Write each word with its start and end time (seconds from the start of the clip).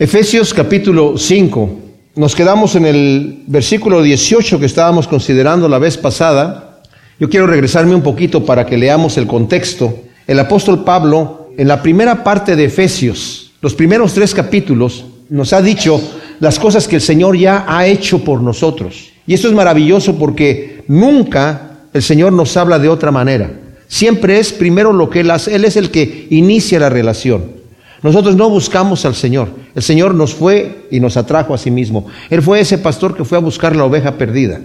Efesios 0.00 0.54
capítulo 0.54 1.18
5. 1.18 1.70
Nos 2.16 2.34
quedamos 2.34 2.74
en 2.74 2.86
el 2.86 3.42
versículo 3.46 4.00
18 4.00 4.58
que 4.58 4.64
estábamos 4.64 5.06
considerando 5.06 5.68
la 5.68 5.78
vez 5.78 5.98
pasada. 5.98 6.80
Yo 7.18 7.28
quiero 7.28 7.46
regresarme 7.46 7.94
un 7.94 8.00
poquito 8.00 8.46
para 8.46 8.64
que 8.64 8.78
leamos 8.78 9.18
el 9.18 9.26
contexto. 9.26 9.94
El 10.26 10.38
apóstol 10.40 10.84
Pablo, 10.84 11.50
en 11.58 11.68
la 11.68 11.82
primera 11.82 12.24
parte 12.24 12.56
de 12.56 12.64
Efesios, 12.64 13.52
los 13.60 13.74
primeros 13.74 14.14
tres 14.14 14.32
capítulos, 14.32 15.04
nos 15.28 15.52
ha 15.52 15.60
dicho 15.60 16.00
las 16.40 16.58
cosas 16.58 16.88
que 16.88 16.96
el 16.96 17.02
Señor 17.02 17.36
ya 17.36 17.66
ha 17.68 17.86
hecho 17.86 18.24
por 18.24 18.40
nosotros. 18.40 19.10
Y 19.26 19.34
esto 19.34 19.48
es 19.48 19.54
maravilloso 19.54 20.16
porque 20.18 20.82
nunca 20.88 21.72
el 21.92 22.02
Señor 22.02 22.32
nos 22.32 22.56
habla 22.56 22.78
de 22.78 22.88
otra 22.88 23.10
manera. 23.10 23.50
Siempre 23.86 24.38
es 24.38 24.50
primero 24.50 24.94
lo 24.94 25.10
que 25.10 25.20
Él 25.20 25.30
hace. 25.30 25.54
Él 25.54 25.66
es 25.66 25.76
el 25.76 25.90
que 25.90 26.26
inicia 26.30 26.80
la 26.80 26.88
relación. 26.88 27.59
Nosotros 28.02 28.36
no 28.36 28.48
buscamos 28.48 29.04
al 29.04 29.14
Señor. 29.14 29.48
El 29.74 29.82
Señor 29.82 30.14
nos 30.14 30.34
fue 30.34 30.86
y 30.90 31.00
nos 31.00 31.16
atrajo 31.16 31.52
a 31.54 31.58
sí 31.58 31.70
mismo. 31.70 32.06
Él 32.30 32.42
fue 32.42 32.60
ese 32.60 32.78
pastor 32.78 33.16
que 33.16 33.24
fue 33.24 33.38
a 33.38 33.40
buscar 33.40 33.76
la 33.76 33.84
oveja 33.84 34.16
perdida, 34.16 34.60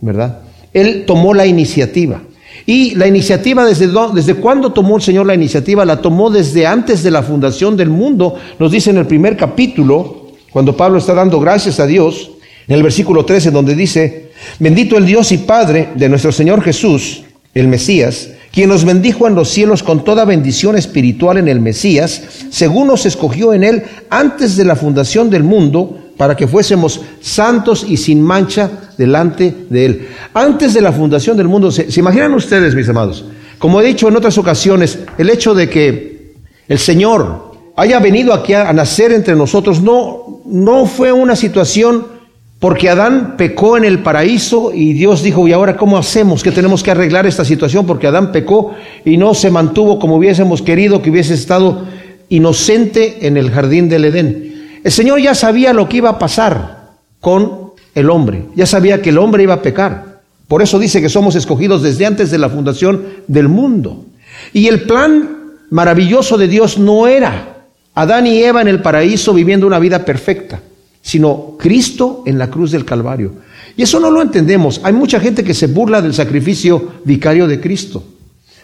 ¿verdad? 0.00 0.40
Él 0.72 1.04
tomó 1.06 1.32
la 1.32 1.46
iniciativa. 1.46 2.20
Y 2.66 2.94
la 2.94 3.06
iniciativa, 3.06 3.64
¿desde, 3.64 3.88
¿desde 4.14 4.34
cuándo 4.34 4.72
tomó 4.72 4.96
el 4.96 5.02
Señor 5.02 5.26
la 5.26 5.34
iniciativa? 5.34 5.84
La 5.84 6.00
tomó 6.00 6.30
desde 6.30 6.66
antes 6.66 7.02
de 7.02 7.10
la 7.10 7.22
fundación 7.22 7.76
del 7.76 7.90
mundo. 7.90 8.36
Nos 8.58 8.70
dice 8.70 8.90
en 8.90 8.98
el 8.98 9.06
primer 9.06 9.36
capítulo, 9.36 10.28
cuando 10.50 10.76
Pablo 10.76 10.98
está 10.98 11.14
dando 11.14 11.40
gracias 11.40 11.80
a 11.80 11.86
Dios, 11.86 12.30
en 12.66 12.76
el 12.76 12.82
versículo 12.82 13.24
13, 13.24 13.50
donde 13.50 13.74
dice, 13.74 14.30
bendito 14.58 14.96
el 14.96 15.04
Dios 15.04 15.32
y 15.32 15.38
Padre 15.38 15.90
de 15.94 16.08
nuestro 16.08 16.32
Señor 16.32 16.62
Jesús, 16.62 17.24
el 17.54 17.68
Mesías, 17.68 18.30
quien 18.54 18.68
nos 18.68 18.84
bendijo 18.84 19.26
en 19.26 19.34
los 19.34 19.48
cielos 19.48 19.82
con 19.82 20.04
toda 20.04 20.24
bendición 20.24 20.76
espiritual 20.78 21.38
en 21.38 21.48
el 21.48 21.58
Mesías, 21.58 22.22
según 22.50 22.86
nos 22.86 23.04
escogió 23.04 23.52
en 23.52 23.64
él 23.64 23.82
antes 24.08 24.56
de 24.56 24.64
la 24.64 24.76
fundación 24.76 25.28
del 25.28 25.42
mundo, 25.42 25.98
para 26.16 26.36
que 26.36 26.46
fuésemos 26.46 27.00
santos 27.20 27.84
y 27.88 27.96
sin 27.96 28.22
mancha 28.22 28.70
delante 28.96 29.52
de 29.68 29.86
él. 29.86 30.08
Antes 30.32 30.72
de 30.72 30.80
la 30.80 30.92
fundación 30.92 31.36
del 31.36 31.48
mundo, 31.48 31.72
¿se, 31.72 31.88
imaginan 31.98 32.32
ustedes, 32.34 32.76
mis 32.76 32.88
amados? 32.88 33.24
Como 33.58 33.80
he 33.80 33.84
dicho 33.84 34.06
en 34.06 34.16
otras 34.16 34.38
ocasiones, 34.38 35.00
el 35.18 35.30
hecho 35.30 35.52
de 35.52 35.68
que 35.68 36.34
el 36.68 36.78
Señor 36.78 37.54
haya 37.74 37.98
venido 37.98 38.32
aquí 38.32 38.52
a, 38.52 38.68
a 38.68 38.72
nacer 38.72 39.10
entre 39.10 39.34
nosotros 39.34 39.82
no, 39.82 40.42
no 40.44 40.86
fue 40.86 41.10
una 41.10 41.34
situación 41.34 42.13
porque 42.58 42.88
Adán 42.88 43.34
pecó 43.36 43.76
en 43.76 43.84
el 43.84 43.98
paraíso 43.98 44.72
y 44.72 44.94
Dios 44.94 45.22
dijo, 45.22 45.46
¿y 45.46 45.52
ahora 45.52 45.76
cómo 45.76 45.98
hacemos? 45.98 46.42
Que 46.42 46.50
tenemos 46.50 46.82
que 46.82 46.90
arreglar 46.90 47.26
esta 47.26 47.44
situación 47.44 47.84
porque 47.86 48.06
Adán 48.06 48.32
pecó 48.32 48.74
y 49.04 49.16
no 49.16 49.34
se 49.34 49.50
mantuvo 49.50 49.98
como 49.98 50.16
hubiésemos 50.16 50.62
querido, 50.62 51.02
que 51.02 51.10
hubiese 51.10 51.34
estado 51.34 51.84
inocente 52.30 53.26
en 53.26 53.36
el 53.36 53.50
jardín 53.50 53.88
del 53.88 54.06
Edén. 54.06 54.80
El 54.82 54.92
Señor 54.92 55.20
ya 55.20 55.34
sabía 55.34 55.72
lo 55.72 55.88
que 55.88 55.98
iba 55.98 56.10
a 56.10 56.18
pasar 56.18 56.92
con 57.20 57.72
el 57.94 58.08
hombre, 58.08 58.46
ya 58.54 58.66
sabía 58.66 59.02
que 59.02 59.10
el 59.10 59.18
hombre 59.18 59.42
iba 59.42 59.54
a 59.54 59.62
pecar. 59.62 60.20
Por 60.48 60.62
eso 60.62 60.78
dice 60.78 61.00
que 61.00 61.08
somos 61.08 61.36
escogidos 61.36 61.82
desde 61.82 62.06
antes 62.06 62.30
de 62.30 62.38
la 62.38 62.48
fundación 62.48 63.04
del 63.26 63.48
mundo. 63.48 64.04
Y 64.52 64.68
el 64.68 64.82
plan 64.82 65.52
maravilloso 65.70 66.38
de 66.38 66.48
Dios 66.48 66.78
no 66.78 67.06
era 67.06 67.66
Adán 67.94 68.26
y 68.26 68.42
Eva 68.42 68.62
en 68.62 68.68
el 68.68 68.80
paraíso 68.80 69.32
viviendo 69.34 69.66
una 69.66 69.78
vida 69.78 70.04
perfecta 70.04 70.60
sino 71.04 71.56
Cristo 71.58 72.22
en 72.24 72.38
la 72.38 72.48
cruz 72.48 72.70
del 72.70 72.86
Calvario. 72.86 73.34
Y 73.76 73.82
eso 73.82 74.00
no 74.00 74.10
lo 74.10 74.22
entendemos. 74.22 74.80
Hay 74.82 74.94
mucha 74.94 75.20
gente 75.20 75.44
que 75.44 75.52
se 75.52 75.66
burla 75.66 76.00
del 76.00 76.14
sacrificio 76.14 76.94
vicario 77.04 77.46
de 77.46 77.60
Cristo. 77.60 78.02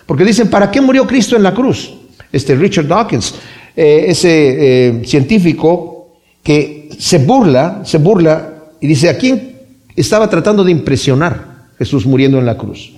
Porque 0.06 0.24
dicen, 0.24 0.48
¿para 0.48 0.70
qué 0.70 0.80
murió 0.80 1.06
Cristo 1.06 1.36
en 1.36 1.42
la 1.42 1.52
cruz? 1.52 1.92
Este 2.32 2.54
Richard 2.54 2.88
Dawkins, 2.88 3.34
eh, 3.76 4.06
ese 4.08 4.28
eh, 4.30 5.02
científico 5.04 6.16
que 6.42 6.88
se 6.98 7.18
burla, 7.18 7.82
se 7.84 7.98
burla 7.98 8.54
y 8.80 8.86
dice, 8.86 9.10
¿a 9.10 9.18
quién 9.18 9.58
estaba 9.94 10.30
tratando 10.30 10.64
de 10.64 10.72
impresionar 10.72 11.66
Jesús 11.76 12.06
muriendo 12.06 12.38
en 12.38 12.46
la 12.46 12.56
cruz? 12.56 12.94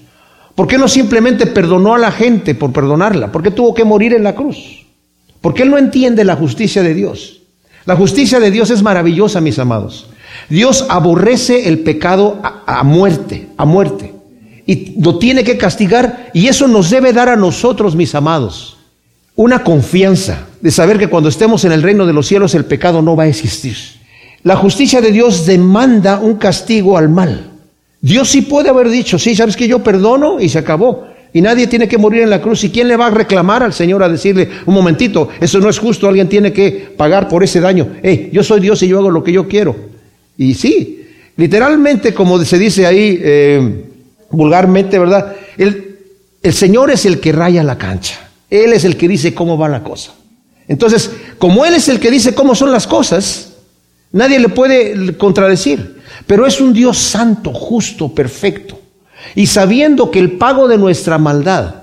¿Por 0.55 0.69
qué 0.69 0.79
no 0.79 0.87
simplemente 0.87 1.47
perdonó 1.47 1.97
a 1.97 1.99
la 1.99 2.13
gente 2.13 2.55
por 2.55 2.73
perdonarla? 2.73 3.33
¿Por 3.33 3.43
qué 3.43 3.51
tuvo 3.51 3.75
que 3.75 3.85
morir 3.85 4.15
en 4.15 4.23
la 4.23 4.37
cruz? 4.37 4.87
Porque 5.41 5.65
él 5.65 5.71
no 5.71 5.79
entiende 5.79 6.25
la 6.25 6.37
justicia 6.37 6.85
de 6.85 6.95
Dios. 6.95 7.42
La 7.85 7.97
justicia 7.97 8.39
de 8.39 8.51
Dios 8.51 8.71
es 8.71 8.83
maravillosa, 8.83 9.41
mis 9.41 9.59
amados. 9.59 10.07
Dios 10.49 10.87
aborrece 10.89 11.69
el 11.69 11.81
pecado 11.81 12.41
a, 12.43 12.83
muerte, 12.85 13.49
a 13.57 13.65
muerte. 13.65 14.15
Y 14.67 15.01
lo 15.01 15.19
tiene 15.19 15.45
que 15.45 15.59
castigar 15.59 16.31
y 16.33 16.47
eso 16.47 16.69
nos 16.69 16.91
debe 16.91 17.13
dar 17.13 17.29
a 17.29 17.37
nosotros, 17.37 17.97
mis 17.97 18.15
amados, 18.15 18.79
una 19.35 19.65
confianza 19.65 20.47
de 20.61 20.71
saber 20.71 20.99
que 20.99 21.09
cuando 21.09 21.29
estemos 21.29 21.65
en 21.65 21.73
el 21.73 21.83
reino 21.83 22.07
de 22.07 22.13
los 22.13 22.27
cielos 22.27 22.55
el 22.55 22.65
pecado 22.65 23.03
no 23.03 23.17
va 23.17 23.25
a 23.25 23.29
existir. 23.29 23.77
La 24.45 24.57
justicia 24.57 25.01
de 25.01 25.11
Dios 25.11 25.47
demanda 25.47 26.19
un 26.21 26.37
castigo 26.37 26.97
al 26.97 27.09
mal. 27.09 27.51
Dios 28.01 28.29
sí 28.29 28.43
puede 28.43 28.69
haber 28.69 28.89
dicho, 28.89 29.19
sí, 29.19 29.35
sabes 29.35 29.57
que 29.57 29.69
yo 29.69 29.81
perdono 29.81 30.41
y 30.41 30.49
se 30.49 30.59
acabó. 30.59 31.07
Y 31.33 31.41
nadie 31.41 31.67
tiene 31.67 31.89
que 31.89 31.97
morir 31.97 32.23
en 32.23 32.31
la 32.31 32.43
cruz. 32.43 32.63
¿Y 32.65 32.71
quién 32.71 32.89
le 32.89 32.97
va 32.97 33.07
a 33.07 33.11
reclamar 33.11 33.63
al 33.63 33.73
Señor 33.73 34.03
a 34.03 34.09
decirle, 34.09 34.49
un 34.67 34.75
momentito, 34.75 35.31
eso 35.41 35.59
no 35.61 35.71
es 35.71 35.79
justo, 35.79 36.07
alguien 36.07 36.29
tiene 36.29 36.53
que 36.53 36.93
pagar 36.97 37.29
por 37.29 37.43
ese 37.43 37.61
daño? 37.61 37.89
Hey, 38.03 38.31
yo 38.33 38.43
soy 38.43 38.61
Dios 38.61 38.83
y 38.83 38.89
yo 38.89 38.99
hago 38.99 39.11
lo 39.11 39.25
que 39.25 39.33
yo 39.33 39.49
quiero. 39.49 39.75
Y 40.37 40.55
sí, 40.55 41.07
literalmente, 41.37 42.13
como 42.13 42.43
se 42.45 42.59
dice 42.59 42.87
ahí 42.87 43.19
eh, 43.23 43.85
vulgarmente, 44.31 44.99
¿verdad? 44.99 45.35
El, 45.57 45.97
el 46.43 46.53
Señor 46.53 46.91
es 46.91 47.07
el 47.07 47.19
que 47.21 47.33
raya 47.33 47.63
la 47.63 47.79
cancha. 47.79 48.29
Él 48.51 48.75
es 48.75 48.85
el 48.85 48.99
que 48.99 49.09
dice 49.09 49.33
cómo 49.33 49.57
va 49.57 49.69
la 49.69 49.83
cosa. 49.83 50.13
Entonces, 50.69 51.11
como 51.39 51.65
Él 51.65 51.75
es 51.75 51.89
el 51.89 51.99
que 51.99 52.11
dice 52.11 52.35
cómo 52.35 52.55
son 52.55 52.71
las 52.71 52.87
cosas, 52.87 53.55
nadie 54.13 54.39
le 54.39 54.51
puede 54.51 55.17
contradecir. 55.17 56.03
Pero 56.27 56.47
es 56.47 56.61
un 56.61 56.73
Dios 56.75 56.99
santo, 56.99 57.53
justo, 57.53 58.15
perfecto. 58.15 58.82
Y 59.35 59.47
sabiendo 59.47 60.11
que 60.11 60.19
el 60.19 60.33
pago 60.33 60.69
de 60.69 60.79
nuestra 60.79 61.19
maldad 61.19 61.75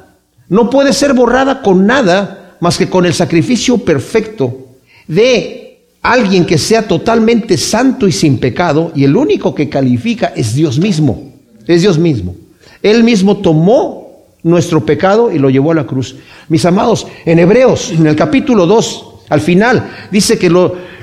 no 0.50 0.70
puede 0.70 0.94
ser 0.94 1.14
borrada 1.14 1.62
con 1.62 1.86
nada 1.86 2.56
más 2.60 2.78
que 2.78 2.90
con 2.90 3.06
el 3.06 3.14
sacrificio 3.14 3.78
perfecto 3.78 4.68
de 5.08 5.80
alguien 6.02 6.46
que 6.46 6.58
sea 6.58 6.88
totalmente 6.88 7.58
santo 7.58 8.08
y 8.08 8.12
sin 8.12 8.38
pecado, 8.38 8.92
y 8.96 9.04
el 9.04 9.16
único 9.16 9.54
que 9.54 9.70
califica 9.70 10.34
es 10.36 10.56
Dios 10.56 10.80
mismo, 10.80 11.34
es 11.68 11.82
Dios 11.82 11.98
mismo. 11.98 12.36
Él 12.82 13.04
mismo 13.04 13.38
tomó 13.38 14.10
nuestro 14.44 14.86
pecado 14.86 15.32
y 15.32 15.40
lo 15.40 15.50
llevó 15.50 15.72
a 15.72 15.76
la 15.76 15.86
cruz. 15.86 16.16
Mis 16.48 16.66
amados, 16.66 17.08
en 17.26 17.40
Hebreos, 17.40 17.92
en 17.92 18.08
el 18.08 18.16
capítulo 18.16 18.66
2, 18.66 19.06
al 19.30 19.42
final, 19.42 19.92
dice 20.12 20.40
que 20.40 20.50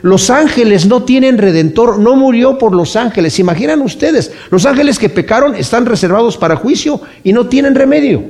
los 0.06 0.30
ángeles 0.30 0.86
no 0.86 1.02
tienen 1.02 1.36
redentor, 1.36 1.98
no 1.98 2.14
murió 2.14 2.58
por 2.58 2.72
los 2.72 2.94
ángeles. 2.94 3.40
imaginan 3.40 3.82
ustedes? 3.82 4.30
Los 4.52 4.64
ángeles 4.64 5.00
que 5.00 5.08
pecaron 5.08 5.56
están 5.56 5.84
reservados 5.84 6.36
para 6.36 6.54
juicio 6.54 7.00
y 7.24 7.32
no 7.32 7.48
tienen 7.48 7.74
remedio. 7.74 8.22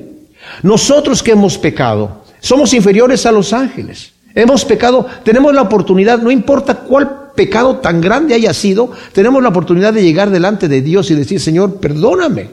Nosotros 0.62 1.22
que 1.22 1.32
hemos 1.32 1.58
pecado, 1.58 2.24
somos 2.40 2.72
inferiores 2.72 3.26
a 3.26 3.32
los 3.32 3.52
ángeles. 3.52 4.12
Hemos 4.34 4.64
pecado, 4.64 5.06
tenemos 5.22 5.54
la 5.54 5.60
oportunidad, 5.60 6.18
no 6.18 6.30
importa 6.30 6.76
cuál 6.76 7.32
pecado 7.34 7.76
tan 7.76 8.00
grande 8.00 8.32
haya 8.32 8.54
sido, 8.54 8.90
tenemos 9.12 9.42
la 9.42 9.50
oportunidad 9.50 9.92
de 9.92 10.02
llegar 10.02 10.30
delante 10.30 10.68
de 10.68 10.80
Dios 10.80 11.10
y 11.10 11.14
decir, 11.14 11.40
Señor, 11.40 11.78
perdóname. 11.78 12.48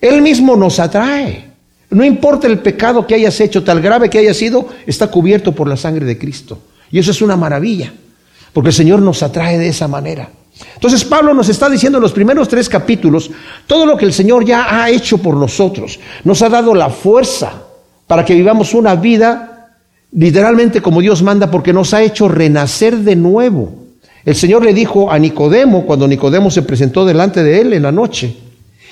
Él 0.00 0.22
mismo 0.22 0.56
nos 0.56 0.80
atrae. 0.80 1.50
No 1.90 2.04
importa 2.04 2.46
el 2.46 2.60
pecado 2.60 3.06
que 3.06 3.16
hayas 3.16 3.38
hecho, 3.38 3.62
tal 3.64 3.82
grave 3.82 4.08
que 4.08 4.16
haya 4.16 4.32
sido, 4.32 4.66
está 4.86 5.08
cubierto 5.08 5.52
por 5.52 5.68
la 5.68 5.76
sangre 5.76 6.06
de 6.06 6.16
Cristo. 6.16 6.58
Y 6.90 6.98
eso 6.98 7.10
es 7.10 7.20
una 7.20 7.36
maravilla, 7.36 7.92
porque 8.52 8.70
el 8.70 8.74
Señor 8.74 9.00
nos 9.00 9.22
atrae 9.22 9.58
de 9.58 9.68
esa 9.68 9.88
manera. 9.88 10.28
Entonces 10.74 11.04
Pablo 11.04 11.34
nos 11.34 11.48
está 11.48 11.68
diciendo 11.68 11.98
en 11.98 12.02
los 12.02 12.12
primeros 12.12 12.48
tres 12.48 12.68
capítulos 12.68 13.30
todo 13.66 13.86
lo 13.86 13.96
que 13.96 14.04
el 14.04 14.12
Señor 14.12 14.44
ya 14.44 14.82
ha 14.82 14.90
hecho 14.90 15.18
por 15.18 15.36
nosotros. 15.36 15.98
Nos 16.24 16.42
ha 16.42 16.48
dado 16.48 16.74
la 16.74 16.90
fuerza 16.90 17.52
para 18.06 18.24
que 18.24 18.34
vivamos 18.34 18.74
una 18.74 18.94
vida 18.94 19.52
literalmente 20.12 20.82
como 20.82 21.00
Dios 21.00 21.22
manda, 21.22 21.50
porque 21.50 21.72
nos 21.72 21.94
ha 21.94 22.02
hecho 22.02 22.28
renacer 22.28 22.98
de 22.98 23.16
nuevo. 23.16 23.72
El 24.24 24.36
Señor 24.36 24.64
le 24.64 24.74
dijo 24.74 25.10
a 25.10 25.18
Nicodemo, 25.18 25.86
cuando 25.86 26.06
Nicodemo 26.06 26.50
se 26.50 26.62
presentó 26.62 27.04
delante 27.04 27.42
de 27.42 27.60
él 27.60 27.72
en 27.72 27.82
la 27.82 27.92
noche, 27.92 28.36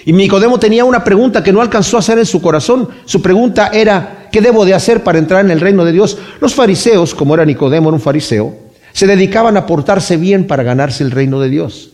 y 0.04 0.12
Nicodemo 0.12 0.58
tenía 0.58 0.84
una 0.84 1.04
pregunta 1.04 1.42
que 1.42 1.52
no 1.52 1.60
alcanzó 1.60 1.96
a 1.96 2.00
hacer 2.00 2.18
en 2.18 2.24
su 2.24 2.40
corazón. 2.40 2.88
Su 3.04 3.20
pregunta 3.20 3.70
era, 3.72 4.28
¿qué 4.32 4.40
debo 4.40 4.64
de 4.64 4.72
hacer 4.72 5.04
para 5.04 5.18
entrar 5.18 5.44
en 5.44 5.50
el 5.50 5.60
reino 5.60 5.84
de 5.84 5.92
Dios? 5.92 6.16
Los 6.40 6.54
fariseos, 6.54 7.14
como 7.14 7.34
era 7.34 7.44
Nicodemo, 7.44 7.90
era 7.90 7.96
un 7.96 8.00
fariseo, 8.00 8.54
se 9.00 9.06
dedicaban 9.06 9.56
a 9.56 9.64
portarse 9.64 10.18
bien 10.18 10.46
para 10.46 10.62
ganarse 10.62 11.02
el 11.02 11.10
reino 11.10 11.40
de 11.40 11.48
Dios. 11.48 11.88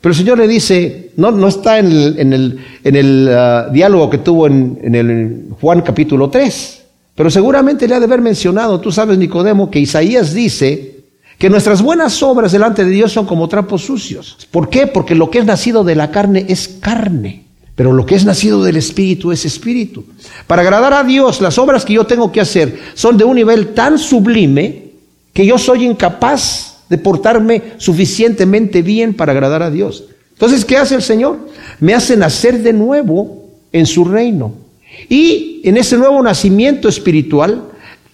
Pero 0.00 0.12
el 0.12 0.16
Señor 0.16 0.38
le 0.38 0.46
dice, 0.46 1.10
no, 1.16 1.32
no 1.32 1.48
está 1.48 1.80
en 1.80 1.86
el, 1.86 2.20
en 2.20 2.32
el, 2.32 2.64
en 2.84 2.94
el 2.94 3.28
ah, 3.36 3.68
diálogo 3.72 4.08
que 4.08 4.18
tuvo 4.18 4.46
en, 4.46 4.78
en 4.80 4.94
el 4.94 5.46
Juan 5.60 5.80
capítulo 5.80 6.30
3, 6.30 6.82
pero 7.16 7.30
seguramente 7.30 7.88
le 7.88 7.96
ha 7.96 7.98
de 7.98 8.04
haber 8.04 8.20
mencionado, 8.20 8.78
tú 8.78 8.92
sabes 8.92 9.18
Nicodemo, 9.18 9.72
que 9.72 9.80
Isaías 9.80 10.34
dice 10.34 11.00
que 11.36 11.50
nuestras 11.50 11.82
buenas 11.82 12.22
obras 12.22 12.52
delante 12.52 12.84
de 12.84 12.92
Dios 12.92 13.10
son 13.10 13.26
como 13.26 13.48
trapos 13.48 13.82
sucios. 13.82 14.38
¿Por 14.52 14.70
qué? 14.70 14.86
Porque 14.86 15.16
lo 15.16 15.32
que 15.32 15.40
es 15.40 15.46
nacido 15.46 15.82
de 15.82 15.96
la 15.96 16.12
carne 16.12 16.46
es 16.48 16.68
carne, 16.68 17.42
pero 17.74 17.92
lo 17.92 18.06
que 18.06 18.14
es 18.14 18.24
nacido 18.24 18.62
del 18.62 18.76
Espíritu 18.76 19.32
es 19.32 19.44
Espíritu. 19.44 20.04
Para 20.46 20.62
agradar 20.62 20.92
a 20.92 21.02
Dios, 21.02 21.40
las 21.40 21.58
obras 21.58 21.84
que 21.84 21.94
yo 21.94 22.06
tengo 22.06 22.30
que 22.30 22.40
hacer 22.40 22.78
son 22.94 23.16
de 23.16 23.24
un 23.24 23.34
nivel 23.34 23.74
tan 23.74 23.98
sublime 23.98 24.85
que 25.36 25.44
yo 25.44 25.58
soy 25.58 25.84
incapaz 25.84 26.78
de 26.88 26.96
portarme 26.96 27.62
suficientemente 27.76 28.80
bien 28.80 29.12
para 29.12 29.32
agradar 29.32 29.62
a 29.62 29.70
Dios. 29.70 30.04
Entonces, 30.32 30.64
¿qué 30.64 30.78
hace 30.78 30.94
el 30.94 31.02
Señor? 31.02 31.50
Me 31.78 31.92
hace 31.92 32.16
nacer 32.16 32.62
de 32.62 32.72
nuevo 32.72 33.50
en 33.70 33.84
su 33.84 34.06
reino. 34.06 34.54
Y 35.10 35.60
en 35.64 35.76
ese 35.76 35.98
nuevo 35.98 36.22
nacimiento 36.22 36.88
espiritual, 36.88 37.64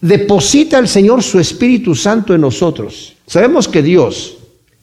deposita 0.00 0.80
el 0.80 0.88
Señor 0.88 1.22
su 1.22 1.38
Espíritu 1.38 1.94
Santo 1.94 2.34
en 2.34 2.40
nosotros. 2.40 3.14
Sabemos 3.24 3.68
que 3.68 3.84
Dios, 3.84 4.38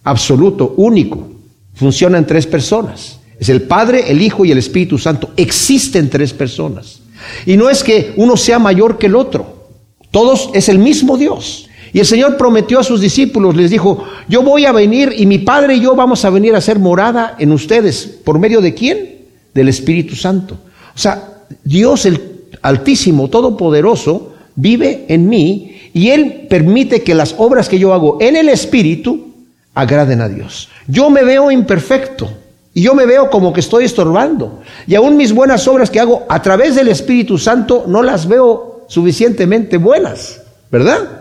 absoluto, 0.06 0.76
único, 0.78 1.32
funciona 1.74 2.18
en 2.20 2.26
tres 2.26 2.48
personas. 2.48 3.20
Es 3.38 3.50
el 3.50 3.64
Padre, 3.64 4.10
el 4.10 4.22
Hijo 4.22 4.46
y 4.46 4.54
el 4.54 4.60
Espíritu 4.60 4.98
Santo. 4.98 5.32
Existen 5.36 6.10
tres 6.10 6.32
personas. 6.32 7.02
Y 7.46 7.58
no 7.58 7.70
es 7.70 7.84
que 7.84 8.14
uno 8.16 8.38
sea 8.38 8.60
mayor 8.60 8.98
que 8.98 9.08
el 9.08 9.18
otro. 9.18 9.68
Todos 10.10 10.52
es 10.54 10.70
el 10.70 10.80
mismo 10.80 11.18
Dios. 11.18 11.66
Y 11.94 12.00
el 12.00 12.06
Señor 12.06 12.38
prometió 12.38 12.80
a 12.80 12.84
sus 12.84 13.02
discípulos, 13.02 13.56
les 13.56 13.72
dijo, 13.72 14.04
yo 14.28 14.44
voy 14.44 14.66
a 14.66 14.72
venir 14.72 15.14
y 15.18 15.26
mi 15.26 15.40
Padre 15.40 15.76
y 15.76 15.82
yo 15.82 15.96
vamos 15.96 16.24
a 16.26 16.30
venir 16.30 16.56
a 16.56 16.60
hacer 16.60 16.80
morada 16.80 17.36
en 17.40 17.52
ustedes. 17.52 18.20
¿Por 18.24 18.40
medio 18.40 18.62
de 18.62 18.74
quién? 18.74 19.20
Del 19.54 19.70
Espíritu 19.70 20.16
Santo. 20.16 20.58
O 20.96 20.98
sea, 20.98 21.44
Dios 21.64 22.06
el 22.06 22.22
Altísimo, 22.62 23.30
Todopoderoso, 23.30 24.34
vive 24.56 25.06
en 25.08 25.30
mí 25.30 25.80
y 25.94 26.10
Él 26.10 26.48
permite 26.50 27.02
que 27.02 27.16
las 27.16 27.36
obras 27.38 27.70
que 27.70 27.80
yo 27.80 27.94
hago 27.94 28.18
en 28.20 28.36
el 28.36 28.50
Espíritu 28.50 29.34
agraden 29.74 30.22
a 30.22 30.30
Dios. 30.30 30.70
Yo 30.88 31.10
me 31.10 31.24
veo 31.24 31.52
imperfecto 31.52 32.30
y 32.74 32.82
yo 32.82 32.94
me 32.94 33.06
veo 33.06 33.30
como 33.30 33.54
que 33.54 33.62
estoy 33.62 33.86
estorbando. 33.86 34.62
Y 34.88 34.96
aún 34.96 35.18
mis 35.18 35.34
buenas 35.34 35.68
obras 35.68 35.90
que 35.90 36.00
hago 36.00 36.26
a 36.28 36.42
través 36.42 36.76
del 36.76 36.90
Espíritu 36.90 37.38
Santo 37.38 37.86
no 37.88 38.04
las 38.04 38.28
veo 38.28 38.86
suficientemente 38.88 39.78
buenas, 39.78 40.42
¿verdad? 40.72 41.19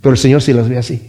Pero 0.00 0.12
el 0.12 0.18
Señor 0.18 0.42
sí 0.42 0.52
las 0.52 0.68
ve 0.68 0.78
así. 0.78 1.00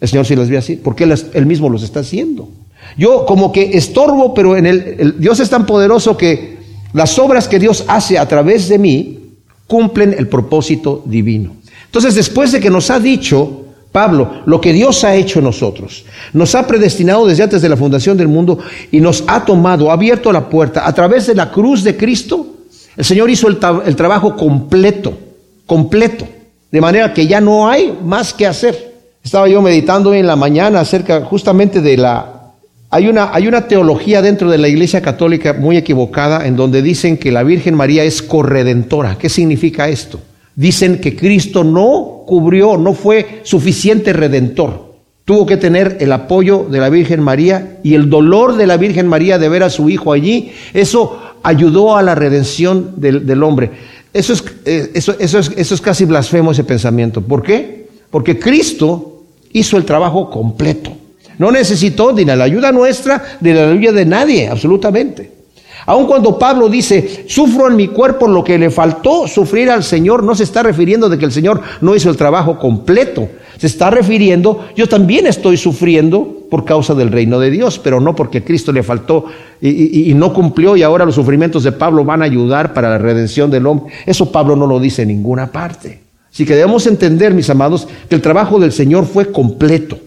El 0.00 0.08
Señor 0.08 0.26
sí 0.26 0.34
las 0.34 0.48
ve 0.48 0.56
así, 0.56 0.76
porque 0.76 1.04
Él, 1.04 1.46
mismo 1.46 1.68
los 1.68 1.82
está 1.82 2.00
haciendo. 2.00 2.48
Yo 2.96 3.26
como 3.26 3.52
que 3.52 3.76
estorbo, 3.76 4.32
pero 4.32 4.56
en 4.56 4.66
el, 4.66 5.16
Dios 5.18 5.40
es 5.40 5.50
tan 5.50 5.66
poderoso 5.66 6.16
que 6.16 6.58
las 6.94 7.18
obras 7.18 7.46
que 7.46 7.58
Dios 7.58 7.84
hace 7.86 8.18
a 8.18 8.26
través 8.26 8.68
de 8.68 8.78
mí 8.78 9.18
cumplen 9.66 10.14
el 10.16 10.26
propósito 10.26 11.02
divino. 11.04 11.52
Entonces, 11.84 12.14
después 12.14 12.50
de 12.52 12.60
que 12.60 12.70
nos 12.70 12.90
ha 12.90 12.98
dicho 12.98 13.66
Pablo 13.92 14.42
lo 14.46 14.60
que 14.60 14.72
Dios 14.72 15.04
ha 15.04 15.14
hecho 15.14 15.40
en 15.40 15.44
nosotros, 15.44 16.04
nos 16.32 16.54
ha 16.54 16.66
predestinado 16.66 17.26
desde 17.26 17.42
antes 17.42 17.60
de 17.60 17.68
la 17.68 17.76
fundación 17.76 18.16
del 18.16 18.28
mundo 18.28 18.58
y 18.90 19.00
nos 19.00 19.22
ha 19.26 19.44
tomado, 19.44 19.90
abierto 19.90 20.32
la 20.32 20.48
puerta 20.48 20.86
a 20.86 20.92
través 20.94 21.26
de 21.26 21.34
la 21.34 21.50
cruz 21.50 21.84
de 21.84 21.96
Cristo, 21.96 22.46
el 22.96 23.04
Señor 23.04 23.28
hizo 23.30 23.48
el, 23.48 23.58
el 23.84 23.96
trabajo 23.96 24.34
completo, 24.34 25.12
completo, 25.66 26.26
de 26.70 26.80
manera 26.80 27.12
que 27.12 27.26
ya 27.26 27.40
no 27.40 27.68
hay 27.68 27.96
más 28.04 28.32
que 28.32 28.46
hacer. 28.46 28.94
Estaba 29.22 29.48
yo 29.48 29.60
meditando 29.60 30.10
hoy 30.10 30.18
en 30.18 30.26
la 30.26 30.36
mañana 30.36 30.80
acerca 30.80 31.22
justamente 31.22 31.80
de 31.80 31.96
la 31.96 32.40
hay 32.92 33.06
una, 33.06 33.32
hay 33.32 33.46
una 33.46 33.68
teología 33.68 34.20
dentro 34.20 34.50
de 34.50 34.58
la 34.58 34.66
Iglesia 34.66 35.00
Católica 35.00 35.52
muy 35.52 35.76
equivocada 35.76 36.44
en 36.48 36.56
donde 36.56 36.82
dicen 36.82 37.18
que 37.18 37.30
la 37.30 37.44
Virgen 37.44 37.76
María 37.76 38.02
es 38.02 38.20
corredentora. 38.20 39.16
¿Qué 39.16 39.28
significa 39.28 39.88
esto? 39.88 40.18
Dicen 40.56 41.00
que 41.00 41.14
Cristo 41.14 41.62
no 41.62 42.24
cubrió, 42.26 42.76
no 42.76 42.92
fue 42.92 43.42
suficiente 43.44 44.12
redentor. 44.12 44.90
Tuvo 45.24 45.46
que 45.46 45.56
tener 45.56 45.98
el 46.00 46.10
apoyo 46.10 46.66
de 46.68 46.80
la 46.80 46.88
Virgen 46.88 47.20
María 47.20 47.78
y 47.84 47.94
el 47.94 48.10
dolor 48.10 48.56
de 48.56 48.66
la 48.66 48.76
Virgen 48.76 49.06
María 49.06 49.38
de 49.38 49.48
ver 49.48 49.62
a 49.62 49.70
su 49.70 49.88
hijo 49.88 50.12
allí. 50.12 50.50
Eso 50.74 51.20
ayudó 51.44 51.96
a 51.96 52.02
la 52.02 52.16
redención 52.16 52.94
del, 52.96 53.42
hombre. 53.44 53.70
Eso 54.12 54.32
es, 54.32 54.44
eh, 54.64 54.90
eso, 54.94 55.14
eso, 55.18 55.38
es, 55.38 55.52
eso 55.56 55.74
es 55.74 55.80
casi 55.80 56.04
blasfemo 56.04 56.52
ese 56.52 56.64
pensamiento. 56.64 57.20
¿Por 57.20 57.42
qué? 57.42 57.88
Porque 58.10 58.38
Cristo 58.38 59.22
hizo 59.52 59.76
el 59.76 59.84
trabajo 59.84 60.30
completo. 60.30 60.92
No 61.38 61.50
necesitó 61.50 62.12
ni 62.12 62.24
la 62.24 62.42
ayuda 62.42 62.72
nuestra 62.72 63.38
ni 63.40 63.52
la 63.52 63.70
ayuda 63.70 63.92
de 63.92 64.04
nadie, 64.04 64.48
absolutamente. 64.48 65.40
Aun 65.86 66.06
cuando 66.06 66.38
Pablo 66.38 66.68
dice, 66.68 67.24
sufro 67.26 67.68
en 67.68 67.76
mi 67.76 67.88
cuerpo 67.88 68.28
lo 68.28 68.44
que 68.44 68.58
le 68.58 68.70
faltó 68.70 69.26
sufrir 69.26 69.70
al 69.70 69.82
Señor, 69.82 70.22
no 70.22 70.34
se 70.34 70.44
está 70.44 70.62
refiriendo 70.62 71.08
de 71.08 71.18
que 71.18 71.24
el 71.24 71.32
Señor 71.32 71.62
no 71.80 71.94
hizo 71.94 72.10
el 72.10 72.16
trabajo 72.16 72.58
completo. 72.58 73.28
Se 73.56 73.66
está 73.66 73.90
refiriendo, 73.90 74.66
yo 74.76 74.88
también 74.88 75.26
estoy 75.26 75.56
sufriendo 75.56 76.39
por 76.50 76.64
causa 76.64 76.94
del 76.94 77.12
reino 77.12 77.38
de 77.38 77.50
Dios, 77.50 77.78
pero 77.78 78.00
no 78.00 78.14
porque 78.14 78.44
Cristo 78.44 78.72
le 78.72 78.82
faltó 78.82 79.26
y, 79.60 80.12
no 80.14 80.34
cumplió 80.34 80.76
y 80.76 80.82
ahora 80.82 81.04
los 81.04 81.14
sufrimientos 81.14 81.62
de 81.62 81.72
Pablo 81.72 82.04
van 82.04 82.22
a 82.22 82.26
ayudar 82.26 82.74
para 82.74 82.90
la 82.90 82.98
redención 82.98 83.50
del 83.50 83.66
hombre. 83.66 83.92
Eso 84.04 84.30
Pablo 84.32 84.56
no 84.56 84.66
lo 84.66 84.80
dice 84.80 85.02
en 85.02 85.08
ninguna 85.08 85.50
parte. 85.50 86.00
Así 86.32 86.44
que 86.44 86.54
debemos 86.54 86.86
entender, 86.86 87.32
mis 87.34 87.50
amados, 87.50 87.88
que 88.08 88.14
el 88.14 88.22
trabajo 88.22 88.58
del 88.58 88.72
Señor 88.72 89.06
fue 89.06 89.32
completo. 89.32 89.98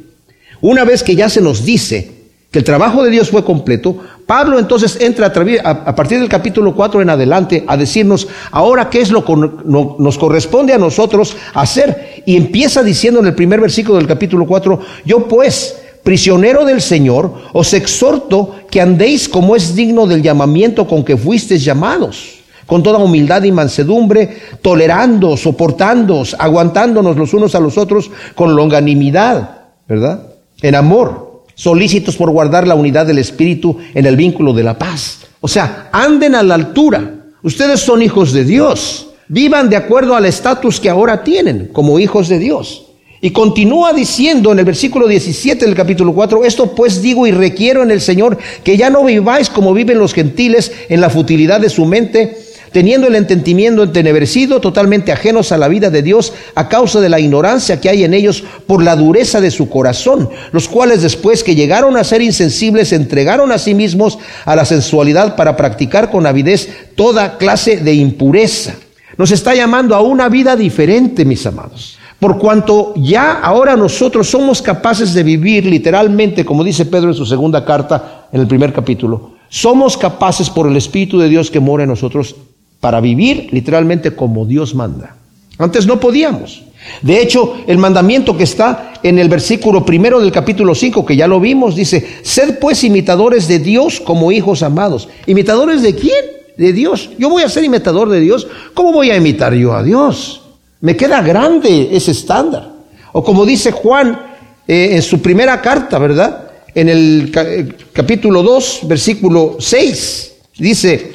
Una 0.62 0.84
vez 0.84 1.04
que 1.04 1.16
ya 1.16 1.30
se 1.30 1.42
nos 1.42 1.66
dice 1.66 2.12
que 2.52 2.60
el 2.60 2.66
trabajo 2.66 3.04
de 3.04 3.10
Dios 3.10 3.30
fue 3.30 3.44
completo, 3.44 3.98
Pablo 4.26 4.60
entonces 4.60 5.00
entra 5.02 5.34
a, 5.64 5.70
a 5.70 5.96
partir 5.96 6.20
del 6.20 6.30
capítulo 6.30 6.76
4 6.76 7.02
en 7.02 7.10
adelante 7.10 7.64
a 7.68 7.76
decirnos 7.76 8.28
ahora 8.52 8.90
qué 8.90 9.02
es 9.02 9.12
lo 9.12 9.26
que 9.26 9.34
nos 9.36 10.18
corresponde 10.18 10.74
a 10.74 10.78
nosotros 10.78 11.36
hacer. 11.54 12.24
Y 12.26 12.38
empieza 12.38 12.84
diciendo 12.84 13.20
en 13.20 13.28
el 13.28 13.36
primer 13.36 13.60
versículo 13.60 13.98
del 13.98 14.08
capítulo 14.08 14.46
4, 14.46 14.80
yo 15.06 15.28
pues, 15.28 15.83
prisionero 16.04 16.66
del 16.66 16.82
Señor, 16.82 17.34
os 17.54 17.74
exhorto 17.74 18.56
que 18.70 18.82
andéis 18.82 19.30
como 19.30 19.56
es 19.56 19.76
digno 19.76 20.06
del 20.06 20.22
llamamiento 20.22 20.88
con 20.88 21.04
que 21.04 21.18
fuisteis 21.18 21.64
llamados 21.64 22.40
con 22.66 22.82
toda 22.82 22.98
humildad 22.98 23.44
y 23.44 23.52
mansedumbre, 23.52 24.38
tolerando, 24.62 25.36
soportando, 25.36 26.24
aguantándonos 26.40 27.18
los 27.18 27.34
unos 27.34 27.56
a 27.56 27.60
los 27.60 27.78
otros 27.78 28.10
con 28.36 28.56
longanimidad, 28.56 29.64
¿verdad? 29.86 30.34
en 30.64 30.76
amor, 30.76 31.44
solícitos 31.56 32.16
por 32.16 32.32
guardar 32.32 32.68
la 32.68 32.74
unidad 32.74 33.06
del 33.06 33.20
Espíritu 33.20 33.78
en 33.94 34.06
el 34.06 34.16
vínculo 34.16 34.54
de 34.54 34.64
la 34.64 34.80
paz. 34.80 35.20
O 35.42 35.48
sea, 35.48 35.90
anden 35.92 36.36
a 36.36 36.42
la 36.42 36.56
altura. 36.56 37.16
Ustedes 37.44 37.82
son 37.82 38.02
hijos 38.02 38.32
de 38.32 38.46
Dios. 38.46 39.10
Vivan 39.28 39.70
de 39.70 39.76
acuerdo 39.76 40.16
al 40.16 40.26
estatus 40.26 40.80
que 40.80 40.90
ahora 40.90 41.24
tienen 41.24 41.70
como 41.74 42.00
hijos 42.00 42.30
de 42.30 42.40
Dios. 42.40 42.86
Y 43.26 43.32
continúa 43.32 43.94
diciendo 43.94 44.52
en 44.52 44.60
el 44.60 44.66
versículo 44.66 45.08
17 45.08 45.66
del 45.66 45.76
capítulo 45.76 46.14
4, 46.14 46.44
esto 46.44 46.76
pues 46.76 47.02
digo 47.02 47.26
y 47.26 47.32
requiero 47.32 47.82
en 47.82 47.90
el 47.90 48.02
Señor 48.02 48.38
que 48.66 48.76
ya 48.76 48.90
no 48.90 49.06
viváis 49.06 49.50
como 49.50 49.74
viven 49.74 49.98
los 49.98 50.14
gentiles 50.14 50.74
en 50.90 51.00
la 51.00 51.10
futilidad 51.10 51.62
de 51.62 51.70
su 51.70 51.86
mente, 51.86 52.38
teniendo 52.74 53.08
el 53.08 53.16
entendimiento 53.16 53.82
entenebrecido, 53.82 54.60
totalmente 54.60 55.14
ajenos 55.14 55.54
a 55.54 55.58
la 55.58 55.70
vida 55.70 55.90
de 55.90 56.02
Dios 56.02 56.34
a 56.54 56.68
causa 56.68 57.00
de 57.00 57.08
la 57.08 57.22
ignorancia 57.22 57.80
que 57.80 57.88
hay 57.88 58.04
en 58.04 58.14
ellos 58.14 58.44
por 58.68 58.84
la 58.84 58.98
dureza 58.98 59.40
de 59.40 59.52
su 59.52 59.70
corazón, 59.70 60.30
los 60.52 60.68
cuales 60.68 61.02
después 61.02 61.46
que 61.46 61.56
llegaron 61.56 61.96
a 61.96 62.04
ser 62.04 62.22
insensibles 62.22 62.90
se 62.90 62.98
entregaron 62.98 63.54
a 63.54 63.58
sí 63.58 63.74
mismos 63.74 64.20
a 64.44 64.54
la 64.54 64.66
sensualidad 64.66 65.38
para 65.38 65.56
practicar 65.56 66.12
con 66.12 66.26
avidez 66.26 66.68
toda 66.96 67.38
clase 67.38 67.78
de 67.78 67.94
impureza. 67.94 68.76
Nos 69.16 69.32
está 69.32 69.56
llamando 69.56 69.96
a 69.96 70.02
una 70.02 70.28
vida 70.28 70.58
diferente, 70.58 71.24
mis 71.24 71.46
amados. 71.46 72.03
Por 72.24 72.38
cuanto 72.38 72.94
ya 72.96 73.42
ahora 73.42 73.76
nosotros 73.76 74.30
somos 74.30 74.62
capaces 74.62 75.14
de 75.14 75.24
vivir 75.24 75.66
literalmente, 75.66 76.46
como 76.46 76.64
dice 76.64 76.86
Pedro 76.86 77.10
en 77.10 77.16
su 77.16 77.26
segunda 77.26 77.66
carta, 77.66 78.30
en 78.32 78.40
el 78.40 78.48
primer 78.48 78.72
capítulo, 78.72 79.32
somos 79.50 79.98
capaces 79.98 80.50
por 80.50 80.66
el 80.66 80.78
Espíritu 80.78 81.20
de 81.20 81.28
Dios 81.28 81.52
que 81.52 81.60
mora 81.60 81.84
en 81.84 81.90
nosotros 81.90 82.34
para 82.80 83.02
vivir 83.02 83.50
literalmente 83.52 84.16
como 84.16 84.46
Dios 84.46 84.74
manda. 84.74 85.18
Antes 85.58 85.86
no 85.86 86.00
podíamos. 86.00 86.64
De 87.02 87.22
hecho, 87.22 87.58
el 87.68 87.78
mandamiento 87.78 88.38
que 88.38 88.46
está 88.46 88.94
en 89.04 89.20
el 89.20 89.28
versículo 89.28 89.84
primero 89.84 90.22
del 90.22 90.32
capítulo 90.32 90.76
5, 90.76 91.06
que 91.06 91.18
ya 91.18 91.28
lo 91.28 91.42
vimos, 91.42 91.76
dice, 91.76 92.08
sed 92.22 92.58
pues 92.58 92.86
imitadores 92.86 93.50
de 93.50 93.60
Dios 93.60 94.00
como 94.00 94.32
hijos 94.32 94.64
amados. 94.64 95.10
¿Imitadores 95.28 95.82
de 95.82 95.94
quién? 95.94 96.24
De 96.56 96.72
Dios. 96.72 97.10
Yo 97.20 97.28
voy 97.28 97.44
a 97.44 97.50
ser 97.50 97.66
imitador 97.66 98.08
de 98.08 98.22
Dios. 98.22 98.48
¿Cómo 98.74 98.94
voy 98.94 99.12
a 99.12 99.18
imitar 99.18 99.54
yo 99.56 99.74
a 99.74 99.84
Dios? 99.84 100.43
Me 100.84 100.98
queda 100.98 101.22
grande 101.22 101.96
ese 101.96 102.12
estándar. 102.12 102.74
O 103.14 103.24
como 103.24 103.46
dice 103.46 103.72
Juan 103.72 104.20
eh, 104.68 104.90
en 104.92 105.02
su 105.02 105.22
primera 105.22 105.62
carta, 105.62 105.98
¿verdad? 105.98 106.52
En 106.76 106.90
el 106.90 107.32
eh, 107.34 107.70
capítulo 107.94 108.44
2, 108.44 108.82
versículo 108.84 109.56
6, 109.60 110.34
dice, 110.58 111.14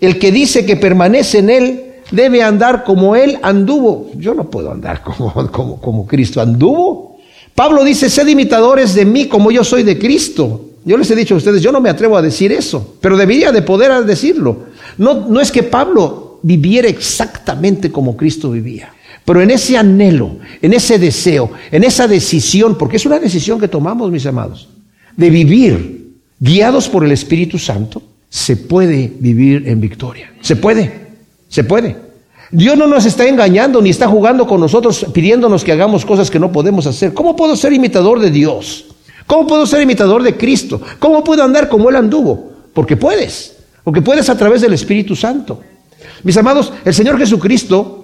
el 0.00 0.18
que 0.18 0.32
dice 0.32 0.66
que 0.66 0.74
permanece 0.74 1.38
en 1.38 1.50
Él 1.50 1.84
debe 2.10 2.42
andar 2.42 2.82
como 2.82 3.14
Él 3.14 3.38
anduvo. 3.40 4.10
Yo 4.16 4.34
no 4.34 4.50
puedo 4.50 4.72
andar 4.72 5.00
como, 5.04 5.32
como, 5.52 5.80
como 5.80 6.06
Cristo 6.08 6.40
anduvo. 6.40 7.20
Pablo 7.54 7.84
dice, 7.84 8.10
sed 8.10 8.26
imitadores 8.26 8.96
de 8.96 9.04
mí 9.04 9.28
como 9.28 9.52
yo 9.52 9.62
soy 9.62 9.84
de 9.84 9.96
Cristo. 9.96 10.70
Yo 10.84 10.96
les 10.96 11.08
he 11.12 11.14
dicho 11.14 11.34
a 11.34 11.38
ustedes, 11.38 11.62
yo 11.62 11.70
no 11.70 11.80
me 11.80 11.88
atrevo 11.88 12.16
a 12.16 12.22
decir 12.22 12.50
eso, 12.50 12.96
pero 13.00 13.16
debería 13.16 13.52
de 13.52 13.62
poder 13.62 14.04
decirlo. 14.04 14.64
No, 14.98 15.28
no 15.28 15.40
es 15.40 15.52
que 15.52 15.62
Pablo 15.62 16.40
viviera 16.42 16.88
exactamente 16.88 17.90
como 17.90 18.16
Cristo 18.16 18.50
vivía, 18.50 18.92
pero 19.24 19.40
en 19.40 19.50
ese 19.50 19.76
anhelo, 19.76 20.36
en 20.60 20.72
ese 20.72 20.98
deseo, 20.98 21.50
en 21.70 21.84
esa 21.84 22.06
decisión, 22.06 22.76
porque 22.76 22.96
es 22.96 23.06
una 23.06 23.18
decisión 23.18 23.58
que 23.58 23.68
tomamos, 23.68 24.10
mis 24.10 24.26
amados, 24.26 24.68
de 25.16 25.30
vivir 25.30 26.14
guiados 26.38 26.88
por 26.88 27.04
el 27.04 27.12
Espíritu 27.12 27.58
Santo, 27.58 28.02
se 28.28 28.56
puede 28.56 29.12
vivir 29.18 29.66
en 29.66 29.80
victoria. 29.80 30.32
Se 30.40 30.56
puede, 30.56 30.92
se 31.48 31.64
puede. 31.64 31.96
Dios 32.50 32.76
no 32.76 32.86
nos 32.86 33.06
está 33.06 33.26
engañando 33.26 33.80
ni 33.80 33.90
está 33.90 34.08
jugando 34.08 34.46
con 34.46 34.60
nosotros 34.60 35.06
pidiéndonos 35.12 35.64
que 35.64 35.72
hagamos 35.72 36.04
cosas 36.04 36.30
que 36.30 36.38
no 36.38 36.52
podemos 36.52 36.86
hacer. 36.86 37.14
¿Cómo 37.14 37.34
puedo 37.34 37.56
ser 37.56 37.72
imitador 37.72 38.20
de 38.20 38.30
Dios? 38.30 38.86
¿Cómo 39.26 39.46
puedo 39.46 39.66
ser 39.66 39.80
imitador 39.80 40.22
de 40.22 40.36
Cristo? 40.36 40.80
¿Cómo 40.98 41.24
puedo 41.24 41.42
andar 41.42 41.68
como 41.68 41.88
Él 41.88 41.96
anduvo? 41.96 42.52
Porque 42.74 42.96
puedes, 42.96 43.56
porque 43.82 44.02
puedes 44.02 44.28
a 44.28 44.36
través 44.36 44.60
del 44.60 44.74
Espíritu 44.74 45.16
Santo. 45.16 45.62
Mis 46.22 46.36
amados, 46.36 46.72
el 46.84 46.92
Señor 46.92 47.18
Jesucristo 47.18 48.03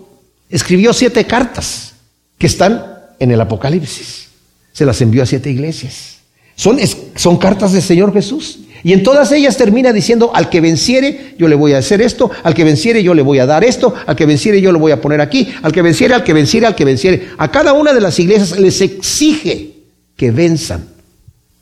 escribió 0.50 0.92
siete 0.92 1.24
cartas 1.26 1.94
que 2.36 2.46
están 2.46 2.84
en 3.18 3.30
el 3.30 3.40
Apocalipsis. 3.40 4.28
Se 4.72 4.84
las 4.84 5.00
envió 5.00 5.22
a 5.22 5.26
siete 5.26 5.50
iglesias. 5.50 6.18
Son, 6.56 7.38
cartas 7.38 7.72
del 7.72 7.82
Señor 7.82 8.12
Jesús. 8.12 8.60
Y 8.82 8.92
en 8.92 9.02
todas 9.02 9.30
ellas 9.32 9.56
termina 9.56 9.92
diciendo, 9.92 10.30
al 10.34 10.48
que 10.48 10.60
venciere, 10.60 11.34
yo 11.38 11.48
le 11.48 11.54
voy 11.54 11.72
a 11.72 11.78
hacer 11.78 12.00
esto, 12.00 12.30
al 12.42 12.54
que 12.54 12.64
venciere, 12.64 13.02
yo 13.02 13.14
le 13.14 13.22
voy 13.22 13.38
a 13.38 13.46
dar 13.46 13.62
esto, 13.62 13.94
al 14.06 14.16
que 14.16 14.26
venciere, 14.26 14.60
yo 14.60 14.72
lo 14.72 14.78
voy 14.78 14.92
a 14.92 15.00
poner 15.00 15.20
aquí, 15.20 15.48
al 15.62 15.72
que 15.72 15.82
venciere, 15.82 16.14
al 16.14 16.24
que 16.24 16.32
venciere, 16.32 16.66
al 16.66 16.74
que 16.74 16.84
venciere. 16.84 17.28
A 17.38 17.50
cada 17.50 17.72
una 17.72 17.92
de 17.92 18.00
las 18.00 18.18
iglesias 18.18 18.58
les 18.58 18.80
exige 18.80 19.72
que 20.16 20.30
venzan. 20.30 20.86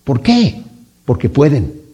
¿Por 0.04 0.22
qué? 0.22 0.62
Porque 1.04 1.28
pueden. 1.28 1.87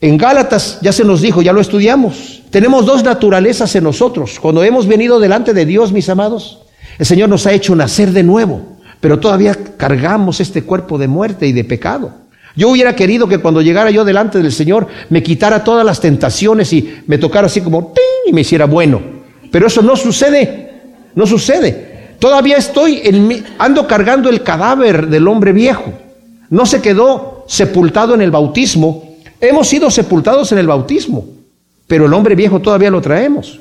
En 0.00 0.16
Gálatas 0.16 0.78
ya 0.80 0.92
se 0.92 1.04
nos 1.04 1.20
dijo, 1.20 1.42
ya 1.42 1.52
lo 1.52 1.60
estudiamos, 1.60 2.42
tenemos 2.50 2.86
dos 2.86 3.04
naturalezas 3.04 3.74
en 3.76 3.84
nosotros. 3.84 4.40
Cuando 4.40 4.64
hemos 4.64 4.86
venido 4.86 5.20
delante 5.20 5.52
de 5.52 5.66
Dios, 5.66 5.92
mis 5.92 6.08
amados, 6.08 6.60
el 6.98 7.04
Señor 7.04 7.28
nos 7.28 7.46
ha 7.46 7.52
hecho 7.52 7.76
nacer 7.76 8.12
de 8.12 8.22
nuevo, 8.22 8.78
pero 9.00 9.20
todavía 9.20 9.56
cargamos 9.76 10.40
este 10.40 10.62
cuerpo 10.62 10.96
de 10.96 11.08
muerte 11.08 11.46
y 11.46 11.52
de 11.52 11.64
pecado. 11.64 12.12
Yo 12.56 12.70
hubiera 12.70 12.96
querido 12.96 13.28
que 13.28 13.38
cuando 13.38 13.62
llegara 13.62 13.90
yo 13.90 14.04
delante 14.04 14.38
del 14.38 14.52
Señor 14.52 14.88
me 15.08 15.22
quitara 15.22 15.62
todas 15.62 15.84
las 15.84 16.00
tentaciones 16.00 16.72
y 16.72 17.02
me 17.06 17.18
tocara 17.18 17.46
así 17.46 17.60
como 17.60 17.92
y 18.26 18.32
me 18.32 18.40
hiciera 18.40 18.64
bueno. 18.64 19.00
Pero 19.50 19.66
eso 19.66 19.82
no 19.82 19.96
sucede, 19.96 20.80
no 21.14 21.26
sucede. 21.26 22.14
Todavía 22.18 22.56
estoy, 22.56 23.00
en 23.04 23.44
ando 23.58 23.86
cargando 23.86 24.28
el 24.28 24.42
cadáver 24.42 25.08
del 25.08 25.28
hombre 25.28 25.52
viejo. 25.52 25.92
No 26.50 26.66
se 26.66 26.82
quedó 26.82 27.44
sepultado 27.48 28.14
en 28.14 28.20
el 28.20 28.30
bautismo. 28.30 29.09
Hemos 29.40 29.68
sido 29.68 29.90
sepultados 29.90 30.52
en 30.52 30.58
el 30.58 30.66
bautismo, 30.66 31.26
pero 31.86 32.06
el 32.06 32.12
hombre 32.12 32.34
viejo 32.34 32.60
todavía 32.60 32.90
lo 32.90 33.00
traemos. 33.00 33.60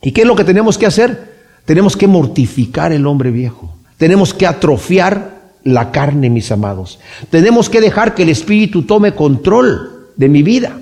¿Y 0.00 0.12
qué 0.12 0.22
es 0.22 0.26
lo 0.26 0.36
que 0.36 0.44
tenemos 0.44 0.78
que 0.78 0.86
hacer? 0.86 1.36
Tenemos 1.64 1.96
que 1.96 2.06
mortificar 2.06 2.92
el 2.92 3.06
hombre 3.06 3.30
viejo. 3.30 3.74
Tenemos 3.98 4.32
que 4.32 4.46
atrofiar 4.46 5.38
la 5.64 5.90
carne, 5.90 6.30
mis 6.30 6.50
amados. 6.50 6.98
Tenemos 7.30 7.68
que 7.68 7.80
dejar 7.80 8.14
que 8.14 8.22
el 8.22 8.30
Espíritu 8.30 8.84
tome 8.84 9.12
control 9.12 10.08
de 10.16 10.28
mi 10.28 10.42
vida. 10.42 10.80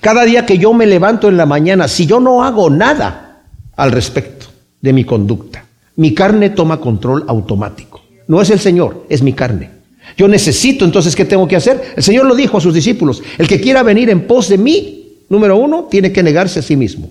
Cada 0.00 0.24
día 0.24 0.46
que 0.46 0.58
yo 0.58 0.72
me 0.74 0.86
levanto 0.86 1.28
en 1.28 1.36
la 1.36 1.46
mañana, 1.46 1.86
si 1.86 2.06
yo 2.06 2.18
no 2.18 2.42
hago 2.42 2.70
nada 2.70 3.42
al 3.76 3.92
respecto 3.92 4.46
de 4.80 4.92
mi 4.92 5.04
conducta, 5.04 5.64
mi 5.96 6.12
carne 6.12 6.50
toma 6.50 6.80
control 6.80 7.24
automático. 7.28 8.02
No 8.26 8.42
es 8.42 8.50
el 8.50 8.58
Señor, 8.58 9.06
es 9.08 9.22
mi 9.22 9.32
carne. 9.32 9.70
Yo 10.16 10.28
necesito, 10.28 10.84
entonces, 10.84 11.14
¿qué 11.14 11.24
tengo 11.24 11.46
que 11.46 11.56
hacer? 11.56 11.94
El 11.96 12.02
Señor 12.02 12.26
lo 12.26 12.34
dijo 12.34 12.56
a 12.56 12.60
sus 12.60 12.72
discípulos, 12.72 13.22
el 13.36 13.46
que 13.46 13.60
quiera 13.60 13.82
venir 13.82 14.08
en 14.08 14.26
pos 14.26 14.48
de 14.48 14.56
mí, 14.56 15.18
número 15.28 15.56
uno, 15.56 15.88
tiene 15.90 16.12
que 16.12 16.22
negarse 16.22 16.60
a 16.60 16.62
sí 16.62 16.76
mismo. 16.76 17.10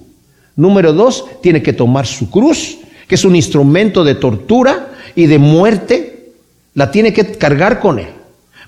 Número 0.55 0.93
dos, 0.93 1.25
tiene 1.41 1.61
que 1.61 1.73
tomar 1.73 2.07
su 2.07 2.29
cruz, 2.31 2.77
que 3.07 3.15
es 3.15 3.25
un 3.25 3.35
instrumento 3.35 4.03
de 4.03 4.15
tortura 4.15 4.89
y 5.15 5.27
de 5.27 5.37
muerte 5.37 6.31
la 6.73 6.89
tiene 6.89 7.13
que 7.13 7.25
cargar 7.33 7.79
con 7.79 7.99
él. 7.99 8.07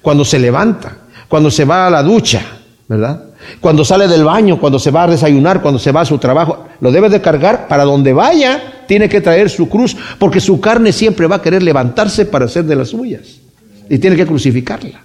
Cuando 0.02 0.24
se 0.24 0.38
levanta, 0.38 0.98
cuando 1.28 1.50
se 1.50 1.66
va 1.66 1.88
a 1.88 1.90
la 1.90 2.04
ducha, 2.04 2.42
¿verdad? 2.88 3.24
Cuando 3.60 3.84
sale 3.84 4.08
del 4.08 4.24
baño, 4.24 4.60
cuando 4.60 4.78
se 4.78 4.92
va 4.92 5.04
a 5.04 5.08
desayunar, 5.08 5.62
cuando 5.62 5.80
se 5.80 5.92
va 5.92 6.02
a 6.02 6.06
su 6.06 6.18
trabajo, 6.18 6.68
lo 6.80 6.92
debe 6.92 7.10
de 7.10 7.22
cargar 7.22 7.68
para 7.68 7.86
donde 7.86 8.14
vaya, 8.14 8.84
tiene 8.88 9.10
que 9.10 9.22
traer 9.22 9.50
su 9.50 9.68
cruz, 9.68 9.96
porque 10.20 10.40
su 10.40 10.60
carne 10.60 10.92
siempre 10.92 11.28
va 11.28 11.38
a 11.38 11.42
querer 11.42 11.64
levantarse 11.64 12.26
para 12.26 12.46
hacer 12.46 12.66
de 12.66 12.76
las 12.76 12.90
suyas. 12.90 13.47
Y 13.90 13.98
tiene 14.00 14.16
que 14.16 14.26
crucificarla. 14.26 15.02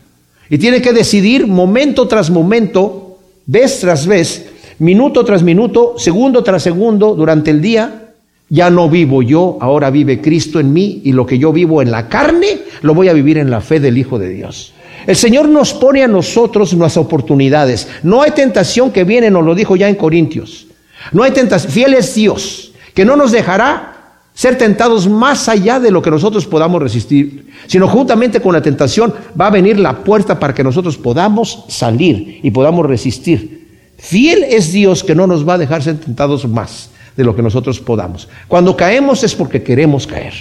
Y 0.48 0.58
tiene 0.58 0.82
que 0.82 0.92
decidir 0.92 1.46
momento 1.46 2.06
tras 2.08 2.30
momento, 2.30 3.18
vez 3.46 3.80
tras 3.80 4.06
vez, 4.06 4.50
minuto 4.78 5.24
tras 5.24 5.42
minuto, 5.42 5.94
segundo 5.96 6.42
tras 6.42 6.62
segundo, 6.62 7.14
durante 7.14 7.50
el 7.50 7.62
día, 7.62 8.10
ya 8.48 8.68
no 8.68 8.90
vivo 8.90 9.22
yo, 9.22 9.56
ahora 9.60 9.90
vive 9.90 10.20
Cristo 10.20 10.60
en 10.60 10.72
mí 10.72 11.00
y 11.04 11.12
lo 11.12 11.24
que 11.24 11.38
yo 11.38 11.52
vivo 11.52 11.80
en 11.80 11.90
la 11.90 12.08
carne, 12.08 12.58
lo 12.82 12.94
voy 12.94 13.08
a 13.08 13.14
vivir 13.14 13.38
en 13.38 13.50
la 13.50 13.62
fe 13.62 13.80
del 13.80 13.96
Hijo 13.96 14.18
de 14.18 14.28
Dios. 14.28 14.74
El 15.06 15.16
Señor 15.16 15.48
nos 15.48 15.72
pone 15.72 16.04
a 16.04 16.08
nosotros 16.08 16.74
nuestras 16.74 17.02
oportunidades. 17.04 17.88
No 18.02 18.22
hay 18.22 18.32
tentación 18.32 18.92
que 18.92 19.04
viene, 19.04 19.30
nos 19.30 19.44
lo 19.44 19.54
dijo 19.54 19.74
ya 19.74 19.88
en 19.88 19.94
Corintios. 19.94 20.66
No 21.12 21.22
hay 21.22 21.32
tentación, 21.32 21.72
fiel 21.72 21.94
es 21.94 22.14
Dios, 22.14 22.72
que 22.94 23.04
no 23.04 23.16
nos 23.16 23.32
dejará 23.32 23.91
ser 24.34 24.56
tentados 24.56 25.08
más 25.08 25.48
allá 25.48 25.78
de 25.78 25.90
lo 25.90 26.02
que 26.02 26.10
nosotros 26.10 26.46
podamos 26.46 26.82
resistir, 26.82 27.50
sino 27.66 27.88
juntamente 27.88 28.40
con 28.40 28.54
la 28.54 28.62
tentación 28.62 29.12
va 29.38 29.48
a 29.48 29.50
venir 29.50 29.78
la 29.78 30.04
puerta 30.04 30.38
para 30.38 30.54
que 30.54 30.64
nosotros 30.64 30.96
podamos 30.96 31.64
salir 31.68 32.40
y 32.42 32.50
podamos 32.50 32.86
resistir. 32.86 33.62
Fiel 33.98 34.44
es 34.44 34.72
Dios 34.72 35.04
que 35.04 35.14
no 35.14 35.26
nos 35.26 35.46
va 35.46 35.54
a 35.54 35.58
dejar 35.58 35.82
ser 35.82 35.98
tentados 35.98 36.48
más 36.48 36.90
de 37.16 37.24
lo 37.24 37.36
que 37.36 37.42
nosotros 37.42 37.78
podamos. 37.78 38.28
Cuando 38.48 38.76
caemos 38.76 39.22
es 39.22 39.34
porque 39.34 39.62
queremos 39.62 40.06
caer, 40.06 40.34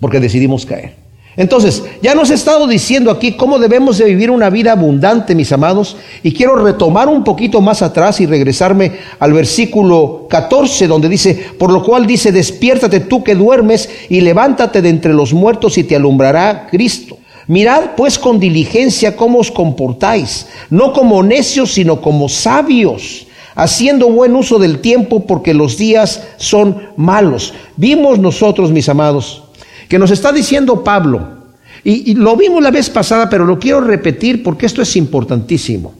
porque 0.00 0.20
decidimos 0.20 0.64
caer. 0.64 1.05
Entonces, 1.36 1.84
ya 2.00 2.14
nos 2.14 2.30
he 2.30 2.34
estado 2.34 2.66
diciendo 2.66 3.10
aquí 3.10 3.32
cómo 3.32 3.58
debemos 3.58 3.98
de 3.98 4.06
vivir 4.06 4.30
una 4.30 4.48
vida 4.48 4.72
abundante, 4.72 5.34
mis 5.34 5.52
amados, 5.52 5.96
y 6.22 6.32
quiero 6.32 6.56
retomar 6.56 7.08
un 7.08 7.24
poquito 7.24 7.60
más 7.60 7.82
atrás 7.82 8.20
y 8.20 8.26
regresarme 8.26 8.92
al 9.18 9.34
versículo 9.34 10.26
14, 10.30 10.86
donde 10.86 11.10
dice, 11.10 11.34
por 11.58 11.70
lo 11.70 11.82
cual 11.82 12.06
dice, 12.06 12.32
despiértate 12.32 13.00
tú 13.00 13.22
que 13.22 13.34
duermes 13.34 13.88
y 14.08 14.22
levántate 14.22 14.80
de 14.80 14.88
entre 14.88 15.12
los 15.12 15.34
muertos 15.34 15.76
y 15.76 15.84
te 15.84 15.96
alumbrará 15.96 16.68
Cristo. 16.70 17.18
Mirad 17.48 17.90
pues 17.96 18.18
con 18.18 18.40
diligencia 18.40 19.14
cómo 19.14 19.38
os 19.38 19.50
comportáis, 19.50 20.46
no 20.70 20.92
como 20.92 21.22
necios, 21.22 21.72
sino 21.72 22.00
como 22.00 22.28
sabios 22.28 23.26
haciendo 23.56 24.10
buen 24.10 24.36
uso 24.36 24.58
del 24.58 24.80
tiempo 24.80 25.20
porque 25.20 25.54
los 25.54 25.76
días 25.76 26.22
son 26.36 26.90
malos. 26.96 27.54
Vimos 27.76 28.18
nosotros, 28.18 28.70
mis 28.70 28.88
amados, 28.88 29.44
que 29.88 29.98
nos 29.98 30.10
está 30.10 30.32
diciendo 30.32 30.82
Pablo, 30.82 31.36
y, 31.84 32.14
lo 32.14 32.36
vimos 32.36 32.62
la 32.62 32.72
vez 32.72 32.90
pasada, 32.90 33.30
pero 33.30 33.44
lo 33.44 33.58
quiero 33.58 33.80
repetir 33.80 34.42
porque 34.42 34.66
esto 34.66 34.82
es 34.82 34.96
importantísimo. 34.96 35.94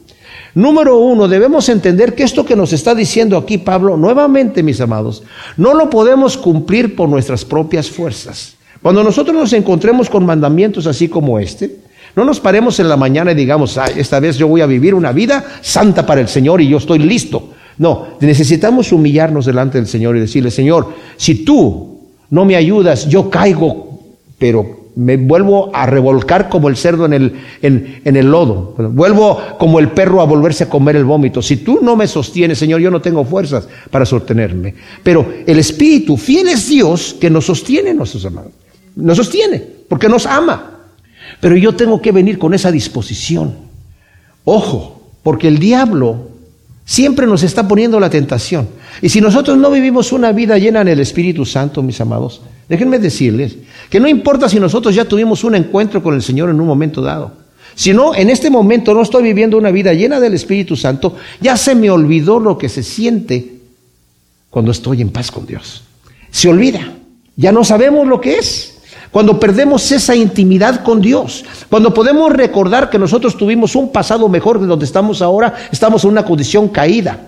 Número 0.53 0.97
uno, 0.97 1.27
debemos 1.27 1.69
entender 1.69 2.13
que 2.13 2.23
esto 2.23 2.45
que 2.45 2.55
nos 2.55 2.73
está 2.73 2.93
diciendo 2.93 3.37
aquí 3.37 3.57
Pablo, 3.57 3.95
nuevamente, 3.95 4.63
mis 4.63 4.81
amados, 4.81 5.23
no 5.55 5.73
lo 5.73 5.89
podemos 5.89 6.35
cumplir 6.35 6.95
por 6.95 7.07
nuestras 7.07 7.45
propias 7.45 7.89
fuerzas. 7.89 8.55
Cuando 8.81 9.03
nosotros 9.03 9.35
nos 9.35 9.53
encontremos 9.53 10.09
con 10.09 10.25
mandamientos 10.25 10.87
así 10.87 11.07
como 11.07 11.39
este, 11.39 11.77
no 12.15 12.25
nos 12.25 12.39
paremos 12.39 12.79
en 12.79 12.89
la 12.89 12.97
mañana 12.97 13.31
y 13.31 13.35
digamos, 13.35 13.79
esta 13.95 14.19
vez 14.19 14.37
yo 14.37 14.47
voy 14.47 14.61
a 14.61 14.65
vivir 14.65 14.93
una 14.95 15.11
vida 15.11 15.45
santa 15.61 16.05
para 16.05 16.19
el 16.19 16.27
Señor 16.27 16.59
y 16.59 16.67
yo 16.67 16.79
estoy 16.79 16.99
listo. 16.99 17.51
No, 17.77 18.07
necesitamos 18.19 18.91
humillarnos 18.91 19.45
delante 19.45 19.77
del 19.77 19.87
Señor 19.87 20.17
y 20.17 20.21
decirle, 20.21 20.49
Señor, 20.49 20.93
si 21.15 21.45
tú 21.45 21.86
no 22.29 22.45
me 22.45 22.55
ayudas, 22.55 23.07
yo 23.07 23.29
caigo, 23.29 23.99
pero 24.37 24.87
me 24.97 25.15
vuelvo 25.15 25.69
a 25.73 25.85
revolcar 25.85 26.49
como 26.49 26.69
el 26.69 26.75
cerdo 26.75 27.05
en 27.05 27.13
el, 27.13 27.33
en, 27.61 28.15
el 28.15 28.31
lodo. 28.31 28.73
Vuelvo 28.77 29.39
como 29.59 29.79
el 29.79 29.89
perro 29.89 30.21
a 30.21 30.25
volverse 30.25 30.63
a 30.63 30.69
comer 30.69 30.95
el 30.95 31.05
vómito. 31.05 31.41
Si 31.41 31.57
tú 31.57 31.79
no 31.83 31.95
me 31.95 32.07
sostienes, 32.07 32.57
Señor, 32.57 32.81
yo 32.81 32.89
no 32.89 32.99
tengo 32.99 33.23
fuerzas 33.23 33.67
para 33.91 34.07
sostenerme. 34.07 34.73
Pero 35.03 35.33
el 35.45 35.59
Espíritu, 35.59 36.17
fiel 36.17 36.47
es 36.47 36.67
Dios 36.67 37.15
que 37.19 37.29
nos 37.29 37.45
sostiene, 37.45 37.93
nuestros 37.93 38.25
amados. 38.25 38.51
Nos 38.95 39.17
sostiene, 39.17 39.63
porque 39.87 40.09
nos 40.09 40.25
ama. 40.25 40.79
Pero 41.39 41.55
yo 41.55 41.75
tengo 41.75 42.01
que 42.01 42.11
venir 42.11 42.39
con 42.39 42.55
esa 42.55 42.71
disposición. 42.71 43.53
Ojo, 44.45 45.11
porque 45.21 45.47
el 45.47 45.59
diablo 45.59 46.29
siempre 46.87 47.27
nos 47.27 47.43
está 47.43 47.67
poniendo 47.67 47.99
la 47.99 48.09
tentación. 48.09 48.69
Y 49.01 49.09
si 49.09 49.21
nosotros 49.21 49.57
no 49.57 49.69
vivimos 49.69 50.13
una 50.13 50.31
vida 50.31 50.57
llena 50.57 50.81
en 50.81 50.87
el 50.87 51.01
Espíritu 51.01 51.45
Santo, 51.45 51.83
mis 51.83 51.99
amados, 52.01 52.41
déjenme 52.69 52.97
decirles 52.97 53.57
que 53.89 53.99
no 53.99 54.07
importa 54.07 54.49
si 54.49 54.59
nosotros 54.59 54.95
ya 54.95 55.05
tuvimos 55.05 55.43
un 55.43 55.55
encuentro 55.55 56.01
con 56.01 56.15
el 56.15 56.23
Señor 56.23 56.49
en 56.49 56.59
un 56.59 56.65
momento 56.65 57.01
dado. 57.01 57.33
Si 57.75 57.93
no, 57.93 58.15
en 58.15 58.29
este 58.29 58.49
momento 58.49 58.93
no 58.93 59.03
estoy 59.03 59.21
viviendo 59.21 59.57
una 59.57 59.69
vida 59.69 59.93
llena 59.93 60.19
del 60.19 60.33
Espíritu 60.33 60.75
Santo, 60.75 61.15
ya 61.41 61.57
se 61.57 61.75
me 61.75 61.91
olvidó 61.91 62.39
lo 62.39 62.57
que 62.57 62.69
se 62.69 62.81
siente 62.81 63.53
cuando 64.49 64.71
estoy 64.71 65.01
en 65.01 65.09
paz 65.09 65.29
con 65.29 65.45
Dios. 65.45 65.83
Se 66.31 66.47
olvida. 66.47 66.93
Ya 67.35 67.51
no 67.51 67.63
sabemos 67.63 68.07
lo 68.07 68.19
que 68.19 68.35
es 68.35 68.76
cuando 69.11 69.39
perdemos 69.39 69.91
esa 69.91 70.15
intimidad 70.15 70.83
con 70.83 71.01
Dios, 71.01 71.45
cuando 71.69 71.93
podemos 71.93 72.31
recordar 72.31 72.89
que 72.89 72.99
nosotros 72.99 73.37
tuvimos 73.37 73.75
un 73.75 73.91
pasado 73.91 74.27
mejor 74.29 74.59
de 74.59 74.67
donde 74.67 74.85
estamos 74.85 75.21
ahora, 75.21 75.53
estamos 75.71 76.03
en 76.03 76.11
una 76.11 76.25
condición 76.25 76.67
caída. 76.67 77.19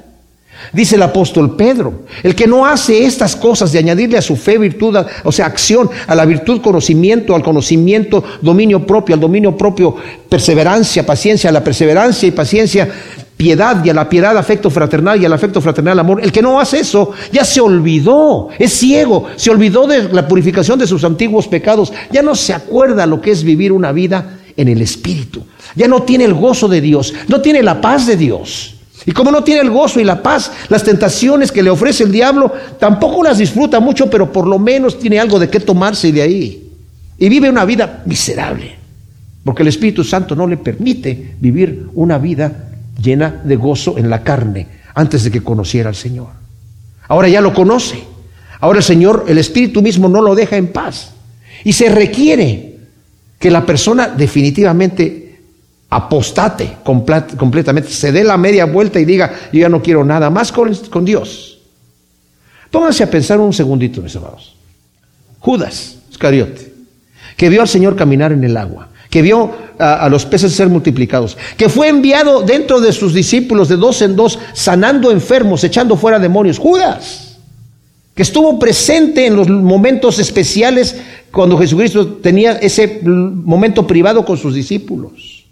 Dice 0.73 0.95
el 0.95 1.01
apóstol 1.03 1.55
Pedro, 1.55 2.01
el 2.21 2.35
que 2.35 2.45
no 2.45 2.65
hace 2.65 3.05
estas 3.05 3.35
cosas 3.35 3.71
de 3.71 3.79
añadirle 3.79 4.17
a 4.17 4.21
su 4.21 4.35
fe 4.35 4.57
virtud, 4.57 4.97
o 5.23 5.31
sea, 5.31 5.45
acción, 5.45 5.89
a 6.05 6.13
la 6.15 6.25
virtud 6.25 6.61
conocimiento, 6.61 7.33
al 7.33 7.43
conocimiento 7.43 8.23
dominio 8.41 8.85
propio, 8.85 9.15
al 9.15 9.21
dominio 9.21 9.55
propio 9.55 9.95
perseverancia, 10.27 11.05
paciencia, 11.05 11.49
a 11.49 11.53
la 11.53 11.63
perseverancia 11.63 12.27
y 12.27 12.31
paciencia 12.31 12.89
piedad 13.39 13.85
y 13.85 13.89
a 13.89 13.93
la 13.93 14.09
piedad 14.09 14.37
afecto 14.37 14.69
fraternal 14.69 15.21
y 15.21 15.25
al 15.25 15.31
afecto 15.31 15.61
fraternal 15.61 15.97
amor. 15.97 16.19
El 16.21 16.29
que 16.29 16.41
no 16.41 16.59
hace 16.59 16.81
eso 16.81 17.13
ya 17.31 17.45
se 17.45 17.61
olvidó, 17.61 18.49
es 18.59 18.73
ciego, 18.73 19.27
se 19.37 19.49
olvidó 19.49 19.87
de 19.87 20.09
la 20.11 20.27
purificación 20.27 20.77
de 20.77 20.85
sus 20.85 21.05
antiguos 21.05 21.47
pecados, 21.47 21.93
ya 22.11 22.21
no 22.21 22.35
se 22.35 22.53
acuerda 22.53 23.05
lo 23.05 23.21
que 23.21 23.31
es 23.31 23.45
vivir 23.45 23.71
una 23.71 23.93
vida 23.93 24.39
en 24.57 24.67
el 24.67 24.81
Espíritu, 24.81 25.41
ya 25.73 25.87
no 25.87 26.03
tiene 26.03 26.25
el 26.25 26.33
gozo 26.33 26.67
de 26.67 26.81
Dios, 26.81 27.13
no 27.29 27.39
tiene 27.39 27.63
la 27.63 27.79
paz 27.79 28.07
de 28.07 28.17
Dios. 28.17 28.75
Y 29.05 29.13
como 29.13 29.31
no 29.31 29.41
tiene 29.41 29.61
el 29.61 29.69
gozo 29.69 30.01
y 30.01 30.03
la 30.03 30.21
paz, 30.21 30.51
las 30.67 30.83
tentaciones 30.83 31.49
que 31.53 31.63
le 31.63 31.69
ofrece 31.69 32.03
el 32.03 32.11
diablo, 32.11 32.51
tampoco 32.77 33.23
las 33.23 33.37
disfruta 33.37 33.79
mucho, 33.79 34.09
pero 34.09 34.33
por 34.33 34.47
lo 34.47 34.59
menos 34.59 34.99
tiene 34.99 35.17
algo 35.17 35.39
de 35.39 35.49
qué 35.49 35.61
tomarse 35.61 36.11
de 36.11 36.21
ahí. 36.21 36.67
Y 37.17 37.29
vive 37.29 37.49
una 37.49 37.63
vida 37.63 38.03
miserable, 38.05 38.75
porque 39.45 39.61
el 39.61 39.69
Espíritu 39.69 40.03
Santo 40.03 40.35
no 40.35 40.45
le 40.45 40.57
permite 40.57 41.35
vivir 41.39 41.87
una 41.93 42.17
vida 42.17 42.65
llena 43.01 43.41
de 43.43 43.55
gozo 43.55 43.97
en 43.97 44.09
la 44.09 44.23
carne 44.23 44.67
antes 44.93 45.23
de 45.23 45.31
que 45.31 45.43
conociera 45.43 45.89
al 45.89 45.95
Señor. 45.95 46.27
Ahora 47.07 47.27
ya 47.27 47.41
lo 47.41 47.53
conoce. 47.53 48.03
Ahora 48.59 48.79
el 48.79 48.83
Señor, 48.83 49.25
el 49.27 49.37
Espíritu 49.37 49.81
mismo 49.81 50.09
no 50.09 50.21
lo 50.21 50.35
deja 50.35 50.57
en 50.57 50.67
paz. 50.67 51.13
Y 51.63 51.73
se 51.73 51.89
requiere 51.89 52.77
que 53.39 53.49
la 53.49 53.65
persona 53.65 54.09
definitivamente 54.09 55.29
apostate 55.89 56.77
completamente, 56.83 57.89
se 57.89 58.11
dé 58.11 58.23
la 58.23 58.37
media 58.37 58.65
vuelta 58.65 58.99
y 58.99 59.05
diga, 59.05 59.33
yo 59.51 59.61
ya 59.61 59.69
no 59.69 59.81
quiero 59.81 60.03
nada 60.03 60.29
más 60.29 60.51
con, 60.51 61.05
Dios. 61.05 61.59
Pónganse 62.69 63.03
a 63.03 63.09
pensar 63.09 63.39
un 63.39 63.53
segundito, 63.53 64.01
mis 64.01 64.15
amados. 64.15 64.55
Judas 65.39 65.97
Iscariote, 66.11 66.73
que 67.35 67.49
vio 67.49 67.61
al 67.61 67.67
Señor 67.67 67.95
caminar 67.95 68.31
en 68.31 68.43
el 68.43 68.57
agua, 68.57 68.89
que 69.09 69.21
vio 69.21 69.51
a, 69.79 70.07
los 70.09 70.25
peces 70.25 70.53
ser 70.53 70.69
multiplicados, 70.69 71.37
que 71.57 71.69
fue 71.69 71.87
enviado 71.87 72.41
dentro 72.41 72.79
de 72.79 72.93
sus 72.93 73.13
discípulos 73.13 73.69
de 73.69 73.77
dos 73.77 74.01
en 74.01 74.15
dos, 74.15 74.37
sanando 74.53 75.11
enfermos, 75.11 75.63
echando 75.63 75.95
fuera 75.95 76.19
demonios. 76.19 76.59
Judas, 76.59 77.37
que 78.13 78.21
estuvo 78.21 78.59
presente 78.59 79.25
en 79.25 79.35
los 79.35 79.49
momentos 79.49 80.19
especiales 80.19 80.95
cuando 81.31 81.57
Jesucristo 81.57 82.05
tenía 82.21 82.53
ese 82.53 83.01
momento 83.03 83.87
privado 83.87 84.25
con 84.25 84.37
sus 84.37 84.53
discípulos. 84.53 85.45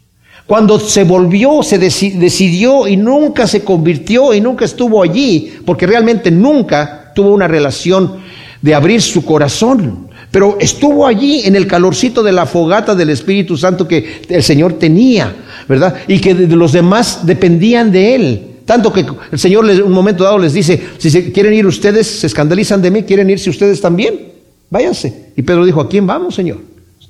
Cuando 0.46 0.80
se 0.80 1.04
volvió, 1.04 1.62
se 1.64 1.78
decidió 1.78 2.88
y 2.88 2.96
nunca 2.96 3.48
se 3.48 3.64
convirtió 3.64 4.34
y 4.34 4.40
nunca 4.40 4.66
estuvo 4.66 5.04
allí, 5.04 5.54
porque 5.66 5.88
realmente 5.88 6.32
nunca 6.32 7.12
tuvo 7.16 7.34
una 7.34 7.48
relación 7.48 8.18
de 8.62 8.74
abrir 8.74 9.02
su 9.02 9.26
corazón 9.26 10.07
pero 10.32 10.58
estuvo 10.60 11.08
allí 11.08 11.42
en 11.46 11.56
el 11.56 11.68
calorcito 11.68 12.22
de 12.22 12.32
la 12.32 12.46
fogata 12.46 12.94
del 12.94 13.10
Espíritu 13.10 13.58
Santo 13.58 13.88
que 13.88 14.22
el 14.28 14.44
Señor 14.44 14.74
tenía, 14.74 15.34
¿verdad? 15.68 15.96
Y 16.08 16.20
que 16.20 16.34
los 16.34 16.74
demás 16.74 17.26
dependían 17.26 17.92
de 17.92 18.16
Él. 18.16 18.42
Tanto 18.66 18.92
que 18.92 19.06
el 19.32 19.40
Señor 19.40 19.70
en 19.70 19.82
un 19.82 19.94
momento 19.94 20.26
dado 20.26 20.38
les 20.38 20.54
dice, 20.54 20.82
si 20.98 21.32
quieren 21.32 21.54
ir 21.54 21.66
ustedes, 21.66 22.06
se 22.06 22.28
escandalizan 22.28 22.82
de 22.82 22.92
mí, 22.92 23.04
quieren 23.04 23.30
irse 23.30 23.50
ustedes 23.50 23.80
también, 23.80 24.34
váyanse. 24.70 25.32
Y 25.38 25.42
Pedro 25.42 25.66
dijo, 25.66 25.80
¿a 25.80 25.88
quién 25.88 26.06
vamos, 26.06 26.36
Señor? 26.36 26.58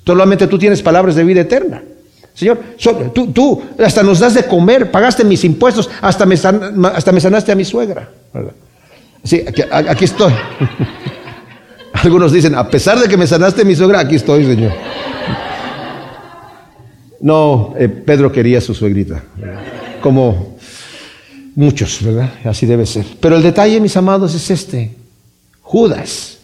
Solamente 0.06 0.46
tú 0.46 0.56
tienes 0.56 0.80
palabras 0.80 1.16
de 1.16 1.24
vida 1.24 1.40
eterna. 1.40 1.82
Señor, 2.32 2.60
tú, 3.12 3.32
tú 3.32 3.62
hasta 3.84 4.04
nos 4.04 4.20
das 4.20 4.34
de 4.34 4.44
comer, 4.44 4.92
pagaste 4.92 5.24
mis 5.24 5.42
impuestos, 5.42 5.90
hasta 6.00 6.24
me, 6.24 6.36
sanaste 6.36 7.50
a 7.50 7.56
mi 7.56 7.64
suegra. 7.64 8.08
Sí, 9.24 9.42
aquí 9.70 10.04
estoy. 10.04 10.32
Algunos 12.02 12.32
dicen, 12.32 12.54
a 12.54 12.68
pesar 12.68 13.00
de 13.00 13.08
que 13.08 13.16
me 13.16 13.26
sanaste 13.26 13.64
mi 13.64 13.74
suegra, 13.74 14.00
aquí 14.00 14.16
estoy, 14.16 14.44
Señor. 14.44 14.72
No, 17.20 17.74
eh, 17.76 17.88
Pedro 17.88 18.30
quería 18.30 18.58
a 18.58 18.60
su 18.60 18.74
suegrita, 18.74 19.24
como 20.00 20.56
muchos, 21.56 21.98
¿verdad? 22.02 22.32
Así 22.44 22.66
debe 22.66 22.86
ser. 22.86 23.04
Pero 23.20 23.36
el 23.36 23.42
detalle, 23.42 23.80
mis 23.80 23.96
amados, 23.96 24.34
es 24.34 24.50
este. 24.50 24.94
Judas, 25.60 26.38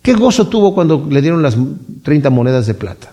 ¿qué 0.00 0.14
gozo 0.14 0.46
tuvo 0.46 0.72
cuando 0.72 1.06
le 1.10 1.20
dieron 1.20 1.42
las 1.42 1.56
30 2.04 2.30
monedas 2.30 2.66
de 2.66 2.74
plata? 2.74 3.12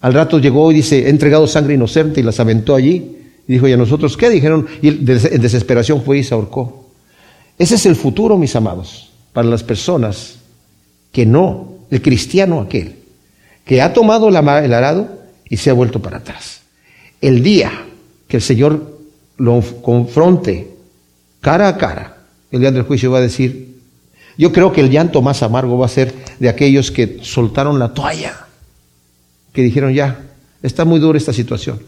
Al 0.00 0.14
rato 0.14 0.38
llegó 0.38 0.70
y 0.70 0.76
dice, 0.76 1.06
he 1.06 1.10
entregado 1.10 1.46
sangre 1.48 1.74
inocente 1.74 2.20
y 2.20 2.22
las 2.22 2.38
aventó 2.38 2.76
allí. 2.76 3.16
Y 3.48 3.52
dijo, 3.52 3.66
¿y 3.66 3.72
a 3.72 3.76
nosotros 3.76 4.16
qué? 4.16 4.30
Dijeron, 4.30 4.66
y 4.80 4.88
en 4.88 5.04
desesperación 5.04 6.02
fue 6.02 6.18
y 6.18 6.22
se 6.22 6.34
ahorcó. 6.34 6.88
Ese 7.58 7.74
es 7.74 7.84
el 7.84 7.96
futuro, 7.96 8.38
mis 8.38 8.54
amados, 8.54 9.10
para 9.32 9.48
las 9.48 9.64
personas 9.64 10.39
que 11.12 11.26
no, 11.26 11.74
el 11.90 12.02
cristiano 12.02 12.60
aquel, 12.60 12.96
que 13.64 13.82
ha 13.82 13.92
tomado 13.92 14.28
el 14.28 14.36
arado 14.74 15.20
y 15.48 15.56
se 15.56 15.70
ha 15.70 15.74
vuelto 15.74 16.00
para 16.00 16.18
atrás. 16.18 16.60
El 17.20 17.42
día 17.42 17.72
que 18.28 18.38
el 18.38 18.42
Señor 18.42 18.98
lo 19.36 19.60
confronte 19.82 20.70
cara 21.40 21.68
a 21.68 21.76
cara, 21.76 22.18
el 22.50 22.60
día 22.60 22.70
del 22.70 22.82
juicio 22.82 23.10
va 23.10 23.18
a 23.18 23.22
decir, 23.22 23.76
yo 24.36 24.52
creo 24.52 24.72
que 24.72 24.80
el 24.80 24.90
llanto 24.90 25.22
más 25.22 25.42
amargo 25.42 25.78
va 25.78 25.86
a 25.86 25.90
ser 25.90 26.14
de 26.38 26.48
aquellos 26.48 26.90
que 26.90 27.18
soltaron 27.22 27.78
la 27.78 27.92
toalla, 27.92 28.46
que 29.52 29.62
dijeron 29.62 29.92
ya, 29.92 30.20
está 30.62 30.84
muy 30.84 31.00
dura 31.00 31.18
esta 31.18 31.32
situación. 31.32 31.80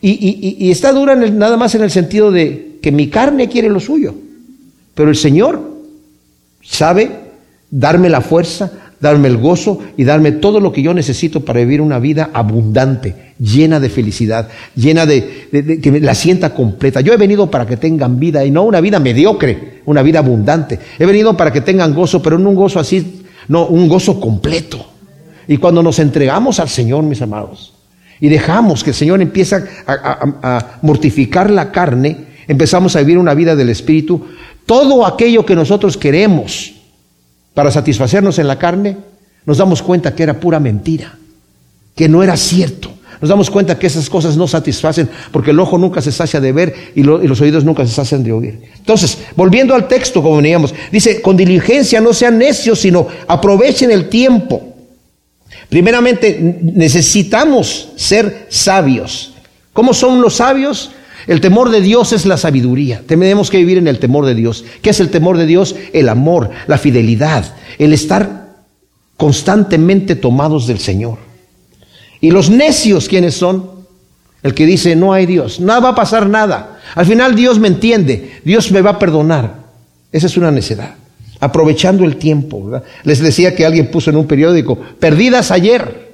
Y, 0.00 0.70
está 0.70 0.92
dura 0.92 1.16
nada 1.16 1.56
más 1.56 1.74
en 1.74 1.82
el 1.82 1.90
sentido 1.90 2.30
de 2.30 2.78
que 2.82 2.92
mi 2.92 3.08
carne 3.08 3.48
quiere 3.48 3.70
lo 3.70 3.80
suyo, 3.80 4.14
pero 4.94 5.08
el 5.08 5.16
Señor 5.16 5.60
sabe 6.62 7.25
darme 7.76 8.08
la 8.08 8.22
fuerza, 8.22 8.72
darme 9.00 9.28
el 9.28 9.36
gozo 9.36 9.80
y 9.98 10.04
darme 10.04 10.32
todo 10.32 10.60
lo 10.60 10.72
que 10.72 10.80
yo 10.80 10.94
necesito 10.94 11.44
para 11.44 11.60
vivir 11.60 11.82
una 11.82 11.98
vida 11.98 12.30
abundante, 12.32 13.34
llena 13.38 13.78
de 13.80 13.90
felicidad, 13.90 14.48
llena 14.74 15.04
de, 15.04 15.78
que 15.82 16.00
la 16.00 16.14
sienta 16.14 16.54
completa. 16.54 17.02
Yo 17.02 17.12
he 17.12 17.18
venido 17.18 17.50
para 17.50 17.66
que 17.66 17.76
tengan 17.76 18.18
vida 18.18 18.44
y 18.44 18.50
no 18.50 18.62
una 18.62 18.80
vida 18.80 18.98
mediocre, 18.98 19.82
una 19.84 20.02
vida 20.02 20.20
abundante. 20.20 20.78
He 20.98 21.04
venido 21.04 21.36
para 21.36 21.52
que 21.52 21.60
tengan 21.60 21.94
gozo, 21.94 22.22
pero 22.22 22.38
no 22.38 22.48
un 22.48 22.56
gozo 22.56 22.80
así, 22.80 23.24
no, 23.48 23.66
un 23.66 23.88
gozo 23.88 24.18
completo. 24.18 24.84
Y 25.46 25.58
cuando 25.58 25.82
nos 25.82 25.98
entregamos 25.98 26.58
al 26.58 26.70
Señor, 26.70 27.04
mis 27.04 27.20
amados, 27.20 27.74
y 28.18 28.30
dejamos 28.30 28.82
que 28.82 28.90
el 28.90 28.96
Señor 28.96 29.20
empiece 29.20 29.56
a 29.86 30.78
mortificar 30.80 31.50
la 31.50 31.70
carne, 31.70 32.24
empezamos 32.48 32.96
a 32.96 33.00
vivir 33.00 33.18
una 33.18 33.34
vida 33.34 33.54
del 33.54 33.68
Espíritu, 33.68 34.24
todo 34.64 35.06
aquello 35.06 35.44
que 35.44 35.54
nosotros 35.54 35.98
queremos, 35.98 36.75
para 37.56 37.70
satisfacernos 37.70 38.38
en 38.38 38.48
la 38.48 38.58
carne, 38.58 38.98
nos 39.46 39.56
damos 39.56 39.80
cuenta 39.80 40.14
que 40.14 40.22
era 40.22 40.38
pura 40.38 40.60
mentira, 40.60 41.16
que 41.94 42.06
no 42.06 42.22
era 42.22 42.36
cierto. 42.36 42.92
Nos 43.18 43.30
damos 43.30 43.48
cuenta 43.48 43.78
que 43.78 43.86
esas 43.86 44.10
cosas 44.10 44.36
no 44.36 44.46
satisfacen 44.46 45.08
porque 45.32 45.52
el 45.52 45.60
ojo 45.60 45.78
nunca 45.78 46.02
se 46.02 46.12
sacia 46.12 46.38
de 46.38 46.52
ver 46.52 46.74
y, 46.94 47.02
los 47.02 47.40
oídos 47.40 47.64
nunca 47.64 47.86
se 47.86 47.94
sacian 47.94 48.22
de 48.22 48.30
oír. 48.30 48.60
Entonces, 48.76 49.16
volviendo 49.34 49.74
al 49.74 49.88
texto, 49.88 50.22
como 50.22 50.36
veníamos, 50.36 50.74
dice, 50.92 51.22
con 51.22 51.34
diligencia 51.34 51.98
no 51.98 52.12
sean 52.12 52.36
necios, 52.36 52.78
sino 52.78 53.08
aprovechen 53.26 53.90
el 53.90 54.10
tiempo. 54.10 54.74
Primeramente, 55.70 56.60
necesitamos 56.60 57.88
ser 57.96 58.48
sabios. 58.50 59.32
¿Cómo 59.72 59.94
son 59.94 60.20
los 60.20 60.34
sabios? 60.34 60.90
El 61.26 61.40
temor 61.40 61.70
de 61.70 61.80
Dios 61.80 62.12
es 62.12 62.24
la 62.24 62.36
sabiduría. 62.36 63.02
Tenemos 63.06 63.50
que 63.50 63.58
vivir 63.58 63.78
en 63.78 63.88
el 63.88 63.98
temor 63.98 64.26
de 64.26 64.34
Dios. 64.34 64.64
¿Qué 64.80 64.90
es 64.90 65.00
el 65.00 65.10
temor 65.10 65.36
de 65.36 65.46
Dios? 65.46 65.74
El 65.92 66.08
amor, 66.08 66.50
la 66.68 66.78
fidelidad, 66.78 67.54
el 67.78 67.92
estar 67.92 68.54
constantemente 69.16 70.14
tomados 70.14 70.66
del 70.66 70.78
Señor. 70.78 71.18
Y 72.20 72.30
los 72.30 72.48
necios, 72.48 73.08
¿quiénes 73.08 73.34
son? 73.34 73.70
El 74.42 74.54
que 74.54 74.66
dice, 74.66 74.94
no 74.94 75.12
hay 75.12 75.26
Dios, 75.26 75.58
nada 75.58 75.80
va 75.80 75.88
a 75.90 75.94
pasar 75.96 76.28
nada. 76.28 76.78
Al 76.94 77.06
final 77.06 77.34
Dios 77.34 77.58
me 77.58 77.68
entiende, 77.68 78.40
Dios 78.44 78.70
me 78.70 78.80
va 78.80 78.90
a 78.90 78.98
perdonar. 78.98 79.66
Esa 80.12 80.28
es 80.28 80.36
una 80.36 80.52
necedad. 80.52 80.94
Aprovechando 81.40 82.04
el 82.04 82.16
tiempo. 82.16 82.80
Les 83.02 83.18
decía 83.18 83.54
que 83.54 83.66
alguien 83.66 83.90
puso 83.90 84.10
en 84.10 84.16
un 84.16 84.26
periódico, 84.26 84.78
perdidas 85.00 85.50
ayer. 85.50 86.06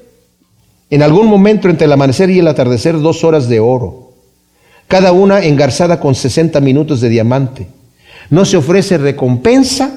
En 0.88 1.02
algún 1.02 1.26
momento 1.26 1.68
entre 1.68 1.84
el 1.84 1.92
amanecer 1.92 2.30
y 2.30 2.38
el 2.38 2.48
atardecer, 2.48 2.98
dos 2.98 3.22
horas 3.24 3.48
de 3.48 3.60
oro 3.60 4.01
cada 4.92 5.12
una 5.12 5.42
engarzada 5.42 5.98
con 5.98 6.14
60 6.14 6.60
minutos 6.60 7.00
de 7.00 7.08
diamante. 7.08 7.66
No 8.28 8.44
se 8.44 8.58
ofrece 8.58 8.98
recompensa 8.98 9.90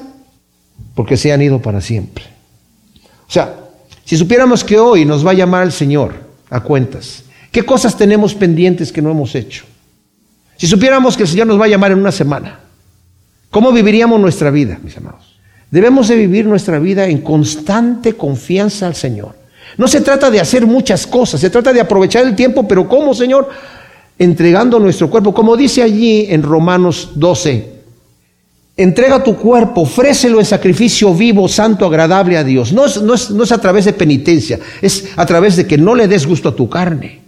porque 0.94 1.18
se 1.18 1.34
han 1.34 1.42
ido 1.42 1.60
para 1.60 1.82
siempre. 1.82 2.24
O 3.28 3.30
sea, 3.30 3.56
si 4.06 4.16
supiéramos 4.16 4.64
que 4.64 4.78
hoy 4.78 5.04
nos 5.04 5.24
va 5.24 5.32
a 5.32 5.34
llamar 5.34 5.64
el 5.64 5.72
Señor 5.72 6.14
a 6.48 6.60
cuentas, 6.60 7.24
¿qué 7.52 7.62
cosas 7.62 7.94
tenemos 7.98 8.34
pendientes 8.34 8.90
que 8.90 9.02
no 9.02 9.10
hemos 9.10 9.34
hecho? 9.34 9.66
Si 10.56 10.66
supiéramos 10.66 11.14
que 11.14 11.24
el 11.24 11.28
Señor 11.28 11.48
nos 11.48 11.60
va 11.60 11.66
a 11.66 11.68
llamar 11.68 11.92
en 11.92 11.98
una 11.98 12.10
semana, 12.10 12.60
¿cómo 13.50 13.72
viviríamos 13.72 14.18
nuestra 14.18 14.50
vida, 14.50 14.78
mis 14.82 14.96
amados? 14.96 15.38
Debemos 15.70 16.08
de 16.08 16.16
vivir 16.16 16.46
nuestra 16.46 16.78
vida 16.78 17.06
en 17.06 17.18
constante 17.18 18.14
confianza 18.14 18.86
al 18.86 18.94
Señor. 18.94 19.36
No 19.76 19.88
se 19.88 20.00
trata 20.00 20.30
de 20.30 20.40
hacer 20.40 20.66
muchas 20.66 21.06
cosas, 21.06 21.38
se 21.38 21.50
trata 21.50 21.74
de 21.74 21.82
aprovechar 21.82 22.24
el 22.26 22.34
tiempo, 22.34 22.66
pero 22.66 22.88
¿cómo, 22.88 23.12
Señor? 23.12 23.50
Entregando 24.18 24.78
nuestro 24.78 25.10
cuerpo, 25.10 25.34
como 25.34 25.56
dice 25.56 25.82
allí 25.82 26.26
en 26.28 26.42
Romanos 26.42 27.10
12. 27.14 27.76
Entrega 28.78 29.24
tu 29.24 29.36
cuerpo, 29.36 29.82
ofrécelo 29.82 30.38
en 30.38 30.44
sacrificio 30.44 31.14
vivo, 31.14 31.48
santo, 31.48 31.86
agradable 31.86 32.36
a 32.36 32.44
Dios. 32.44 32.72
No 32.72 32.84
es, 32.84 33.52
a 33.52 33.58
través 33.58 33.86
de 33.86 33.94
penitencia, 33.94 34.58
es 34.82 35.12
a 35.16 35.24
través 35.24 35.56
de 35.56 35.66
que 35.66 35.78
no 35.78 35.94
le 35.94 36.08
des 36.08 36.26
gusto 36.26 36.50
a 36.50 36.54
tu 36.56 36.68
carne. 36.68 37.22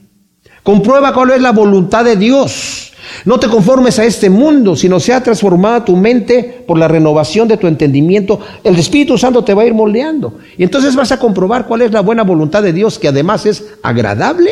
Comprueba 0.62 1.14
cuál 1.14 1.30
es 1.30 1.40
la 1.40 1.52
voluntad 1.52 2.04
de 2.04 2.16
Dios. 2.16 2.92
No 3.24 3.40
te 3.40 3.48
conformes 3.48 3.98
a 3.98 4.04
este 4.04 4.28
mundo, 4.28 4.76
sino 4.76 5.00
sea 5.00 5.22
transformada 5.22 5.86
tu 5.86 5.96
mente 5.96 6.64
por 6.66 6.78
la 6.78 6.88
renovación 6.88 7.48
de 7.48 7.56
tu 7.56 7.66
entendimiento. 7.66 8.38
El 8.62 8.76
Espíritu 8.78 9.16
Santo 9.16 9.42
te 9.42 9.54
va 9.54 9.62
a 9.62 9.66
ir 9.66 9.72
moldeando. 9.72 10.34
Y 10.58 10.64
entonces 10.64 10.94
vas 10.94 11.12
a 11.12 11.18
comprobar 11.18 11.66
cuál 11.66 11.80
es 11.80 11.92
la 11.92 12.02
buena 12.02 12.24
voluntad 12.24 12.62
de 12.62 12.74
Dios, 12.74 12.98
que 12.98 13.08
además 13.08 13.46
es 13.46 13.64
agradable 13.82 14.50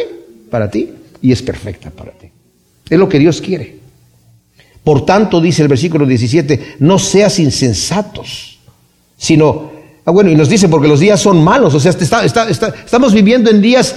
para 0.50 0.70
ti 0.70 0.88
y 1.22 1.32
es 1.32 1.42
perfecta 1.42 1.90
para 1.90 2.12
ti. 2.12 2.28
Es 2.88 2.98
lo 2.98 3.08
que 3.08 3.18
Dios 3.18 3.40
quiere. 3.40 3.78
Por 4.84 5.04
tanto, 5.04 5.40
dice 5.40 5.62
el 5.62 5.68
versículo 5.68 6.06
17, 6.06 6.76
no 6.78 6.98
seas 6.98 7.38
insensatos, 7.40 8.58
sino, 9.16 9.72
ah, 10.04 10.12
bueno, 10.12 10.30
y 10.30 10.36
nos 10.36 10.48
dice 10.48 10.68
porque 10.68 10.86
los 10.86 11.00
días 11.00 11.20
son 11.20 11.42
malos, 11.42 11.74
o 11.74 11.80
sea, 11.80 11.90
estamos 11.90 13.12
viviendo 13.12 13.50
en 13.50 13.60
días 13.60 13.96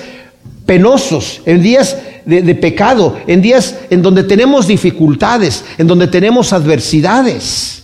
penosos, 0.66 1.42
en 1.46 1.62
días 1.62 1.96
de, 2.26 2.42
de, 2.42 2.56
pecado, 2.56 3.20
en 3.28 3.42
días 3.42 3.76
en 3.92 4.02
donde 4.02 4.24
tenemos 4.24 4.66
dificultades, 4.66 5.64
en 5.78 5.86
donde 5.86 6.08
tenemos 6.08 6.54
adversidades. 6.54 7.84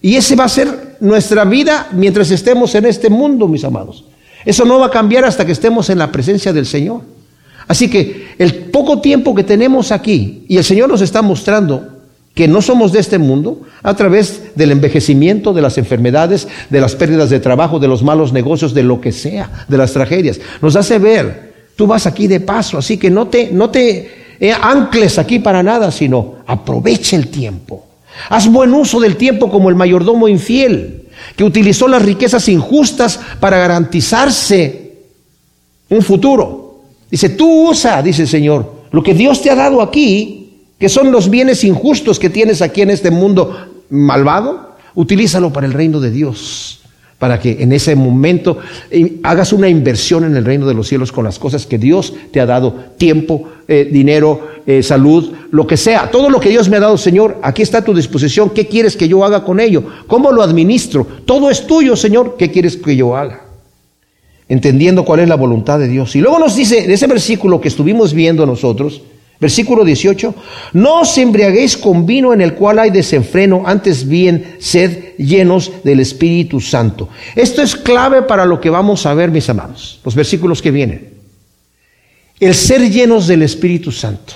Y 0.00 0.16
ese 0.16 0.36
va 0.36 0.44
a 0.44 0.48
ser 0.48 0.96
nuestra 1.00 1.44
vida 1.44 1.88
mientras 1.92 2.30
estemos 2.30 2.74
en 2.74 2.86
este 2.86 3.10
mundo, 3.10 3.48
mis 3.48 3.64
amados. 3.64 4.04
Eso 4.44 4.64
no 4.64 4.78
va 4.78 4.86
a 4.86 4.90
cambiar 4.90 5.24
hasta 5.24 5.44
que 5.44 5.52
estemos 5.52 5.90
en 5.90 5.98
la 5.98 6.10
presencia 6.10 6.52
del 6.52 6.66
Señor. 6.66 7.02
Así 7.68 7.88
que 7.88 8.29
el 8.40 8.54
poco 8.54 9.02
tiempo 9.02 9.34
que 9.34 9.44
tenemos 9.44 9.92
aquí, 9.92 10.46
y 10.48 10.56
el 10.56 10.64
Señor 10.64 10.88
nos 10.88 11.02
está 11.02 11.20
mostrando 11.20 11.86
que 12.34 12.48
no 12.48 12.62
somos 12.62 12.90
de 12.90 12.98
este 13.00 13.18
mundo 13.18 13.60
a 13.82 13.92
través 13.94 14.54
del 14.54 14.70
envejecimiento, 14.72 15.52
de 15.52 15.60
las 15.60 15.76
enfermedades, 15.76 16.48
de 16.70 16.80
las 16.80 16.94
pérdidas 16.94 17.28
de 17.28 17.38
trabajo, 17.38 17.78
de 17.78 17.86
los 17.88 18.02
malos 18.02 18.32
negocios, 18.32 18.72
de 18.72 18.82
lo 18.82 18.98
que 18.98 19.12
sea, 19.12 19.66
de 19.68 19.76
las 19.76 19.92
tragedias. 19.92 20.40
Nos 20.62 20.74
hace 20.74 20.98
ver, 20.98 21.52
tú 21.76 21.86
vas 21.86 22.06
aquí 22.06 22.28
de 22.28 22.40
paso, 22.40 22.78
así 22.78 22.96
que 22.96 23.10
no 23.10 23.28
te, 23.28 23.50
no 23.52 23.68
te 23.68 24.36
eh, 24.40 24.52
ancles 24.58 25.18
aquí 25.18 25.40
para 25.40 25.62
nada, 25.62 25.90
sino 25.90 26.36
aprovecha 26.46 27.16
el 27.16 27.28
tiempo. 27.28 27.88
Haz 28.30 28.50
buen 28.50 28.72
uso 28.72 29.00
del 29.00 29.16
tiempo 29.16 29.50
como 29.50 29.68
el 29.68 29.74
mayordomo 29.74 30.28
infiel, 30.28 31.08
que 31.36 31.44
utilizó 31.44 31.88
las 31.88 32.00
riquezas 32.00 32.48
injustas 32.48 33.20
para 33.38 33.58
garantizarse 33.58 34.92
un 35.90 36.00
futuro. 36.00 36.59
Dice, 37.10 37.30
tú 37.30 37.70
usa, 37.70 38.02
dice 38.02 38.22
el 38.22 38.28
Señor, 38.28 38.80
lo 38.92 39.02
que 39.02 39.14
Dios 39.14 39.42
te 39.42 39.50
ha 39.50 39.54
dado 39.54 39.82
aquí 39.82 40.40
que 40.80 40.88
son 40.88 41.12
los 41.12 41.28
bienes 41.28 41.62
injustos 41.62 42.18
que 42.18 42.30
tienes 42.30 42.62
aquí 42.62 42.80
en 42.80 42.88
este 42.88 43.10
mundo 43.10 43.54
malvado, 43.90 44.76
utilízalo 44.94 45.52
para 45.52 45.66
el 45.66 45.74
reino 45.74 46.00
de 46.00 46.10
Dios, 46.10 46.80
para 47.18 47.38
que 47.38 47.62
en 47.62 47.72
ese 47.72 47.94
momento 47.94 48.56
eh, 48.90 49.18
hagas 49.22 49.52
una 49.52 49.68
inversión 49.68 50.24
en 50.24 50.36
el 50.36 50.44
reino 50.44 50.66
de 50.66 50.72
los 50.72 50.88
cielos 50.88 51.12
con 51.12 51.22
las 51.22 51.38
cosas 51.38 51.66
que 51.66 51.76
Dios 51.76 52.14
te 52.32 52.40
ha 52.40 52.46
dado, 52.46 52.74
tiempo, 52.96 53.50
eh, 53.68 53.90
dinero, 53.92 54.48
eh, 54.66 54.82
salud, 54.82 55.30
lo 55.50 55.66
que 55.66 55.76
sea, 55.76 56.10
todo 56.10 56.30
lo 56.30 56.40
que 56.40 56.48
Dios 56.48 56.70
me 56.70 56.78
ha 56.78 56.80
dado, 56.80 56.96
Señor, 56.96 57.38
aquí 57.42 57.60
está 57.60 57.78
a 57.78 57.84
tu 57.84 57.92
disposición, 57.92 58.48
¿qué 58.48 58.66
quieres 58.66 58.96
que 58.96 59.06
yo 59.06 59.22
haga 59.22 59.44
con 59.44 59.60
ello? 59.60 59.84
¿Cómo 60.06 60.32
lo 60.32 60.42
administro? 60.42 61.06
Todo 61.26 61.50
es 61.50 61.66
tuyo, 61.66 61.94
Señor, 61.94 62.36
¿qué 62.38 62.50
quieres 62.50 62.78
que 62.78 62.96
yo 62.96 63.14
haga? 63.14 63.49
Entendiendo 64.50 65.06
cuál 65.06 65.20
es 65.20 65.28
la 65.28 65.36
voluntad 65.36 65.78
de 65.78 65.88
Dios. 65.88 66.14
Y 66.14 66.20
luego 66.20 66.38
nos 66.38 66.56
dice, 66.56 66.84
en 66.84 66.90
ese 66.90 67.06
versículo 67.06 67.58
que 67.58 67.68
estuvimos 67.68 68.12
viendo 68.12 68.44
nosotros, 68.44 69.00
Versículo 69.40 69.86
18, 69.86 70.34
no 70.74 71.00
os 71.00 71.16
embriaguéis 71.16 71.78
con 71.78 72.04
vino 72.04 72.34
en 72.34 72.42
el 72.42 72.54
cual 72.54 72.78
hay 72.78 72.90
desenfreno, 72.90 73.62
antes 73.64 74.06
bien 74.06 74.56
sed 74.58 75.16
llenos 75.16 75.72
del 75.82 76.00
Espíritu 76.00 76.60
Santo. 76.60 77.08
Esto 77.34 77.62
es 77.62 77.74
clave 77.74 78.20
para 78.20 78.44
lo 78.44 78.60
que 78.60 78.68
vamos 78.68 79.06
a 79.06 79.14
ver, 79.14 79.30
mis 79.30 79.48
amados, 79.48 79.98
los 80.04 80.14
versículos 80.14 80.60
que 80.60 80.70
vienen. 80.70 81.14
El 82.38 82.54
ser 82.54 82.90
llenos 82.90 83.26
del 83.26 83.40
Espíritu 83.40 83.90
Santo. 83.90 84.34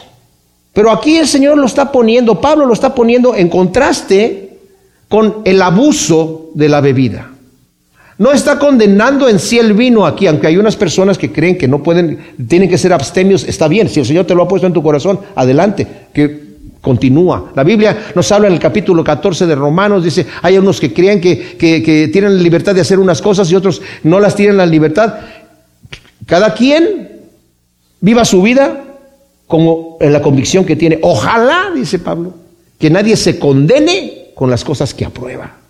Pero 0.72 0.90
aquí 0.90 1.18
el 1.18 1.28
Señor 1.28 1.58
lo 1.58 1.66
está 1.66 1.92
poniendo, 1.92 2.40
Pablo 2.40 2.64
lo 2.64 2.72
está 2.72 2.94
poniendo 2.94 3.34
en 3.34 3.50
contraste 3.50 4.58
con 5.10 5.42
el 5.44 5.60
abuso 5.60 6.50
de 6.54 6.68
la 6.70 6.80
bebida. 6.80 7.33
No 8.18 8.32
está 8.32 8.58
condenando 8.58 9.28
en 9.28 9.38
sí 9.38 9.58
el 9.58 9.72
vino 9.72 10.06
aquí, 10.06 10.26
aunque 10.26 10.46
hay 10.46 10.56
unas 10.56 10.76
personas 10.76 11.18
que 11.18 11.32
creen 11.32 11.58
que 11.58 11.66
no 11.66 11.82
pueden, 11.82 12.18
tienen 12.48 12.68
que 12.68 12.78
ser 12.78 12.92
abstemios, 12.92 13.44
está 13.44 13.66
bien, 13.66 13.88
si 13.88 14.00
el 14.00 14.06
Señor 14.06 14.24
te 14.24 14.34
lo 14.34 14.42
ha 14.42 14.48
puesto 14.48 14.66
en 14.66 14.72
tu 14.72 14.82
corazón, 14.82 15.18
adelante, 15.34 15.86
que 16.12 16.44
continúa. 16.80 17.50
La 17.56 17.64
Biblia 17.64 18.10
nos 18.14 18.30
habla 18.30 18.46
en 18.46 18.54
el 18.54 18.60
capítulo 18.60 19.02
14 19.02 19.46
de 19.46 19.54
Romanos, 19.54 20.04
dice, 20.04 20.26
hay 20.42 20.58
unos 20.58 20.78
que 20.78 20.92
creen 20.92 21.20
que, 21.20 21.56
que 21.58 22.08
tienen 22.12 22.36
la 22.36 22.42
libertad 22.42 22.74
de 22.74 22.82
hacer 22.82 23.00
unas 23.00 23.20
cosas 23.20 23.50
y 23.50 23.56
otros 23.56 23.82
no 24.04 24.20
las 24.20 24.36
tienen 24.36 24.56
la 24.56 24.66
libertad. 24.66 25.14
Cada 26.26 26.54
quien 26.54 27.22
viva 28.00 28.24
su 28.24 28.42
vida 28.42 28.84
como 29.46 29.96
en 30.00 30.12
la 30.12 30.22
convicción 30.22 30.64
que 30.64 30.76
tiene. 30.76 30.98
Ojalá, 31.02 31.70
dice 31.74 31.98
Pablo, 31.98 32.34
que 32.78 32.90
nadie 32.90 33.16
se 33.16 33.38
condene 33.38 34.30
con 34.34 34.50
las 34.50 34.62
cosas 34.62 34.92
que 34.94 35.04
aprueba. 35.04 35.63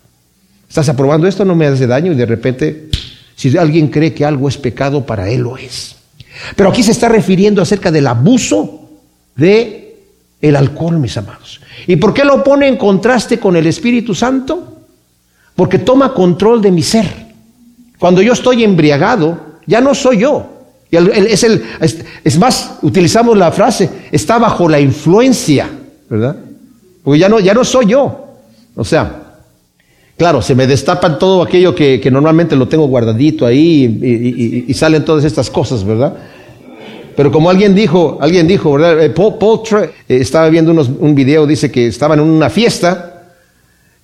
Estás 0.69 0.89
aprobando 0.89 1.27
esto, 1.27 1.45
no 1.45 1.55
me 1.55 1.67
hace 1.67 1.87
daño 1.87 2.13
y 2.13 2.15
de 2.17 2.27
repente, 2.27 2.89
si 3.37 3.57
alguien 3.57 3.89
cree 3.89 4.13
que 4.13 4.25
algo 4.25 4.49
es 4.49 4.57
pecado, 4.57 5.05
para 5.05 5.29
él 5.29 5.43
lo 5.43 5.57
es. 5.57 5.97
Pero 6.57 6.71
aquí 6.71 6.83
se 6.83 6.93
está 6.93 7.09
refiriendo 7.09 7.63
acerca 7.63 7.91
del 7.91 8.07
abuso 8.07 8.91
de 9.37 9.97
el 10.41 10.57
alcohol, 10.57 10.99
mis 10.99 11.17
amados. 11.17 11.61
¿Y 11.87 11.97
por 11.97 12.13
qué 12.13 12.25
lo 12.25 12.43
pone 12.43 12.69
en 12.69 12.77
contraste 12.77 13.39
con 13.39 13.57
el 13.57 13.67
Espíritu 13.67 14.15
Santo? 14.15 14.83
Porque 15.55 15.79
toma 15.79 16.13
control 16.13 16.61
de 16.61 16.71
mi 16.71 16.83
ser. 16.83 17.07
Cuando 17.99 18.21
yo 18.21 18.33
estoy 18.33 18.65
embriagado, 18.65 19.59
ya 19.67 19.81
no 19.81 19.95
soy 19.95 20.19
yo. 20.19 20.51
Es, 20.91 21.43
el, 21.43 21.65
es 22.23 22.39
más, 22.39 22.79
utilizamos 22.83 23.37
la 23.37 23.51
frase, 23.51 23.89
está 24.13 24.39
bajo 24.39 24.69
la 24.69 24.79
influencia, 24.79 25.69
¿verdad? 26.09 26.37
Porque 27.03 27.19
ya 27.19 27.29
no, 27.29 27.41
ya 27.41 27.55
no 27.55 27.65
soy 27.65 27.87
yo. 27.87 28.37
O 28.77 28.85
sea, 28.85 29.24
Claro, 30.17 30.43
se 30.43 30.55
me 30.55 30.67
destapan 30.67 31.19
todo 31.19 31.43
aquello 31.43 31.75
que, 31.75 32.09
normalmente 32.11 32.55
lo 32.55 32.69
tengo 32.69 32.87
guardadito 32.87 33.47
ahí 33.47 34.65
y, 34.69 34.75
salen 34.75 35.05
todas 35.05 35.25
estas 35.25 35.51
cosas, 35.51 35.85
¿verdad? 35.85 36.15
Pero 37.17 37.31
como 37.33 37.51
alguien 37.51 37.75
dijo, 37.75 38.19
alguien 38.21 38.47
dijo, 38.47 38.73
¿verdad? 38.73 39.05
Eh, 39.05 39.11
Paul, 39.11 39.35
eh, 39.81 39.91
estaba 40.09 40.49
viendo 40.49 40.73
un 40.73 41.15
video, 41.15 41.47
dice 41.47 41.71
que 41.71 41.87
estaban 41.87 42.19
en 42.19 42.27
una 42.27 42.51
fiesta 42.51 43.15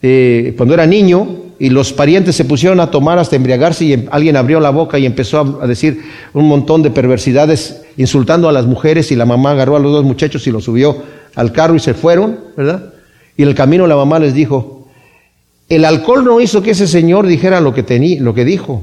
eh, 0.02 0.54
cuando 0.56 0.74
era 0.74 0.86
niño 0.86 1.28
y 1.58 1.68
los 1.68 1.92
parientes 1.92 2.34
se 2.34 2.46
pusieron 2.46 2.80
a 2.80 2.90
tomar 2.90 3.18
hasta 3.18 3.36
embriagarse 3.36 3.84
y 3.84 3.92
em, 3.92 4.06
alguien 4.10 4.36
abrió 4.36 4.60
la 4.60 4.70
boca 4.70 4.98
y 4.98 5.04
empezó 5.04 5.60
a, 5.60 5.66
decir 5.66 6.00
un 6.32 6.48
montón 6.48 6.82
de 6.82 6.90
perversidades 6.90 7.82
insultando 7.98 8.48
a 8.48 8.52
las 8.52 8.64
mujeres 8.64 9.12
y 9.12 9.16
la 9.16 9.26
mamá 9.26 9.50
agarró 9.50 9.76
a 9.76 9.80
los 9.80 9.92
dos 9.92 10.04
muchachos 10.04 10.46
y 10.46 10.50
los 10.50 10.64
subió 10.64 11.02
al 11.34 11.52
carro 11.52 11.74
y 11.74 11.80
se 11.80 11.92
fueron, 11.92 12.40
¿verdad? 12.56 12.94
Y 13.36 13.42
en 13.42 13.48
el 13.48 13.54
camino 13.54 13.86
la 13.86 13.96
mamá 13.96 14.18
les 14.18 14.32
dijo, 14.32 14.79
el 15.70 15.84
alcohol 15.84 16.24
no 16.24 16.40
hizo 16.40 16.62
que 16.62 16.72
ese 16.72 16.88
señor 16.88 17.28
dijera 17.28 17.60
lo 17.60 17.72
que, 17.72 17.84
tenía, 17.84 18.20
lo 18.20 18.34
que 18.34 18.44
dijo. 18.44 18.82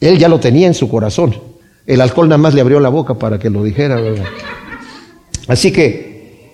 Él 0.00 0.16
ya 0.16 0.28
lo 0.28 0.38
tenía 0.38 0.68
en 0.68 0.74
su 0.74 0.88
corazón. 0.88 1.34
El 1.86 2.00
alcohol 2.00 2.28
nada 2.28 2.38
más 2.38 2.54
le 2.54 2.60
abrió 2.60 2.78
la 2.78 2.88
boca 2.88 3.14
para 3.14 3.38
que 3.38 3.50
lo 3.50 3.64
dijera. 3.64 4.00
Así 5.48 5.72
que, 5.72 6.52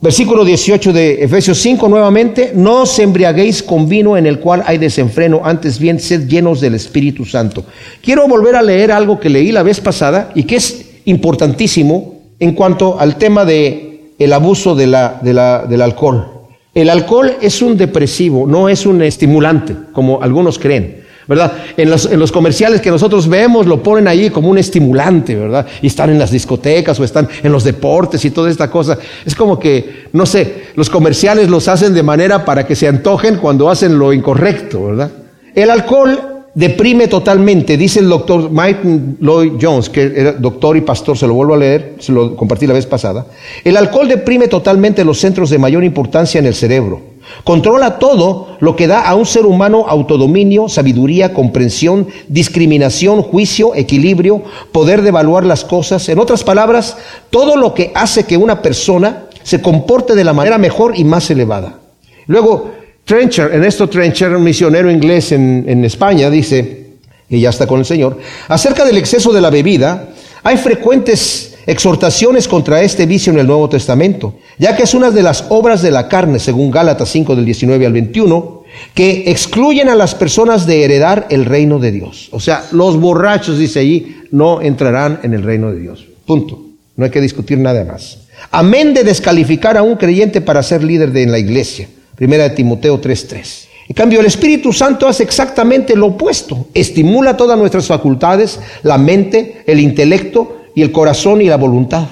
versículo 0.00 0.44
18 0.44 0.92
de 0.92 1.22
Efesios 1.22 1.58
5 1.58 1.88
nuevamente, 1.88 2.50
no 2.52 2.82
os 2.82 2.98
embriaguéis 2.98 3.62
con 3.62 3.88
vino 3.88 4.16
en 4.16 4.26
el 4.26 4.40
cual 4.40 4.64
hay 4.66 4.78
desenfreno, 4.78 5.42
antes 5.44 5.78
bien 5.78 6.00
sed 6.00 6.26
llenos 6.26 6.60
del 6.60 6.74
Espíritu 6.74 7.24
Santo. 7.24 7.64
Quiero 8.02 8.26
volver 8.26 8.56
a 8.56 8.62
leer 8.62 8.90
algo 8.90 9.20
que 9.20 9.30
leí 9.30 9.52
la 9.52 9.62
vez 9.62 9.80
pasada 9.80 10.32
y 10.34 10.42
que 10.42 10.56
es 10.56 10.84
importantísimo 11.04 12.22
en 12.40 12.54
cuanto 12.54 12.98
al 12.98 13.18
tema 13.18 13.44
de 13.44 14.14
el 14.18 14.32
abuso 14.32 14.74
de 14.74 14.88
la, 14.88 15.20
del 15.22 15.80
alcohol. 15.80 16.37
El 16.74 16.90
alcohol 16.90 17.36
es 17.40 17.62
un 17.62 17.76
depresivo, 17.76 18.46
no 18.46 18.68
es 18.68 18.86
un 18.86 19.02
estimulante, 19.02 19.74
como 19.92 20.22
algunos 20.22 20.58
creen. 20.58 21.08
¿verdad? 21.28 21.52
En 21.76 21.90
los, 21.90 22.32
comerciales 22.32 22.80
que 22.80 22.90
nosotros 22.90 23.28
vemos 23.28 23.66
lo 23.66 23.82
ponen 23.82 24.08
ahí 24.08 24.30
como 24.30 24.48
un 24.48 24.56
estimulante, 24.56 25.36
¿verdad? 25.36 25.66
Y 25.82 25.88
están 25.88 26.08
en 26.08 26.18
las 26.18 26.30
discotecas 26.30 26.98
o 26.98 27.04
están 27.04 27.28
en 27.42 27.52
los 27.52 27.64
deportes 27.64 28.24
y 28.24 28.30
toda 28.30 28.50
esta 28.50 28.70
cosa. 28.70 28.96
Es 29.26 29.34
como 29.34 29.58
que, 29.58 30.06
no 30.14 30.24
sé, 30.24 30.68
los 30.74 30.88
comerciales 30.88 31.50
los 31.50 31.68
hacen 31.68 31.92
de 31.92 32.02
manera 32.02 32.46
para 32.46 32.66
que 32.66 32.74
se 32.74 32.88
antojen 32.88 33.36
cuando 33.36 33.68
hacen 33.68 33.98
lo 33.98 34.14
incorrecto, 34.14 34.86
¿verdad? 34.86 35.10
El 35.54 35.68
alcohol 35.68 36.37
deprime 36.58 37.06
totalmente, 37.06 37.76
dice 37.76 38.00
el 38.00 38.08
doctor 38.08 38.50
Mike 38.50 38.80
Lloyd 39.20 39.52
Jones, 39.60 39.88
que 39.88 40.12
era 40.16 40.32
doctor 40.32 40.76
y 40.76 40.80
pastor, 40.80 41.16
se 41.16 41.24
lo 41.28 41.34
vuelvo 41.34 41.54
a 41.54 41.58
leer, 41.58 41.94
se 42.00 42.10
lo 42.10 42.34
compartí 42.34 42.66
la 42.66 42.74
vez 42.74 42.84
pasada. 42.84 43.26
El 43.62 43.76
alcohol 43.76 44.08
deprime 44.08 44.48
totalmente 44.48 45.04
los 45.04 45.20
centros 45.20 45.50
de 45.50 45.58
mayor 45.58 45.84
importancia 45.84 46.40
en 46.40 46.46
el 46.46 46.54
cerebro. 46.56 47.00
Controla 47.44 48.00
todo 48.00 48.56
lo 48.58 48.74
que 48.74 48.88
da 48.88 49.02
a 49.02 49.14
un 49.14 49.24
ser 49.24 49.46
humano 49.46 49.84
autodominio, 49.86 50.68
sabiduría, 50.68 51.32
comprensión, 51.32 52.08
discriminación, 52.26 53.22
juicio, 53.22 53.76
equilibrio, 53.76 54.42
poder 54.72 55.02
de 55.02 55.10
evaluar 55.10 55.46
las 55.46 55.64
cosas. 55.64 56.08
En 56.08 56.18
otras 56.18 56.42
palabras, 56.42 56.96
todo 57.30 57.56
lo 57.56 57.72
que 57.72 57.92
hace 57.94 58.24
que 58.24 58.36
una 58.36 58.62
persona 58.62 59.26
se 59.44 59.62
comporte 59.62 60.16
de 60.16 60.24
la 60.24 60.32
manera 60.32 60.58
mejor 60.58 60.98
y 60.98 61.04
más 61.04 61.30
elevada. 61.30 61.78
Luego, 62.26 62.72
Trencher, 63.08 63.50
Ernesto 63.54 63.88
Trencher, 63.88 64.36
un 64.36 64.44
misionero 64.44 64.90
inglés 64.90 65.32
en, 65.32 65.82
España, 65.82 66.28
dice, 66.28 66.88
y 67.30 67.40
ya 67.40 67.48
está 67.48 67.66
con 67.66 67.78
el 67.78 67.86
Señor, 67.86 68.18
acerca 68.48 68.84
del 68.84 68.98
exceso 68.98 69.32
de 69.32 69.40
la 69.40 69.48
bebida, 69.48 70.10
hay 70.42 70.58
frecuentes 70.58 71.56
exhortaciones 71.64 72.46
contra 72.46 72.82
este 72.82 73.06
vicio 73.06 73.32
en 73.32 73.38
el 73.38 73.46
Nuevo 73.46 73.66
Testamento, 73.70 74.34
ya 74.58 74.76
que 74.76 74.82
es 74.82 74.92
una 74.92 75.10
de 75.10 75.22
las 75.22 75.46
obras 75.48 75.80
de 75.80 75.90
la 75.90 76.06
carne, 76.06 76.38
según 76.38 76.70
Gálatas 76.70 77.08
5 77.08 77.34
del 77.34 77.46
19 77.46 77.86
al 77.86 77.94
21, 77.94 78.64
que 78.92 79.30
excluyen 79.30 79.88
a 79.88 79.94
las 79.94 80.14
personas 80.14 80.66
de 80.66 80.84
heredar 80.84 81.28
el 81.30 81.46
reino 81.46 81.78
de 81.78 81.92
Dios. 81.92 82.28
O 82.32 82.40
sea, 82.40 82.66
los 82.72 83.00
borrachos, 83.00 83.56
dice 83.56 83.80
allí, 83.80 84.18
no 84.32 84.60
entrarán 84.60 85.20
en 85.22 85.32
el 85.32 85.42
reino 85.44 85.72
de 85.72 85.80
Dios. 85.80 86.04
Punto. 86.26 86.62
No 86.94 87.06
hay 87.06 87.10
que 87.10 87.22
discutir 87.22 87.56
nada 87.56 87.82
más. 87.84 88.18
Amén 88.50 88.92
de 88.92 89.02
descalificar 89.02 89.78
a 89.78 89.82
un 89.82 89.96
creyente 89.96 90.42
para 90.42 90.62
ser 90.62 90.84
líder 90.84 91.10
de 91.10 91.22
en 91.22 91.32
la 91.32 91.38
iglesia. 91.38 91.88
Primera 92.18 92.42
de 92.42 92.50
Timoteo 92.50 93.00
3:3. 93.00 93.68
En 93.88 93.94
cambio, 93.94 94.20
el 94.20 94.26
Espíritu 94.26 94.72
Santo 94.72 95.06
hace 95.06 95.22
exactamente 95.22 95.96
lo 95.96 96.08
opuesto. 96.08 96.66
Estimula 96.74 97.36
todas 97.36 97.56
nuestras 97.56 97.86
facultades, 97.86 98.60
la 98.82 98.98
mente, 98.98 99.62
el 99.66 99.78
intelecto 99.80 100.62
y 100.74 100.82
el 100.82 100.92
corazón 100.92 101.40
y 101.40 101.46
la 101.46 101.56
voluntad. 101.56 102.06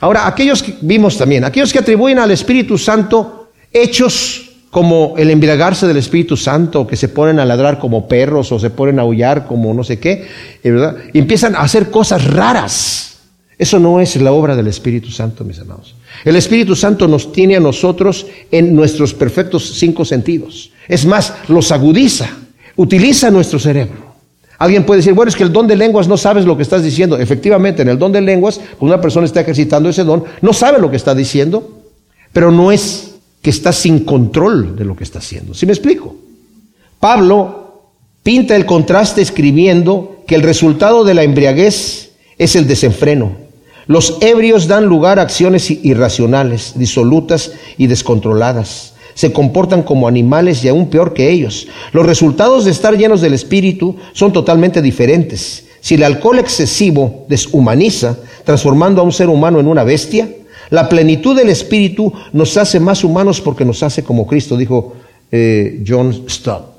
Ahora, 0.00 0.28
aquellos 0.28 0.62
que 0.62 0.74
vimos 0.82 1.16
también, 1.16 1.44
aquellos 1.44 1.72
que 1.72 1.78
atribuyen 1.78 2.18
al 2.18 2.30
Espíritu 2.30 2.76
Santo 2.78 3.48
hechos 3.72 4.50
como 4.70 5.14
el 5.16 5.30
embriagarse 5.30 5.86
del 5.86 5.96
Espíritu 5.96 6.36
Santo, 6.36 6.86
que 6.86 6.96
se 6.96 7.08
ponen 7.08 7.40
a 7.40 7.46
ladrar 7.46 7.78
como 7.78 8.06
perros 8.06 8.52
o 8.52 8.58
se 8.58 8.70
ponen 8.70 8.98
a 8.98 9.02
aullar 9.02 9.46
como 9.46 9.72
no 9.72 9.82
sé 9.82 9.98
qué, 9.98 10.28
eh, 10.62 10.70
¿verdad? 10.70 10.96
Empiezan 11.14 11.56
a 11.56 11.60
hacer 11.60 11.90
cosas 11.90 12.24
raras. 12.24 13.07
Eso 13.58 13.80
no 13.80 14.00
es 14.00 14.14
la 14.16 14.32
obra 14.32 14.54
del 14.54 14.68
Espíritu 14.68 15.10
Santo, 15.10 15.44
mis 15.44 15.58
amados. 15.58 15.96
El 16.24 16.36
Espíritu 16.36 16.76
Santo 16.76 17.08
nos 17.08 17.32
tiene 17.32 17.56
a 17.56 17.60
nosotros 17.60 18.26
en 18.52 18.74
nuestros 18.74 19.12
perfectos 19.12 19.74
cinco 19.74 20.04
sentidos. 20.04 20.70
Es 20.86 21.04
más, 21.04 21.34
los 21.48 21.72
agudiza, 21.72 22.30
utiliza 22.76 23.32
nuestro 23.32 23.58
cerebro. 23.58 24.08
Alguien 24.58 24.84
puede 24.84 24.98
decir, 24.98 25.12
bueno, 25.12 25.28
es 25.28 25.36
que 25.36 25.42
el 25.42 25.52
don 25.52 25.66
de 25.66 25.76
lenguas 25.76 26.06
no 26.06 26.16
sabes 26.16 26.44
lo 26.44 26.56
que 26.56 26.62
estás 26.62 26.84
diciendo. 26.84 27.18
Efectivamente, 27.18 27.82
en 27.82 27.88
el 27.88 27.98
don 27.98 28.12
de 28.12 28.20
lenguas, 28.20 28.60
cuando 28.78 28.94
una 28.94 29.02
persona 29.02 29.26
está 29.26 29.40
ejercitando 29.40 29.88
ese 29.88 30.04
don, 30.04 30.24
no 30.40 30.52
sabe 30.52 30.80
lo 30.80 30.90
que 30.90 30.96
está 30.96 31.14
diciendo, 31.14 31.82
pero 32.32 32.52
no 32.52 32.70
es 32.70 33.14
que 33.42 33.50
está 33.50 33.72
sin 33.72 34.00
control 34.04 34.76
de 34.76 34.84
lo 34.84 34.96
que 34.96 35.04
está 35.04 35.18
haciendo. 35.18 35.54
¿Sí 35.54 35.66
me 35.66 35.72
explico? 35.72 36.16
Pablo 37.00 37.82
pinta 38.22 38.56
el 38.56 38.66
contraste 38.66 39.22
escribiendo 39.22 40.22
que 40.26 40.34
el 40.34 40.42
resultado 40.42 41.04
de 41.04 41.14
la 41.14 41.22
embriaguez 41.22 42.10
es 42.36 42.56
el 42.56 42.66
desenfreno. 42.66 43.47
Los 43.88 44.18
ebrios 44.20 44.68
dan 44.68 44.84
lugar 44.84 45.18
a 45.18 45.22
acciones 45.22 45.70
irracionales, 45.70 46.74
disolutas 46.76 47.52
y 47.78 47.86
descontroladas. 47.86 48.92
Se 49.14 49.32
comportan 49.32 49.82
como 49.82 50.06
animales 50.06 50.62
y 50.62 50.68
aún 50.68 50.90
peor 50.90 51.14
que 51.14 51.30
ellos. 51.30 51.66
Los 51.92 52.04
resultados 52.04 52.66
de 52.66 52.70
estar 52.70 52.98
llenos 52.98 53.22
del 53.22 53.32
Espíritu 53.32 53.96
son 54.12 54.30
totalmente 54.30 54.82
diferentes. 54.82 55.64
Si 55.80 55.94
el 55.94 56.02
alcohol 56.02 56.38
excesivo 56.38 57.24
deshumaniza, 57.30 58.18
transformando 58.44 59.00
a 59.00 59.04
un 59.04 59.12
ser 59.12 59.30
humano 59.30 59.58
en 59.58 59.66
una 59.66 59.84
bestia, 59.84 60.28
la 60.68 60.86
plenitud 60.86 61.34
del 61.34 61.48
Espíritu 61.48 62.12
nos 62.34 62.58
hace 62.58 62.78
más 62.78 63.02
humanos 63.04 63.40
porque 63.40 63.64
nos 63.64 63.82
hace 63.82 64.04
como 64.04 64.26
Cristo, 64.26 64.54
dijo 64.54 64.96
eh, 65.32 65.82
John 65.86 66.24
Stott. 66.28 66.76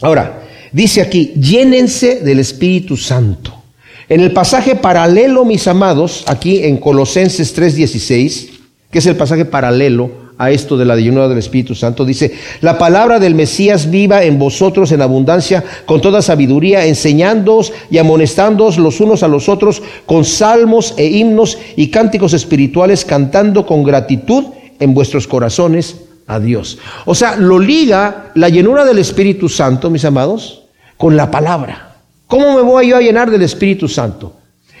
Ahora, 0.00 0.42
dice 0.72 1.00
aquí, 1.00 1.34
llénense 1.36 2.20
del 2.20 2.40
Espíritu 2.40 2.96
Santo. 2.96 3.61
En 4.08 4.20
el 4.20 4.32
pasaje 4.32 4.74
paralelo, 4.74 5.44
mis 5.44 5.68
amados, 5.68 6.24
aquí 6.26 6.64
en 6.64 6.78
Colosenses 6.78 7.56
3:16, 7.56 8.50
que 8.90 8.98
es 8.98 9.06
el 9.06 9.16
pasaje 9.16 9.44
paralelo 9.44 10.22
a 10.38 10.50
esto 10.50 10.76
de 10.76 10.84
la 10.84 10.96
llenura 10.96 11.28
del 11.28 11.38
Espíritu 11.38 11.74
Santo, 11.74 12.04
dice, 12.04 12.32
la 12.60 12.78
palabra 12.78 13.20
del 13.20 13.34
Mesías 13.34 13.90
viva 13.90 14.24
en 14.24 14.38
vosotros 14.38 14.90
en 14.92 15.02
abundancia, 15.02 15.62
con 15.86 16.00
toda 16.00 16.20
sabiduría, 16.20 16.84
enseñándoos 16.84 17.72
y 17.90 17.98
amonestándoos 17.98 18.76
los 18.78 19.00
unos 19.00 19.22
a 19.22 19.28
los 19.28 19.48
otros 19.48 19.82
con 20.04 20.24
salmos 20.24 20.94
e 20.96 21.06
himnos 21.06 21.58
y 21.76 21.88
cánticos 21.88 22.34
espirituales, 22.34 23.04
cantando 23.04 23.64
con 23.64 23.84
gratitud 23.84 24.44
en 24.80 24.94
vuestros 24.94 25.28
corazones 25.28 25.96
a 26.26 26.40
Dios. 26.40 26.78
O 27.04 27.14
sea, 27.14 27.36
lo 27.36 27.58
liga 27.58 28.32
la 28.34 28.48
llenura 28.48 28.84
del 28.84 28.98
Espíritu 28.98 29.48
Santo, 29.48 29.90
mis 29.90 30.04
amados, 30.04 30.64
con 30.96 31.16
la 31.16 31.30
palabra. 31.30 31.91
¿Cómo 32.32 32.56
me 32.56 32.62
voy 32.62 32.88
yo 32.88 32.96
a 32.96 33.02
llenar 33.02 33.30
del 33.30 33.42
Espíritu 33.42 33.86
Santo? 33.86 34.32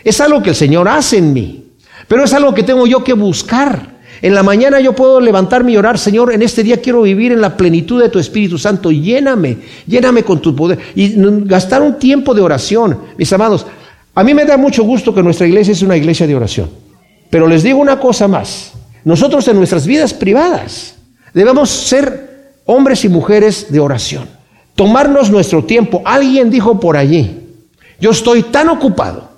Es 0.02 0.22
algo 0.22 0.42
que 0.42 0.48
el 0.48 0.56
Señor 0.56 0.88
hace 0.88 1.18
en 1.18 1.34
mí, 1.34 1.66
pero 2.08 2.24
es 2.24 2.32
algo 2.32 2.54
que 2.54 2.62
tengo 2.62 2.86
yo 2.86 3.04
que 3.04 3.12
buscar. 3.12 3.98
En 4.22 4.34
la 4.34 4.42
mañana 4.42 4.80
yo 4.80 4.94
puedo 4.94 5.20
levantarme 5.20 5.72
y 5.72 5.76
orar, 5.76 5.98
Señor, 5.98 6.32
en 6.32 6.40
este 6.40 6.62
día 6.62 6.80
quiero 6.80 7.02
vivir 7.02 7.30
en 7.30 7.42
la 7.42 7.54
plenitud 7.54 8.00
de 8.00 8.08
tu 8.08 8.18
Espíritu 8.18 8.56
Santo, 8.56 8.90
lléname, 8.90 9.58
lléname 9.86 10.22
con 10.22 10.40
tu 10.40 10.56
poder. 10.56 10.78
Y 10.94 11.12
gastar 11.44 11.82
un 11.82 11.98
tiempo 11.98 12.32
de 12.32 12.40
oración, 12.40 12.98
mis 13.18 13.30
amados. 13.34 13.66
A 14.14 14.24
mí 14.24 14.32
me 14.32 14.46
da 14.46 14.56
mucho 14.56 14.82
gusto 14.82 15.14
que 15.14 15.22
nuestra 15.22 15.46
iglesia 15.46 15.72
es 15.72 15.82
una 15.82 15.98
iglesia 15.98 16.26
de 16.26 16.34
oración. 16.34 16.70
Pero 17.28 17.46
les 17.46 17.62
digo 17.62 17.78
una 17.80 18.00
cosa 18.00 18.28
más. 18.28 18.72
Nosotros 19.04 19.46
en 19.48 19.58
nuestras 19.58 19.86
vidas 19.86 20.14
privadas 20.14 20.94
debemos 21.34 21.68
ser 21.68 22.54
hombres 22.64 23.04
y 23.04 23.10
mujeres 23.10 23.66
de 23.70 23.78
oración. 23.78 24.26
Tomarnos 24.74 25.30
nuestro 25.30 25.64
tiempo. 25.64 26.00
Alguien 26.06 26.48
dijo 26.48 26.80
por 26.80 26.96
allí, 26.96 27.40
yo 28.02 28.10
estoy 28.10 28.42
tan 28.42 28.68
ocupado 28.68 29.30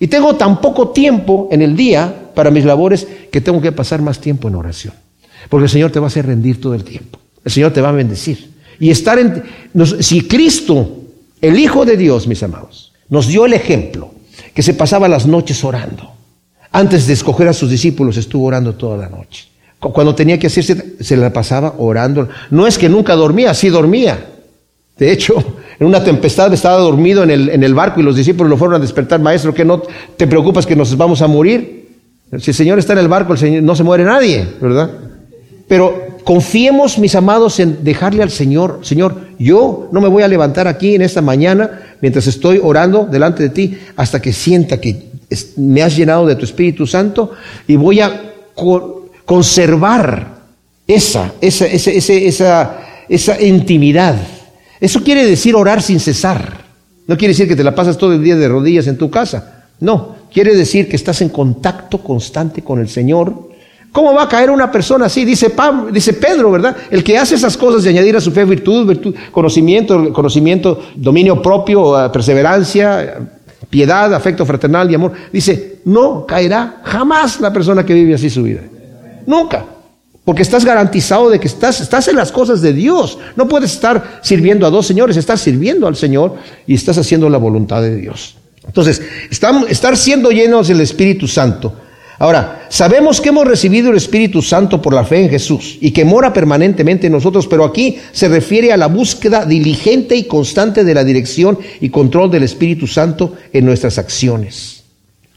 y 0.00 0.08
tengo 0.08 0.34
tan 0.34 0.60
poco 0.60 0.88
tiempo 0.88 1.48
en 1.52 1.62
el 1.62 1.76
día 1.76 2.32
para 2.34 2.50
mis 2.50 2.64
labores 2.64 3.06
que 3.30 3.40
tengo 3.40 3.60
que 3.60 3.70
pasar 3.70 4.02
más 4.02 4.20
tiempo 4.20 4.48
en 4.48 4.56
oración. 4.56 4.92
Porque 5.48 5.66
el 5.66 5.70
Señor 5.70 5.92
te 5.92 6.00
va 6.00 6.06
a 6.06 6.08
hacer 6.08 6.26
rendir 6.26 6.60
todo 6.60 6.74
el 6.74 6.82
tiempo. 6.82 7.20
El 7.44 7.52
Señor 7.52 7.72
te 7.72 7.80
va 7.80 7.90
a 7.90 7.92
bendecir. 7.92 8.50
Y 8.80 8.90
estar 8.90 9.20
en... 9.20 9.44
si 10.00 10.22
Cristo, 10.22 11.04
el 11.40 11.60
Hijo 11.60 11.84
de 11.84 11.96
Dios, 11.96 12.26
mis 12.26 12.42
amados, 12.42 12.92
nos 13.08 13.28
dio 13.28 13.46
el 13.46 13.52
ejemplo 13.52 14.10
que 14.52 14.64
se 14.64 14.74
pasaba 14.74 15.06
las 15.06 15.24
noches 15.24 15.62
orando. 15.62 16.10
Antes 16.72 17.06
de 17.06 17.12
escoger 17.12 17.46
a 17.46 17.52
sus 17.52 17.70
discípulos 17.70 18.16
estuvo 18.16 18.46
orando 18.46 18.74
toda 18.74 18.96
la 18.96 19.08
noche. 19.08 19.46
Cuando 19.78 20.16
tenía 20.16 20.40
que 20.40 20.48
hacerse, 20.48 20.96
se 20.98 21.16
la 21.16 21.32
pasaba 21.32 21.76
orando. 21.78 22.28
No 22.50 22.66
es 22.66 22.78
que 22.78 22.88
nunca 22.88 23.14
dormía, 23.14 23.54
sí 23.54 23.68
dormía. 23.68 24.26
De 24.98 25.12
hecho, 25.12 25.36
en 25.80 25.86
una 25.86 26.02
tempestad 26.02 26.52
estaba 26.52 26.78
dormido 26.78 27.22
en 27.22 27.30
el, 27.30 27.48
en 27.50 27.62
el 27.62 27.74
barco 27.74 28.00
y 28.00 28.02
los 28.02 28.16
discípulos 28.16 28.50
lo 28.50 28.56
fueron 28.56 28.76
a 28.76 28.78
despertar, 28.78 29.20
maestro, 29.20 29.54
que 29.54 29.64
no 29.64 29.82
te 30.16 30.26
preocupas 30.26 30.66
que 30.66 30.74
nos 30.74 30.96
vamos 30.96 31.22
a 31.22 31.28
morir. 31.28 31.88
Si 32.38 32.50
el 32.50 32.54
Señor 32.54 32.78
está 32.78 32.94
en 32.94 32.98
el 32.98 33.08
barco, 33.08 33.32
el 33.32 33.38
Señor, 33.38 33.62
no 33.62 33.76
se 33.76 33.84
muere 33.84 34.04
nadie, 34.04 34.46
¿verdad? 34.60 34.90
Pero 35.68 36.08
confiemos, 36.24 36.98
mis 36.98 37.14
amados, 37.14 37.60
en 37.60 37.84
dejarle 37.84 38.22
al 38.22 38.30
Señor, 38.30 38.80
Señor, 38.82 39.28
yo 39.38 39.88
no 39.92 40.00
me 40.00 40.08
voy 40.08 40.22
a 40.22 40.28
levantar 40.28 40.66
aquí 40.66 40.94
en 40.94 41.02
esta 41.02 41.22
mañana 41.22 41.96
mientras 42.00 42.26
estoy 42.26 42.60
orando 42.62 43.06
delante 43.10 43.44
de 43.44 43.50
ti 43.50 43.78
hasta 43.96 44.20
que 44.20 44.32
sienta 44.32 44.80
que 44.80 45.08
me 45.56 45.82
has 45.82 45.96
llenado 45.96 46.26
de 46.26 46.36
tu 46.36 46.44
Espíritu 46.44 46.86
Santo 46.86 47.32
y 47.66 47.76
voy 47.76 48.00
a 48.00 48.32
conservar 49.24 50.38
esa, 50.86 51.32
esa, 51.40 51.66
esa, 51.66 52.12
esa, 52.12 52.78
esa 53.08 53.40
intimidad. 53.40 54.16
Eso 54.80 55.02
quiere 55.02 55.26
decir 55.26 55.54
orar 55.54 55.82
sin 55.82 56.00
cesar. 56.00 56.68
No 57.06 57.16
quiere 57.16 57.32
decir 57.32 57.48
que 57.48 57.56
te 57.56 57.64
la 57.64 57.74
pasas 57.74 57.96
todo 57.96 58.12
el 58.12 58.22
día 58.22 58.36
de 58.36 58.48
rodillas 58.48 58.86
en 58.86 58.98
tu 58.98 59.10
casa. 59.10 59.64
No, 59.80 60.16
quiere 60.32 60.54
decir 60.54 60.88
que 60.88 60.96
estás 60.96 61.20
en 61.22 61.30
contacto 61.30 61.98
constante 61.98 62.62
con 62.62 62.80
el 62.80 62.88
Señor. 62.88 63.48
¿Cómo 63.92 64.12
va 64.12 64.24
a 64.24 64.28
caer 64.28 64.50
una 64.50 64.70
persona 64.70 65.06
así? 65.06 65.24
Dice, 65.24 65.50
Pablo, 65.50 65.90
dice 65.90 66.12
Pedro, 66.12 66.50
¿verdad? 66.50 66.76
El 66.90 67.02
que 67.02 67.16
hace 67.16 67.36
esas 67.36 67.56
cosas 67.56 67.82
de 67.82 67.90
añadir 67.90 68.16
a 68.16 68.20
su 68.20 68.30
fe 68.30 68.44
virtud, 68.44 68.86
virtud 68.86 69.14
conocimiento, 69.32 70.12
conocimiento, 70.12 70.82
dominio 70.94 71.40
propio, 71.40 72.04
eh, 72.04 72.10
perseverancia, 72.10 73.18
piedad, 73.70 74.12
afecto 74.12 74.44
fraternal 74.44 74.90
y 74.90 74.94
amor. 74.94 75.12
Dice, 75.32 75.80
no 75.86 76.26
caerá 76.26 76.82
jamás 76.84 77.40
la 77.40 77.52
persona 77.52 77.84
que 77.86 77.94
vive 77.94 78.14
así 78.14 78.28
su 78.28 78.42
vida. 78.42 78.60
Nunca. 79.26 79.64
Porque 80.28 80.42
estás 80.42 80.66
garantizado 80.66 81.30
de 81.30 81.40
que 81.40 81.48
estás, 81.48 81.80
estás 81.80 82.06
en 82.06 82.16
las 82.16 82.32
cosas 82.32 82.60
de 82.60 82.74
Dios. 82.74 83.16
No 83.34 83.48
puedes 83.48 83.72
estar 83.72 84.20
sirviendo 84.22 84.66
a 84.66 84.70
dos 84.70 84.86
señores, 84.86 85.16
estás 85.16 85.40
sirviendo 85.40 85.86
al 85.86 85.96
Señor 85.96 86.34
y 86.66 86.74
estás 86.74 86.98
haciendo 86.98 87.30
la 87.30 87.38
voluntad 87.38 87.80
de 87.80 87.96
Dios. 87.96 88.36
Entonces, 88.66 89.00
estar 89.30 89.96
siendo 89.96 90.30
llenos 90.30 90.68
del 90.68 90.82
Espíritu 90.82 91.26
Santo. 91.26 91.74
Ahora, 92.18 92.66
sabemos 92.68 93.22
que 93.22 93.30
hemos 93.30 93.46
recibido 93.46 93.90
el 93.90 93.96
Espíritu 93.96 94.42
Santo 94.42 94.82
por 94.82 94.92
la 94.92 95.02
fe 95.02 95.22
en 95.22 95.30
Jesús 95.30 95.78
y 95.80 95.92
que 95.92 96.04
mora 96.04 96.30
permanentemente 96.30 97.06
en 97.06 97.14
nosotros, 97.14 97.46
pero 97.46 97.64
aquí 97.64 97.96
se 98.12 98.28
refiere 98.28 98.70
a 98.70 98.76
la 98.76 98.88
búsqueda 98.88 99.46
diligente 99.46 100.14
y 100.14 100.24
constante 100.24 100.84
de 100.84 100.92
la 100.92 101.04
dirección 101.04 101.58
y 101.80 101.88
control 101.88 102.30
del 102.30 102.42
Espíritu 102.42 102.86
Santo 102.86 103.32
en 103.50 103.64
nuestras 103.64 103.96
acciones. 103.96 104.84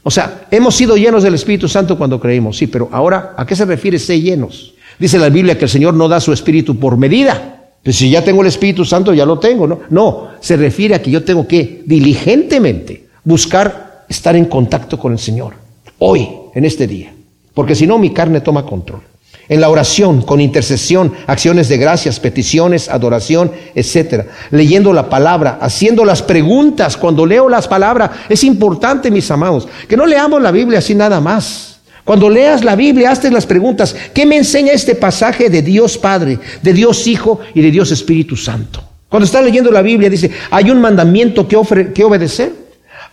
O 0.02 0.10
sea, 0.10 0.48
hemos 0.50 0.74
sido 0.74 0.98
llenos 0.98 1.22
del 1.22 1.32
Espíritu 1.32 1.66
Santo 1.66 1.96
cuando 1.96 2.20
creímos, 2.20 2.58
sí, 2.58 2.66
pero 2.66 2.90
ahora, 2.92 3.32
¿a 3.38 3.46
qué 3.46 3.56
se 3.56 3.64
refiere 3.64 3.98
ser 3.98 4.20
llenos? 4.20 4.71
Dice 5.02 5.18
la 5.18 5.30
Biblia 5.30 5.58
que 5.58 5.64
el 5.64 5.68
Señor 5.68 5.94
no 5.94 6.06
da 6.06 6.20
su 6.20 6.32
Espíritu 6.32 6.78
por 6.78 6.96
medida. 6.96 7.72
Pues 7.82 7.96
si 7.96 8.08
ya 8.08 8.22
tengo 8.22 8.42
el 8.42 8.46
Espíritu 8.46 8.84
Santo, 8.84 9.12
ya 9.12 9.26
lo 9.26 9.36
tengo, 9.40 9.66
¿no? 9.66 9.80
No, 9.90 10.28
se 10.38 10.56
refiere 10.56 10.94
a 10.94 11.02
que 11.02 11.10
yo 11.10 11.24
tengo 11.24 11.44
que 11.48 11.82
diligentemente 11.84 13.08
buscar 13.24 14.04
estar 14.08 14.36
en 14.36 14.44
contacto 14.44 15.00
con 15.00 15.10
el 15.10 15.18
Señor, 15.18 15.54
hoy, 15.98 16.28
en 16.54 16.64
este 16.64 16.86
día, 16.86 17.12
porque 17.52 17.74
si 17.74 17.84
no 17.84 17.98
mi 17.98 18.10
carne 18.10 18.42
toma 18.42 18.64
control. 18.64 19.00
en 19.48 19.60
la 19.60 19.70
oración, 19.70 20.22
con 20.22 20.40
intercesión, 20.40 21.12
acciones 21.26 21.68
de 21.68 21.78
gracias, 21.78 22.20
peticiones, 22.20 22.88
adoración, 22.88 23.50
etcétera. 23.74 24.26
Leyendo 24.52 24.92
la 24.92 25.10
palabra, 25.10 25.58
haciendo 25.60 26.04
las 26.04 26.22
preguntas. 26.22 26.96
Cuando 26.96 27.26
leo 27.26 27.48
las 27.48 27.66
palabras, 27.66 28.12
es 28.28 28.44
importante, 28.44 29.10
mis 29.10 29.28
amados, 29.32 29.66
que 29.88 29.96
no 29.96 30.06
leamos 30.06 30.40
la 30.40 30.52
Biblia 30.52 30.78
así 30.78 30.94
nada 30.94 31.20
más. 31.20 31.71
Cuando 32.04 32.28
leas 32.28 32.64
la 32.64 32.74
Biblia, 32.74 33.10
hazte 33.10 33.30
las 33.30 33.46
preguntas. 33.46 33.94
¿Qué 34.12 34.26
me 34.26 34.36
enseña 34.36 34.72
este 34.72 34.94
pasaje 34.94 35.48
de 35.48 35.62
Dios 35.62 35.98
Padre, 35.98 36.38
de 36.62 36.72
Dios 36.72 37.06
Hijo 37.06 37.40
y 37.54 37.62
de 37.62 37.70
Dios 37.70 37.92
Espíritu 37.92 38.36
Santo? 38.36 38.82
Cuando 39.08 39.26
estás 39.26 39.44
leyendo 39.44 39.70
la 39.70 39.82
Biblia, 39.82 40.10
dice, 40.10 40.30
hay 40.50 40.70
un 40.70 40.80
mandamiento 40.80 41.46
que, 41.46 41.92
que 41.92 42.02
obedecer, 42.02 42.52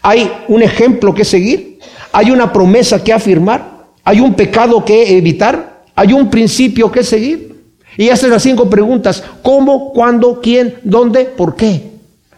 hay 0.02 0.32
un 0.48 0.64
ejemplo 0.64 1.14
que 1.14 1.26
seguir, 1.26 1.80
hay 2.12 2.32
una 2.32 2.52
promesa 2.52 3.04
que 3.04 3.14
afirmar, 3.14 3.86
hay 4.04 4.22
un 4.22 4.34
pecado 4.34 4.84
que 4.84 5.18
evitar, 5.18 5.84
hay 5.94 6.14
un 6.14 6.30
principio 6.30 6.92
que 6.92 7.04
seguir. 7.04 7.50
Y 7.98 8.10
haces 8.10 8.30
las 8.30 8.44
cinco 8.44 8.70
preguntas. 8.70 9.22
¿Cómo? 9.44 9.92
¿Cuándo? 9.92 10.40
¿Quién? 10.42 10.76
¿Dónde? 10.84 11.26
¿Por 11.26 11.56
qué? 11.56 11.90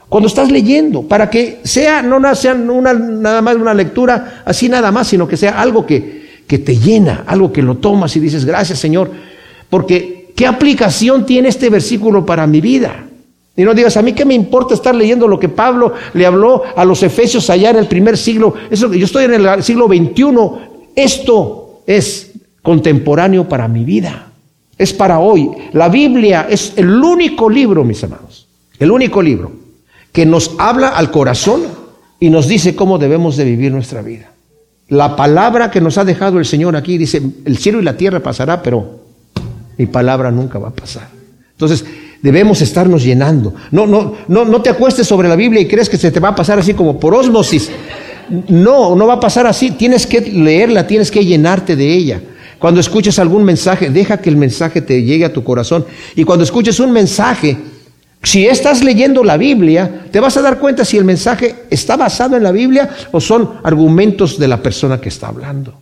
Cuando 0.09 0.27
estás 0.27 0.51
leyendo, 0.51 1.03
para 1.03 1.29
que 1.29 1.59
sea, 1.63 2.01
no 2.01 2.35
sea 2.35 2.53
una, 2.53 2.93
nada 2.93 3.41
más 3.41 3.55
una 3.55 3.73
lectura 3.73 4.41
así 4.43 4.67
nada 4.67 4.91
más, 4.91 5.07
sino 5.07 5.27
que 5.27 5.37
sea 5.37 5.61
algo 5.61 5.85
que, 5.85 6.20
que 6.51 6.59
te 6.59 6.75
llena, 6.75 7.23
algo 7.27 7.53
que 7.53 7.61
lo 7.61 7.77
tomas 7.77 8.13
y 8.17 8.19
dices, 8.19 8.43
gracias 8.43 8.77
Señor, 8.77 9.09
porque 9.69 10.33
¿qué 10.35 10.45
aplicación 10.45 11.25
tiene 11.25 11.47
este 11.47 11.69
versículo 11.69 12.25
para 12.25 12.45
mi 12.45 12.59
vida? 12.59 13.05
Y 13.55 13.61
no 13.61 13.73
digas, 13.73 13.95
a 13.95 14.01
mí 14.01 14.11
qué 14.11 14.25
me 14.25 14.33
importa 14.33 14.73
estar 14.73 14.93
leyendo 14.93 15.29
lo 15.29 15.39
que 15.39 15.47
Pablo 15.47 15.93
le 16.13 16.25
habló 16.25 16.63
a 16.75 16.83
los 16.83 17.03
efesios 17.03 17.49
allá 17.49 17.69
en 17.69 17.77
el 17.77 17.87
primer 17.87 18.17
siglo. 18.17 18.53
Eso, 18.69 18.93
yo 18.93 19.05
estoy 19.05 19.23
en 19.23 19.35
el 19.35 19.63
siglo 19.63 19.87
XXI. 19.87 20.23
Esto 20.93 21.83
es 21.87 22.33
contemporáneo 22.61 23.47
para 23.47 23.69
mi 23.69 23.85
vida. 23.85 24.27
Es 24.77 24.91
para 24.91 25.19
hoy. 25.19 25.49
La 25.71 25.87
Biblia 25.87 26.47
es 26.49 26.73
el 26.75 27.01
único 27.01 27.49
libro, 27.49 27.85
mis 27.85 28.03
hermanos, 28.03 28.45
el 28.77 28.91
único 28.91 29.21
libro 29.21 29.53
que 30.11 30.25
nos 30.25 30.51
habla 30.57 30.89
al 30.89 31.11
corazón 31.11 31.61
y 32.19 32.29
nos 32.29 32.49
dice 32.49 32.75
cómo 32.75 32.97
debemos 32.97 33.37
de 33.37 33.45
vivir 33.45 33.71
nuestra 33.71 34.01
vida. 34.01 34.31
La 34.91 35.15
palabra 35.15 35.71
que 35.71 35.79
nos 35.79 35.97
ha 35.97 36.03
dejado 36.03 36.37
el 36.37 36.45
Señor 36.45 36.75
aquí 36.75 36.97
dice, 36.97 37.21
el 37.45 37.57
cielo 37.57 37.79
y 37.79 37.83
la 37.83 37.95
tierra 37.95 38.19
pasará, 38.19 38.61
pero 38.61 38.99
mi 39.77 39.85
palabra 39.85 40.31
nunca 40.31 40.59
va 40.59 40.67
a 40.67 40.75
pasar. 40.75 41.07
Entonces, 41.53 41.85
debemos 42.21 42.61
estarnos 42.61 43.01
llenando. 43.01 43.55
No, 43.71 43.87
no, 43.87 44.15
no, 44.27 44.43
no 44.43 44.61
te 44.61 44.69
acuestes 44.69 45.07
sobre 45.07 45.29
la 45.29 45.37
Biblia 45.37 45.61
y 45.61 45.67
crees 45.69 45.87
que 45.87 45.95
se 45.95 46.11
te 46.11 46.19
va 46.19 46.29
a 46.29 46.35
pasar 46.35 46.59
así 46.59 46.73
como 46.73 46.99
por 46.99 47.15
ósmosis. 47.15 47.71
No, 48.49 48.93
no 48.93 49.07
va 49.07 49.13
a 49.13 49.19
pasar 49.21 49.47
así. 49.47 49.71
Tienes 49.71 50.05
que 50.05 50.19
leerla, 50.19 50.85
tienes 50.85 51.09
que 51.09 51.23
llenarte 51.23 51.77
de 51.77 51.93
ella. 51.93 52.21
Cuando 52.59 52.81
escuches 52.81 53.17
algún 53.17 53.45
mensaje, 53.45 53.89
deja 53.91 54.17
que 54.17 54.29
el 54.29 54.35
mensaje 54.35 54.81
te 54.81 55.03
llegue 55.03 55.23
a 55.23 55.31
tu 55.31 55.41
corazón. 55.41 55.85
Y 56.17 56.25
cuando 56.25 56.43
escuches 56.43 56.81
un 56.81 56.91
mensaje, 56.91 57.57
si 58.23 58.47
estás 58.47 58.83
leyendo 58.83 59.23
la 59.23 59.37
Biblia, 59.37 60.05
te 60.11 60.19
vas 60.19 60.37
a 60.37 60.41
dar 60.41 60.59
cuenta 60.59 60.85
si 60.85 60.97
el 60.97 61.05
mensaje 61.05 61.55
está 61.69 61.97
basado 61.97 62.37
en 62.37 62.43
la 62.43 62.51
Biblia 62.51 62.89
o 63.11 63.19
son 63.19 63.59
argumentos 63.63 64.37
de 64.37 64.47
la 64.47 64.61
persona 64.61 65.01
que 65.01 65.09
está 65.09 65.27
hablando. 65.27 65.73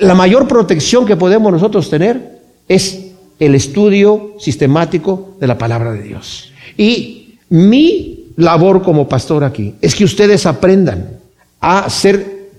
La 0.00 0.14
mayor 0.14 0.46
protección 0.46 1.04
que 1.04 1.16
podemos 1.16 1.52
nosotros 1.52 1.90
tener 1.90 2.40
es 2.68 3.06
el 3.40 3.54
estudio 3.54 4.34
sistemático 4.38 5.36
de 5.40 5.46
la 5.48 5.58
palabra 5.58 5.92
de 5.92 6.02
Dios. 6.02 6.52
Y 6.76 7.38
mi 7.48 8.32
labor 8.36 8.82
como 8.82 9.08
pastor 9.08 9.42
aquí 9.42 9.74
es 9.80 9.94
que 9.94 10.04
ustedes 10.04 10.46
aprendan 10.46 11.18
a 11.60 11.90
ser, 11.90 12.50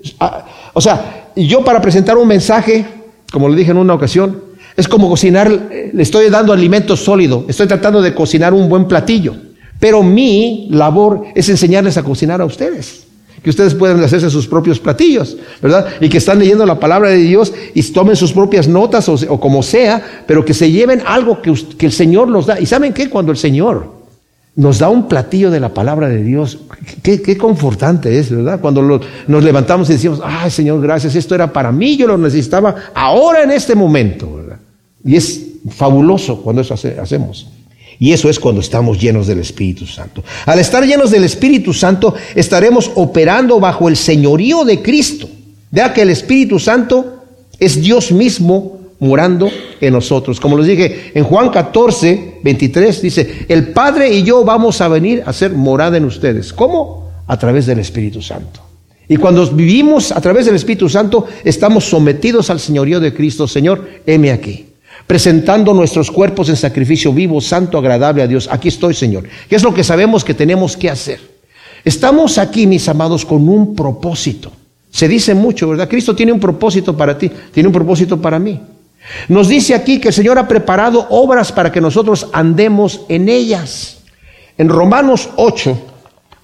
o 0.73 0.81
sea, 0.81 1.29
yo 1.35 1.63
para 1.63 1.81
presentar 1.81 2.17
un 2.17 2.27
mensaje 2.27 2.85
como 3.35 3.49
le 3.49 3.57
dije 3.57 3.71
en 3.71 3.77
una 3.77 3.93
ocasión, 3.93 4.41
es 4.77 4.87
como 4.87 5.09
cocinar, 5.09 5.49
le 5.93 6.03
estoy 6.03 6.29
dando 6.29 6.51
alimento 6.51 6.97
sólido, 6.97 7.45
estoy 7.47 7.67
tratando 7.67 8.01
de 8.01 8.13
cocinar 8.13 8.53
un 8.53 8.67
buen 8.67 8.87
platillo, 8.87 9.35
pero 9.79 10.03
mi 10.03 10.67
labor 10.71 11.23
es 11.33 11.47
enseñarles 11.49 11.97
a 11.97 12.03
cocinar 12.03 12.41
a 12.41 12.45
ustedes, 12.45 13.05
que 13.41 13.49
ustedes 13.49 13.73
puedan 13.73 14.03
hacerse 14.03 14.29
sus 14.29 14.47
propios 14.47 14.79
platillos, 14.79 15.37
¿verdad? 15.61 15.87
Y 16.01 16.09
que 16.09 16.17
están 16.17 16.39
leyendo 16.39 16.65
la 16.65 16.79
palabra 16.79 17.09
de 17.09 17.17
Dios 17.17 17.53
y 17.73 17.83
tomen 17.83 18.15
sus 18.15 18.33
propias 18.33 18.67
notas 18.67 19.07
o, 19.07 19.39
como 19.39 19.63
sea, 19.63 20.23
pero 20.25 20.43
que 20.43 20.53
se 20.53 20.71
lleven 20.71 21.01
algo 21.05 21.41
que, 21.41 21.51
el 21.85 21.91
Señor 21.91 22.27
nos 22.27 22.47
da. 22.47 22.59
¿Y 22.59 22.65
saben 22.65 22.91
qué? 22.91 23.09
Cuando 23.09 23.31
el 23.31 23.37
Señor 23.37 23.93
nos 24.55 24.79
da 24.79 24.89
un 24.89 25.07
platillo 25.07 25.51
de 25.51 25.59
la 25.59 25.73
palabra 25.73 26.07
de 26.09 26.23
Dios. 26.23 26.59
Qué, 27.03 27.37
confortante 27.37 28.17
es, 28.17 28.31
¿verdad? 28.31 28.59
Cuando 28.59 29.01
nos 29.27 29.43
levantamos 29.43 29.89
y 29.89 29.93
decimos, 29.93 30.21
ay 30.23 30.49
Señor, 30.49 30.81
gracias, 30.81 31.15
esto 31.15 31.35
era 31.35 31.51
para 31.51 31.71
mí, 31.71 31.97
yo 31.97 32.07
lo 32.07 32.17
necesitaba 32.17 32.75
ahora 32.93 33.43
en 33.43 33.51
este 33.51 33.75
momento. 33.75 34.44
Y 35.05 35.15
es 35.15 35.41
fabuloso 35.69 36.41
cuando 36.41 36.61
eso 36.61 36.73
hacemos. 36.73 37.47
Y 37.99 38.11
eso 38.11 38.29
es 38.29 38.39
cuando 38.39 38.59
estamos 38.59 38.99
llenos 38.99 39.27
del 39.27 39.39
Espíritu 39.39 39.85
Santo. 39.85 40.23
Al 40.45 40.59
estar 40.59 40.83
llenos 40.85 41.11
del 41.11 41.23
Espíritu 41.23 41.73
Santo, 41.73 42.13
estaremos 42.33 42.91
operando 42.95 43.59
bajo 43.59 43.87
el 43.87 43.95
señorío 43.95 44.65
de 44.65 44.81
Cristo. 44.81 45.29
Vea 45.71 45.93
que 45.93 46.01
el 46.01 46.09
Espíritu 46.09 46.59
Santo 46.59 47.23
es 47.59 47.81
Dios 47.81 48.11
mismo 48.11 48.79
morando 48.99 49.49
en 49.79 49.93
nosotros. 49.93 50.39
Como 50.39 50.57
les 50.57 50.67
dije, 50.67 51.11
en 51.13 51.23
Juan 51.23 51.49
14, 51.49 52.39
23 52.43 53.01
dice, 53.01 53.45
el 53.47 53.69
Padre 53.69 54.11
y 54.13 54.23
yo 54.23 54.43
vamos 54.43 54.81
a 54.81 54.87
venir 54.87 55.23
a 55.25 55.31
ser 55.31 55.53
morada 55.53 55.97
en 55.97 56.05
ustedes. 56.05 56.51
¿Cómo? 56.51 57.11
A 57.27 57.37
través 57.37 57.65
del 57.65 57.79
Espíritu 57.79 58.21
Santo. 58.21 58.61
Y 59.07 59.17
cuando 59.17 59.45
vivimos 59.51 60.11
a 60.11 60.19
través 60.19 60.47
del 60.47 60.55
Espíritu 60.55 60.89
Santo, 60.89 61.27
estamos 61.43 61.85
sometidos 61.85 62.49
al 62.49 62.59
señorío 62.59 62.99
de 62.99 63.13
Cristo. 63.13 63.47
Señor, 63.47 63.87
heme 64.05 64.31
aquí. 64.31 64.65
Presentando 65.07 65.73
nuestros 65.73 66.09
cuerpos 66.09 66.49
en 66.49 66.55
sacrificio 66.55 67.13
vivo, 67.13 67.39
santo, 67.39 67.77
agradable 67.77 68.23
a 68.23 68.27
Dios. 68.27 68.49
Aquí 68.51 68.69
estoy, 68.69 68.93
Señor. 68.93 69.23
¿Qué 69.47 69.55
es 69.55 69.63
lo 69.63 69.73
que 69.73 69.83
sabemos 69.83 70.23
que 70.23 70.33
tenemos 70.33 70.75
que 70.75 70.89
hacer? 70.89 71.19
Estamos 71.83 72.39
aquí, 72.39 72.65
mis 72.65 72.89
amados, 72.89 73.23
con 73.23 73.47
un 73.47 73.75
propósito. 73.75 74.51
Se 74.89 75.07
dice 75.07 75.35
mucho, 75.35 75.69
¿verdad? 75.69 75.87
Cristo 75.87 76.15
tiene 76.15 76.31
un 76.31 76.39
propósito 76.39 76.97
para 76.97 77.17
ti, 77.17 77.29
tiene 77.51 77.67
un 77.67 77.73
propósito 77.73 78.19
para 78.19 78.39
mí. 78.39 78.59
Nos 79.27 79.47
dice 79.47 79.75
aquí 79.75 79.99
que 79.99 80.07
el 80.07 80.13
Señor 80.13 80.39
ha 80.39 80.47
preparado 80.47 81.05
obras 81.09 81.51
para 81.51 81.71
que 81.71 81.81
nosotros 81.81 82.27
andemos 82.33 83.01
en 83.07 83.29
ellas. 83.29 83.97
En 84.57 84.69
Romanos 84.69 85.29
8, 85.35 85.77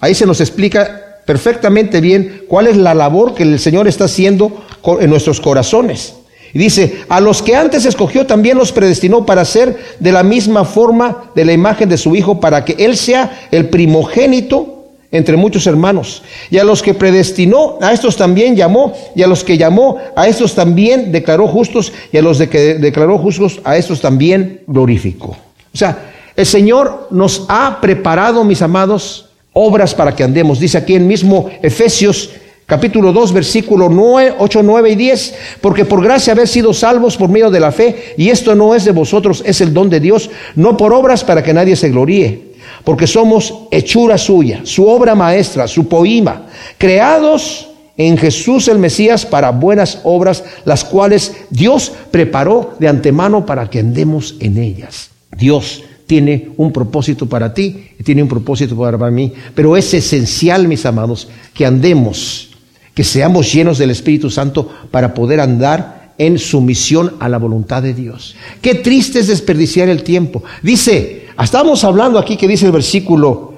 ahí 0.01 0.13
se 0.13 0.25
nos 0.25 0.41
explica 0.41 1.21
perfectamente 1.25 2.01
bien 2.01 2.43
cuál 2.47 2.67
es 2.67 2.77
la 2.77 2.93
labor 2.93 3.33
que 3.33 3.43
el 3.43 3.57
Señor 3.57 3.87
está 3.87 4.05
haciendo 4.05 4.63
en 4.99 5.09
nuestros 5.09 5.39
corazones. 5.39 6.15
Y 6.53 6.59
dice, 6.59 7.03
a 7.07 7.19
los 7.19 7.41
que 7.41 7.55
antes 7.55 7.85
escogió 7.85 8.25
también 8.25 8.57
los 8.57 8.71
predestinó 8.71 9.25
para 9.25 9.45
ser 9.45 9.77
de 9.99 10.11
la 10.11 10.23
misma 10.23 10.65
forma 10.65 11.31
de 11.35 11.45
la 11.45 11.53
imagen 11.53 11.87
de 11.89 11.97
su 11.97 12.15
Hijo, 12.15 12.39
para 12.39 12.65
que 12.65 12.75
Él 12.77 12.97
sea 12.97 13.47
el 13.51 13.69
primogénito 13.69 14.81
entre 15.11 15.37
muchos 15.37 15.67
hermanos. 15.67 16.23
Y 16.49 16.57
a 16.57 16.63
los 16.63 16.81
que 16.81 16.93
predestinó, 16.93 17.77
a 17.81 17.93
estos 17.93 18.15
también 18.15 18.55
llamó, 18.55 18.93
y 19.15 19.23
a 19.23 19.27
los 19.27 19.43
que 19.43 19.57
llamó, 19.57 19.97
a 20.15 20.27
estos 20.27 20.55
también 20.55 21.11
declaró 21.11 21.47
justos, 21.47 21.91
y 22.11 22.17
a 22.17 22.21
los 22.21 22.37
de 22.37 22.49
que 22.49 22.75
declaró 22.75 23.17
justos, 23.17 23.59
a 23.63 23.77
estos 23.77 24.01
también 24.01 24.61
glorificó. 24.67 25.35
O 25.73 25.77
sea, 25.77 26.11
el 26.35 26.45
Señor 26.45 27.07
nos 27.11 27.45
ha 27.49 27.79
preparado, 27.81 28.43
mis 28.43 28.61
amados, 28.61 29.29
obras 29.53 29.93
para 29.93 30.15
que 30.15 30.23
andemos. 30.23 30.59
Dice 30.59 30.77
aquí 30.77 30.95
en 30.95 31.07
mismo 31.07 31.49
Efesios 31.61 32.29
capítulo 32.71 33.11
2, 33.11 33.33
versículo 33.33 33.89
9, 33.89 34.35
8, 34.39 34.63
9 34.63 34.91
y 34.91 34.95
10, 34.95 35.35
porque 35.59 35.83
por 35.83 36.01
gracia 36.01 36.31
habéis 36.31 36.51
sido 36.51 36.73
salvos 36.73 37.17
por 37.17 37.27
medio 37.27 37.51
de 37.51 37.59
la 37.59 37.73
fe, 37.73 38.13
y 38.15 38.29
esto 38.29 38.55
no 38.55 38.73
es 38.73 38.85
de 38.85 38.93
vosotros, 38.93 39.43
es 39.45 39.59
el 39.59 39.73
don 39.73 39.89
de 39.89 39.99
Dios, 39.99 40.29
no 40.55 40.77
por 40.77 40.93
obras 40.93 41.25
para 41.25 41.43
que 41.43 41.53
nadie 41.53 41.75
se 41.75 41.89
gloríe 41.89 42.51
porque 42.85 43.05
somos 43.05 43.53
hechura 43.69 44.17
suya, 44.17 44.61
su 44.63 44.87
obra 44.87 45.13
maestra, 45.13 45.67
su 45.67 45.87
poema, 45.87 46.47
creados 46.77 47.69
en 47.97 48.17
Jesús 48.17 48.69
el 48.69 48.79
Mesías 48.79 49.25
para 49.25 49.51
buenas 49.51 49.99
obras, 50.03 50.43
las 50.63 50.85
cuales 50.85 51.35
Dios 51.49 51.91
preparó 52.09 52.73
de 52.79 52.87
antemano 52.87 53.45
para 53.45 53.69
que 53.69 53.79
andemos 53.79 54.35
en 54.39 54.57
ellas. 54.57 55.11
Dios 55.37 55.83
tiene 56.07 56.49
un 56.57 56.71
propósito 56.71 57.27
para 57.27 57.53
ti 57.53 57.89
y 57.99 58.03
tiene 58.03 58.23
un 58.23 58.29
propósito 58.29 58.77
para 58.77 59.11
mí, 59.11 59.33
pero 59.53 59.75
es 59.75 59.93
esencial, 59.93 60.67
mis 60.69 60.85
amados, 60.85 61.27
que 61.53 61.65
andemos, 61.65 62.50
que 62.93 63.03
seamos 63.03 63.51
llenos 63.53 63.77
del 63.77 63.91
Espíritu 63.91 64.29
Santo 64.29 64.71
para 64.91 65.13
poder 65.13 65.39
andar 65.39 66.13
en 66.17 66.37
sumisión 66.37 67.15
a 67.19 67.29
la 67.29 67.37
voluntad 67.37 67.81
de 67.81 67.93
Dios. 67.93 68.35
Qué 68.61 68.75
triste 68.75 69.19
es 69.19 69.27
desperdiciar 69.27 69.89
el 69.89 70.03
tiempo. 70.03 70.43
Dice, 70.61 71.21
Estamos 71.43 71.83
hablando 71.83 72.19
aquí 72.19 72.37
que 72.37 72.47
dice 72.47 72.67
el 72.67 72.71
versículo, 72.71 73.53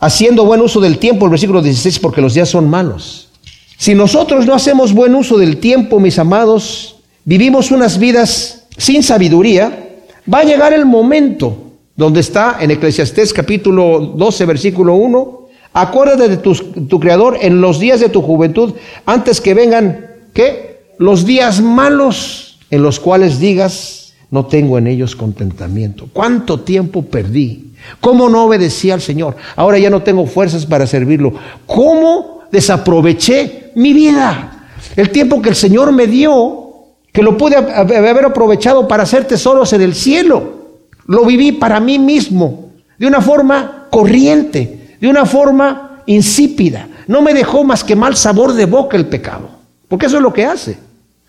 haciendo 0.00 0.44
buen 0.44 0.60
uso 0.60 0.80
del 0.80 0.98
tiempo, 0.98 1.26
el 1.26 1.30
versículo 1.30 1.62
16, 1.62 1.98
porque 2.00 2.20
los 2.20 2.34
días 2.34 2.48
son 2.48 2.68
malos. 2.68 3.28
Si 3.76 3.94
nosotros 3.94 4.44
no 4.44 4.54
hacemos 4.54 4.92
buen 4.92 5.14
uso 5.14 5.38
del 5.38 5.58
tiempo, 5.58 6.00
mis 6.00 6.18
amados, 6.18 6.96
vivimos 7.24 7.70
unas 7.70 7.98
vidas 7.98 8.64
sin 8.76 9.02
sabiduría, 9.02 10.00
va 10.32 10.40
a 10.40 10.44
llegar 10.44 10.72
el 10.72 10.84
momento 10.84 11.56
donde 11.94 12.20
está 12.20 12.58
en 12.60 12.72
Eclesiastés 12.72 13.32
capítulo 13.32 14.00
12, 14.16 14.44
versículo 14.44 14.94
1, 14.94 15.37
acuérdate 15.72 16.28
de 16.28 16.36
tu, 16.36 16.54
tu 16.54 17.00
Creador 17.00 17.38
en 17.40 17.60
los 17.60 17.78
días 17.78 18.00
de 18.00 18.08
tu 18.08 18.22
juventud, 18.22 18.74
antes 19.06 19.40
que 19.40 19.54
vengan, 19.54 20.06
¿qué? 20.32 20.82
Los 20.98 21.24
días 21.24 21.60
malos 21.60 22.58
en 22.70 22.82
los 22.82 23.00
cuales 23.00 23.38
digas, 23.38 24.14
no 24.30 24.46
tengo 24.46 24.78
en 24.78 24.86
ellos 24.86 25.16
contentamiento. 25.16 26.08
¿Cuánto 26.12 26.60
tiempo 26.60 27.02
perdí? 27.02 27.72
¿Cómo 28.00 28.28
no 28.28 28.44
obedecí 28.44 28.90
al 28.90 29.00
Señor? 29.00 29.36
Ahora 29.56 29.78
ya 29.78 29.90
no 29.90 30.02
tengo 30.02 30.26
fuerzas 30.26 30.66
para 30.66 30.86
servirlo. 30.86 31.32
¿Cómo 31.66 32.40
desaproveché 32.50 33.72
mi 33.74 33.92
vida? 33.92 34.66
El 34.96 35.10
tiempo 35.10 35.40
que 35.40 35.50
el 35.50 35.54
Señor 35.54 35.92
me 35.92 36.06
dio, 36.06 36.68
que 37.12 37.22
lo 37.22 37.36
pude 37.36 37.56
haber 37.56 38.24
aprovechado 38.24 38.86
para 38.86 39.04
hacer 39.04 39.24
tesoros 39.24 39.72
en 39.72 39.82
el 39.82 39.94
cielo. 39.94 40.58
Lo 41.06 41.24
viví 41.24 41.52
para 41.52 41.80
mí 41.80 41.98
mismo, 41.98 42.70
de 42.98 43.06
una 43.06 43.22
forma 43.22 43.86
corriente, 43.90 44.77
de 45.00 45.08
una 45.08 45.24
forma 45.26 46.02
insípida. 46.06 46.88
No 47.06 47.22
me 47.22 47.34
dejó 47.34 47.64
más 47.64 47.84
que 47.84 47.96
mal 47.96 48.16
sabor 48.16 48.52
de 48.54 48.64
boca 48.64 48.96
el 48.96 49.06
pecado, 49.06 49.48
porque 49.88 50.06
eso 50.06 50.16
es 50.16 50.22
lo 50.22 50.32
que 50.32 50.44
hace. 50.44 50.78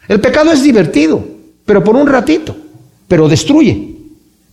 El 0.08 0.20
pecado 0.20 0.52
es 0.52 0.64
divertido, 0.64 1.24
pero 1.66 1.84
por 1.84 1.96
un 1.96 2.08
ratito, 2.08 2.56
pero 3.08 3.30
destruye, 3.30 3.96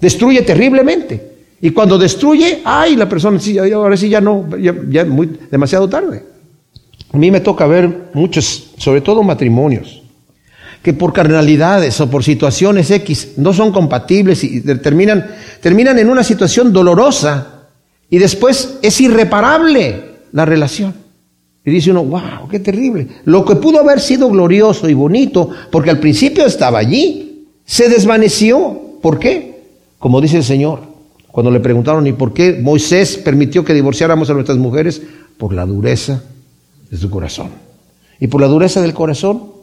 destruye 0.00 0.42
terriblemente. 0.42 1.36
Y 1.60 1.70
cuando 1.70 1.96
destruye, 1.96 2.60
ay, 2.64 2.96
la 2.96 3.08
persona, 3.08 3.40
sí, 3.40 3.56
ahora 3.58 3.96
sí 3.96 4.08
ya 4.10 4.20
no, 4.20 4.46
ya, 4.58 5.04
muy, 5.04 5.38
demasiado 5.50 5.88
tarde. 5.88 6.22
A 7.12 7.16
mí 7.16 7.30
me 7.30 7.40
toca 7.40 7.66
ver 7.66 8.10
muchos, 8.12 8.72
sobre 8.76 9.00
todo 9.00 9.22
matrimonios, 9.22 10.02
que 10.82 10.92
por 10.92 11.12
carnalidades 11.14 11.98
o 12.00 12.10
por 12.10 12.22
situaciones 12.22 12.90
X 12.90 13.32
no 13.38 13.54
son 13.54 13.72
compatibles 13.72 14.44
y 14.44 14.60
terminan, 14.60 15.26
terminan 15.62 15.98
en 15.98 16.10
una 16.10 16.22
situación 16.22 16.72
dolorosa 16.72 17.55
y 18.10 18.18
después 18.18 18.78
es 18.82 19.00
irreparable 19.00 20.04
la 20.32 20.44
relación. 20.44 20.94
Y 21.64 21.70
dice 21.70 21.90
uno, 21.90 22.04
wow, 22.04 22.48
qué 22.48 22.60
terrible. 22.60 23.08
Lo 23.24 23.44
que 23.44 23.56
pudo 23.56 23.80
haber 23.80 24.00
sido 24.00 24.30
glorioso 24.30 24.88
y 24.88 24.94
bonito, 24.94 25.50
porque 25.72 25.90
al 25.90 25.98
principio 25.98 26.46
estaba 26.46 26.78
allí, 26.78 27.48
se 27.64 27.88
desvaneció. 27.88 28.80
¿Por 29.02 29.18
qué? 29.18 29.62
Como 29.98 30.20
dice 30.20 30.36
el 30.36 30.44
Señor, 30.44 30.82
cuando 31.32 31.50
le 31.50 31.58
preguntaron, 31.58 32.06
¿y 32.06 32.12
por 32.12 32.32
qué 32.32 32.60
Moisés 32.62 33.16
permitió 33.16 33.64
que 33.64 33.74
divorciáramos 33.74 34.30
a 34.30 34.34
nuestras 34.34 34.58
mujeres? 34.58 35.02
Por 35.36 35.52
la 35.52 35.66
dureza 35.66 36.22
de 36.88 36.96
su 36.96 37.10
corazón. 37.10 37.50
Y 38.20 38.28
por 38.28 38.40
la 38.40 38.46
dureza 38.46 38.80
del 38.80 38.94
corazón 38.94 39.55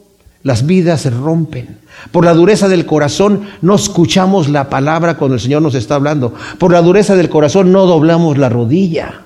las 0.44 0.66
vidas 0.66 1.00
se 1.00 1.10
rompen. 1.10 1.78
Por 2.12 2.24
la 2.24 2.34
dureza 2.34 2.68
del 2.68 2.86
corazón 2.86 3.48
no 3.62 3.74
escuchamos 3.74 4.48
la 4.50 4.68
palabra 4.68 5.16
cuando 5.16 5.34
el 5.34 5.40
Señor 5.40 5.62
nos 5.62 5.74
está 5.74 5.96
hablando. 5.96 6.34
Por 6.58 6.70
la 6.70 6.82
dureza 6.82 7.16
del 7.16 7.30
corazón 7.30 7.72
no 7.72 7.86
doblamos 7.86 8.36
la 8.36 8.50
rodilla, 8.50 9.22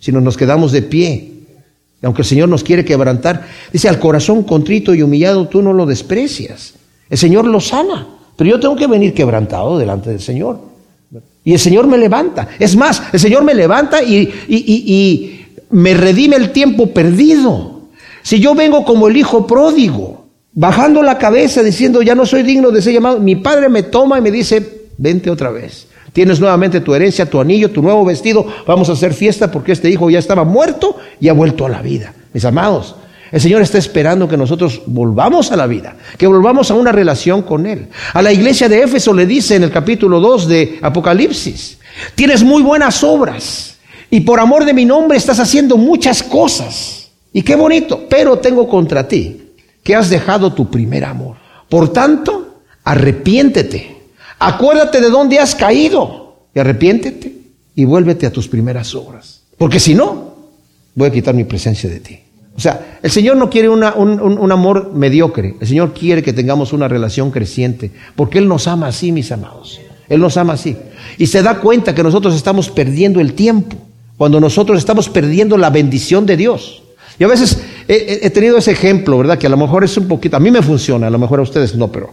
sino 0.00 0.20
nos 0.20 0.38
quedamos 0.38 0.72
de 0.72 0.82
pie. 0.82 1.32
Y 2.02 2.06
aunque 2.06 2.22
el 2.22 2.26
Señor 2.26 2.48
nos 2.48 2.64
quiere 2.64 2.84
quebrantar, 2.84 3.46
dice, 3.72 3.90
al 3.90 3.98
corazón 3.98 4.42
contrito 4.42 4.94
y 4.94 5.02
humillado 5.02 5.48
tú 5.48 5.60
no 5.60 5.74
lo 5.74 5.84
desprecias. 5.84 6.74
El 7.10 7.18
Señor 7.18 7.46
lo 7.46 7.60
sana, 7.60 8.06
pero 8.34 8.50
yo 8.50 8.58
tengo 8.58 8.74
que 8.74 8.86
venir 8.86 9.12
quebrantado 9.12 9.78
delante 9.78 10.08
del 10.08 10.20
Señor. 10.20 10.60
Y 11.44 11.52
el 11.52 11.58
Señor 11.58 11.86
me 11.86 11.98
levanta. 11.98 12.48
Es 12.58 12.74
más, 12.74 13.02
el 13.12 13.20
Señor 13.20 13.44
me 13.44 13.54
levanta 13.54 14.02
y, 14.02 14.32
y, 14.48 14.56
y 14.56 15.46
me 15.70 15.92
redime 15.92 16.36
el 16.36 16.52
tiempo 16.52 16.86
perdido. 16.86 17.82
Si 18.22 18.40
yo 18.40 18.54
vengo 18.54 18.84
como 18.84 19.08
el 19.08 19.16
hijo 19.16 19.46
pródigo, 19.46 20.17
bajando 20.58 21.04
la 21.04 21.18
cabeza 21.18 21.62
diciendo, 21.62 22.02
ya 22.02 22.16
no 22.16 22.26
soy 22.26 22.42
digno 22.42 22.72
de 22.72 22.82
ser 22.82 22.92
llamado, 22.92 23.20
mi 23.20 23.36
padre 23.36 23.68
me 23.68 23.84
toma 23.84 24.18
y 24.18 24.22
me 24.22 24.32
dice, 24.32 24.88
vente 24.98 25.30
otra 25.30 25.50
vez. 25.50 25.86
Tienes 26.12 26.40
nuevamente 26.40 26.80
tu 26.80 26.96
herencia, 26.96 27.30
tu 27.30 27.40
anillo, 27.40 27.70
tu 27.70 27.80
nuevo 27.80 28.04
vestido, 28.04 28.44
vamos 28.66 28.88
a 28.88 28.94
hacer 28.94 29.14
fiesta 29.14 29.52
porque 29.52 29.70
este 29.70 29.88
hijo 29.88 30.10
ya 30.10 30.18
estaba 30.18 30.42
muerto 30.42 30.96
y 31.20 31.28
ha 31.28 31.32
vuelto 31.32 31.64
a 31.64 31.68
la 31.68 31.80
vida. 31.80 32.12
Mis 32.32 32.44
amados, 32.44 32.96
el 33.30 33.40
Señor 33.40 33.62
está 33.62 33.78
esperando 33.78 34.26
que 34.26 34.36
nosotros 34.36 34.82
volvamos 34.86 35.52
a 35.52 35.56
la 35.56 35.68
vida, 35.68 35.94
que 36.16 36.26
volvamos 36.26 36.72
a 36.72 36.74
una 36.74 36.90
relación 36.90 37.42
con 37.42 37.64
Él. 37.64 37.86
A 38.12 38.20
la 38.20 38.32
iglesia 38.32 38.68
de 38.68 38.82
Éfeso 38.82 39.14
le 39.14 39.26
dice 39.26 39.54
en 39.54 39.62
el 39.62 39.70
capítulo 39.70 40.18
2 40.18 40.48
de 40.48 40.78
Apocalipsis, 40.82 41.78
tienes 42.16 42.42
muy 42.42 42.64
buenas 42.64 43.04
obras 43.04 43.76
y 44.10 44.22
por 44.22 44.40
amor 44.40 44.64
de 44.64 44.74
mi 44.74 44.84
nombre 44.84 45.18
estás 45.18 45.38
haciendo 45.38 45.76
muchas 45.76 46.20
cosas. 46.20 47.10
Y 47.32 47.42
qué 47.42 47.54
bonito, 47.54 48.06
pero 48.08 48.38
tengo 48.38 48.68
contra 48.68 49.06
ti 49.06 49.37
que 49.82 49.94
has 49.94 50.10
dejado 50.10 50.52
tu 50.52 50.70
primer 50.70 51.04
amor. 51.04 51.36
Por 51.68 51.92
tanto, 51.92 52.62
arrepiéntete. 52.84 53.96
Acuérdate 54.38 55.00
de 55.00 55.10
dónde 55.10 55.38
has 55.38 55.54
caído 55.54 56.46
y 56.54 56.58
arrepiéntete 56.58 57.32
y 57.74 57.84
vuélvete 57.84 58.26
a 58.26 58.32
tus 58.32 58.48
primeras 58.48 58.94
obras. 58.94 59.42
Porque 59.56 59.80
si 59.80 59.94
no, 59.94 60.34
voy 60.94 61.08
a 61.08 61.12
quitar 61.12 61.34
mi 61.34 61.44
presencia 61.44 61.88
de 61.88 62.00
ti. 62.00 62.18
O 62.56 62.60
sea, 62.60 62.98
el 63.02 63.10
Señor 63.10 63.36
no 63.36 63.48
quiere 63.48 63.68
un, 63.68 63.84
un, 63.84 64.52
amor 64.52 64.92
mediocre. 64.92 65.54
El 65.60 65.68
Señor 65.68 65.94
quiere 65.94 66.24
que 66.24 66.32
tengamos 66.32 66.72
una 66.72 66.88
relación 66.88 67.30
creciente. 67.30 67.92
Porque 68.16 68.38
Él 68.38 68.48
nos 68.48 68.66
ama 68.66 68.88
así, 68.88 69.12
mis 69.12 69.30
amados. 69.30 69.80
Él 70.08 70.20
nos 70.20 70.36
ama 70.36 70.54
así. 70.54 70.76
Y 71.18 71.26
se 71.26 71.42
da 71.42 71.60
cuenta 71.60 71.94
que 71.94 72.02
nosotros 72.02 72.34
estamos 72.34 72.68
perdiendo 72.68 73.20
el 73.20 73.34
tiempo. 73.34 73.76
Cuando 74.16 74.40
nosotros 74.40 74.76
estamos 74.76 75.08
perdiendo 75.08 75.56
la 75.56 75.70
bendición 75.70 76.26
de 76.26 76.36
Dios. 76.36 76.82
Y 77.20 77.22
a 77.22 77.28
veces 77.28 77.62
he, 77.88 78.30
tenido 78.30 78.58
ese 78.58 78.72
ejemplo, 78.72 79.16
¿verdad? 79.18 79.38
Que 79.38 79.46
a 79.46 79.50
lo 79.50 79.56
mejor 79.56 79.82
es 79.82 79.96
un 79.96 80.06
poquito, 80.06 80.36
a 80.36 80.40
mí 80.40 80.50
me 80.50 80.62
funciona, 80.62 81.06
a 81.06 81.10
lo 81.10 81.18
mejor 81.18 81.40
a 81.40 81.42
ustedes 81.42 81.74
no, 81.74 81.90
pero 81.90 82.10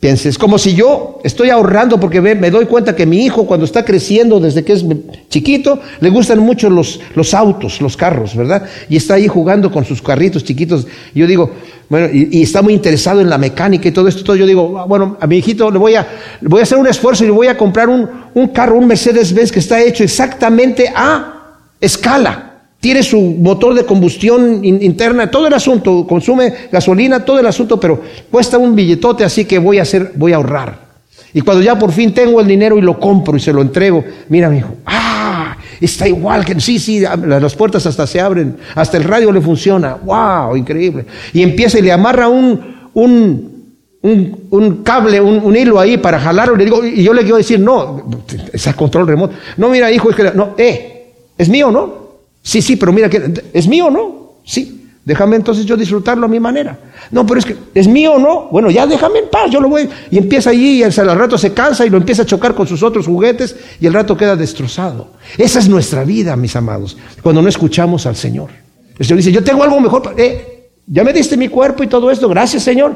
piense, 0.00 0.28
es 0.28 0.38
como 0.38 0.58
si 0.58 0.74
yo 0.74 1.20
estoy 1.22 1.50
ahorrando 1.50 2.00
porque 2.00 2.20
me 2.20 2.50
doy 2.50 2.64
cuenta 2.64 2.96
que 2.96 3.06
mi 3.06 3.24
hijo 3.24 3.46
cuando 3.46 3.66
está 3.66 3.84
creciendo 3.84 4.40
desde 4.40 4.64
que 4.64 4.72
es 4.72 4.84
chiquito, 5.28 5.78
le 6.00 6.10
gustan 6.10 6.40
mucho 6.40 6.70
los, 6.70 7.00
los 7.14 7.34
autos, 7.34 7.80
los 7.80 7.96
carros, 7.96 8.34
¿verdad? 8.34 8.64
Y 8.88 8.96
está 8.96 9.14
ahí 9.14 9.28
jugando 9.28 9.70
con 9.70 9.84
sus 9.84 10.02
carritos 10.02 10.42
chiquitos. 10.42 10.86
Y 11.14 11.20
yo 11.20 11.26
digo, 11.26 11.52
bueno, 11.88 12.08
y, 12.12 12.42
está 12.42 12.62
muy 12.62 12.72
interesado 12.72 13.20
en 13.20 13.28
la 13.28 13.38
mecánica 13.38 13.88
y 13.88 13.92
todo 13.92 14.08
esto, 14.08 14.24
todo. 14.24 14.36
yo 14.36 14.46
digo, 14.46 14.78
ah, 14.78 14.86
bueno, 14.86 15.18
a 15.20 15.26
mi 15.26 15.36
hijito 15.36 15.70
le 15.70 15.78
voy 15.78 15.94
a, 15.94 16.08
le 16.40 16.48
voy 16.48 16.60
a 16.60 16.62
hacer 16.62 16.78
un 16.78 16.88
esfuerzo 16.88 17.24
y 17.24 17.26
le 17.26 17.32
voy 17.32 17.46
a 17.46 17.56
comprar 17.56 17.88
un, 17.88 18.08
un 18.34 18.48
carro, 18.48 18.76
un 18.76 18.86
Mercedes-Benz 18.86 19.52
que 19.52 19.60
está 19.60 19.80
hecho 19.82 20.02
exactamente 20.02 20.90
a 20.92 21.58
escala 21.80 22.49
tiene 22.80 23.02
su 23.02 23.20
motor 23.20 23.74
de 23.74 23.84
combustión 23.84 24.64
interna, 24.64 25.30
todo 25.30 25.46
el 25.46 25.52
asunto, 25.52 26.06
consume 26.06 26.52
gasolina, 26.72 27.22
todo 27.24 27.38
el 27.38 27.46
asunto, 27.46 27.78
pero 27.78 28.00
cuesta 28.30 28.56
un 28.56 28.74
billetote, 28.74 29.22
así 29.22 29.44
que 29.44 29.58
voy 29.58 29.78
a 29.78 29.82
hacer, 29.82 30.12
voy 30.16 30.32
a 30.32 30.36
ahorrar. 30.36 30.90
Y 31.34 31.42
cuando 31.42 31.62
ya 31.62 31.78
por 31.78 31.92
fin 31.92 32.14
tengo 32.14 32.40
el 32.40 32.46
dinero 32.46 32.78
y 32.78 32.80
lo 32.80 32.98
compro 32.98 33.36
y 33.36 33.40
se 33.40 33.52
lo 33.52 33.60
entrego, 33.60 34.02
mira 34.30 34.48
mi 34.48 34.58
hijo, 34.58 34.74
ah, 34.86 35.58
está 35.78 36.08
igual 36.08 36.44
que, 36.44 36.58
sí, 36.58 36.78
sí, 36.78 37.00
las 37.00 37.54
puertas 37.54 37.84
hasta 37.84 38.06
se 38.06 38.18
abren, 38.18 38.56
hasta 38.74 38.96
el 38.96 39.04
radio 39.04 39.30
le 39.30 39.42
funciona, 39.42 39.96
wow, 40.02 40.56
increíble. 40.56 41.04
Y 41.34 41.42
empieza 41.42 41.78
y 41.78 41.82
le 41.82 41.92
amarra 41.92 42.28
un, 42.28 42.88
un, 42.94 43.76
un, 44.00 44.82
cable, 44.82 45.20
un, 45.20 45.54
hilo 45.54 45.78
ahí 45.78 45.98
para 45.98 46.18
jalarlo, 46.18 46.56
le 46.56 46.64
digo, 46.64 46.82
y 46.82 47.02
yo 47.02 47.12
le 47.12 47.20
quiero 47.22 47.36
decir, 47.36 47.60
no, 47.60 48.08
es 48.50 48.74
control 48.74 49.06
remoto. 49.06 49.34
No, 49.58 49.68
mira, 49.68 49.92
hijo, 49.92 50.08
es 50.08 50.16
que, 50.16 50.32
no, 50.34 50.54
eh, 50.56 51.12
es 51.36 51.48
mío, 51.50 51.70
¿no? 51.70 51.99
Sí, 52.42 52.62
sí, 52.62 52.76
pero 52.76 52.92
mira 52.92 53.08
que 53.08 53.42
es 53.52 53.68
mío, 53.68 53.90
¿no? 53.90 54.34
Sí. 54.44 54.80
Déjame 55.04 55.36
entonces 55.36 55.64
yo 55.64 55.76
disfrutarlo 55.76 56.26
a 56.26 56.28
mi 56.28 56.38
manera. 56.38 56.78
No, 57.10 57.26
pero 57.26 57.40
es 57.40 57.46
que 57.46 57.56
es 57.74 57.88
mío, 57.88 58.18
¿no? 58.18 58.48
Bueno, 58.50 58.70
ya 58.70 58.86
déjame 58.86 59.20
en 59.20 59.30
paz, 59.30 59.50
yo 59.50 59.60
lo 59.60 59.68
voy. 59.68 59.88
Y 60.10 60.18
empieza 60.18 60.50
allí 60.50 60.78
y 60.78 60.82
al 60.82 61.18
rato 61.18 61.38
se 61.38 61.52
cansa 61.52 61.86
y 61.86 61.90
lo 61.90 61.96
empieza 61.96 62.22
a 62.22 62.26
chocar 62.26 62.54
con 62.54 62.66
sus 62.66 62.82
otros 62.82 63.06
juguetes 63.06 63.56
y 63.80 63.86
el 63.86 63.94
rato 63.94 64.16
queda 64.16 64.36
destrozado. 64.36 65.14
Esa 65.38 65.58
es 65.58 65.68
nuestra 65.68 66.04
vida, 66.04 66.36
mis 66.36 66.54
amados, 66.54 66.96
cuando 67.22 67.40
no 67.40 67.48
escuchamos 67.48 68.06
al 68.06 68.14
Señor. 68.14 68.50
El 68.98 69.06
Señor 69.06 69.16
dice, 69.16 69.32
yo 69.32 69.42
tengo 69.42 69.64
algo 69.64 69.80
mejor. 69.80 70.14
Eh, 70.18 70.70
ya 70.86 71.02
me 71.02 71.12
diste 71.12 71.36
mi 71.36 71.48
cuerpo 71.48 71.82
y 71.82 71.86
todo 71.86 72.10
esto, 72.10 72.28
gracias 72.28 72.62
Señor. 72.62 72.94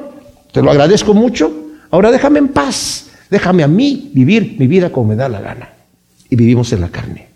Te 0.52 0.62
lo 0.62 0.70
agradezco 0.70 1.14
mucho. 1.14 1.52
Ahora 1.90 2.12
déjame 2.12 2.38
en 2.38 2.48
paz. 2.48 3.06
Déjame 3.30 3.62
a 3.62 3.68
mí 3.68 4.10
vivir 4.12 4.56
mi 4.58 4.66
vida 4.66 4.92
como 4.92 5.08
me 5.08 5.16
da 5.16 5.28
la 5.28 5.40
gana. 5.40 5.70
Y 6.28 6.36
vivimos 6.36 6.72
en 6.72 6.82
la 6.82 6.90
carne 6.90 7.33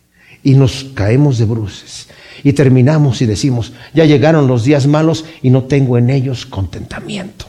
y 0.48 0.54
nos 0.54 0.86
caemos 0.94 1.36
de 1.36 1.44
bruces. 1.44 2.08
Y 2.42 2.54
terminamos 2.54 3.20
y 3.20 3.26
decimos, 3.26 3.74
ya 3.92 4.06
llegaron 4.06 4.46
los 4.46 4.64
días 4.64 4.86
malos 4.86 5.26
y 5.42 5.50
no 5.50 5.64
tengo 5.64 5.98
en 5.98 6.08
ellos 6.08 6.46
contentamiento. 6.46 7.44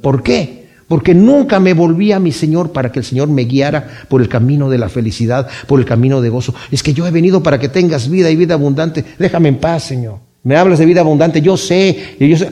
¿Por 0.00 0.22
qué? 0.22 0.68
Porque 0.86 1.14
nunca 1.14 1.58
me 1.58 1.74
volví 1.74 2.12
a 2.12 2.20
mi 2.20 2.30
Señor 2.30 2.70
para 2.70 2.92
que 2.92 3.00
el 3.00 3.04
Señor 3.04 3.26
me 3.26 3.42
guiara 3.42 4.04
por 4.08 4.22
el 4.22 4.28
camino 4.28 4.70
de 4.70 4.78
la 4.78 4.88
felicidad, 4.88 5.48
por 5.66 5.80
el 5.80 5.84
camino 5.84 6.20
de 6.20 6.28
gozo. 6.28 6.54
Es 6.70 6.84
que 6.84 6.94
yo 6.94 7.08
he 7.08 7.10
venido 7.10 7.42
para 7.42 7.58
que 7.58 7.68
tengas 7.68 8.08
vida 8.08 8.30
y 8.30 8.36
vida 8.36 8.54
abundante. 8.54 9.04
Déjame 9.18 9.48
en 9.48 9.56
paz, 9.56 9.82
Señor. 9.82 10.20
Me 10.44 10.54
hablas 10.56 10.78
de 10.78 10.86
vida 10.86 11.00
abundante, 11.00 11.42
yo 11.42 11.56
sé. 11.56 12.14
Yo 12.20 12.36
sé. 12.36 12.50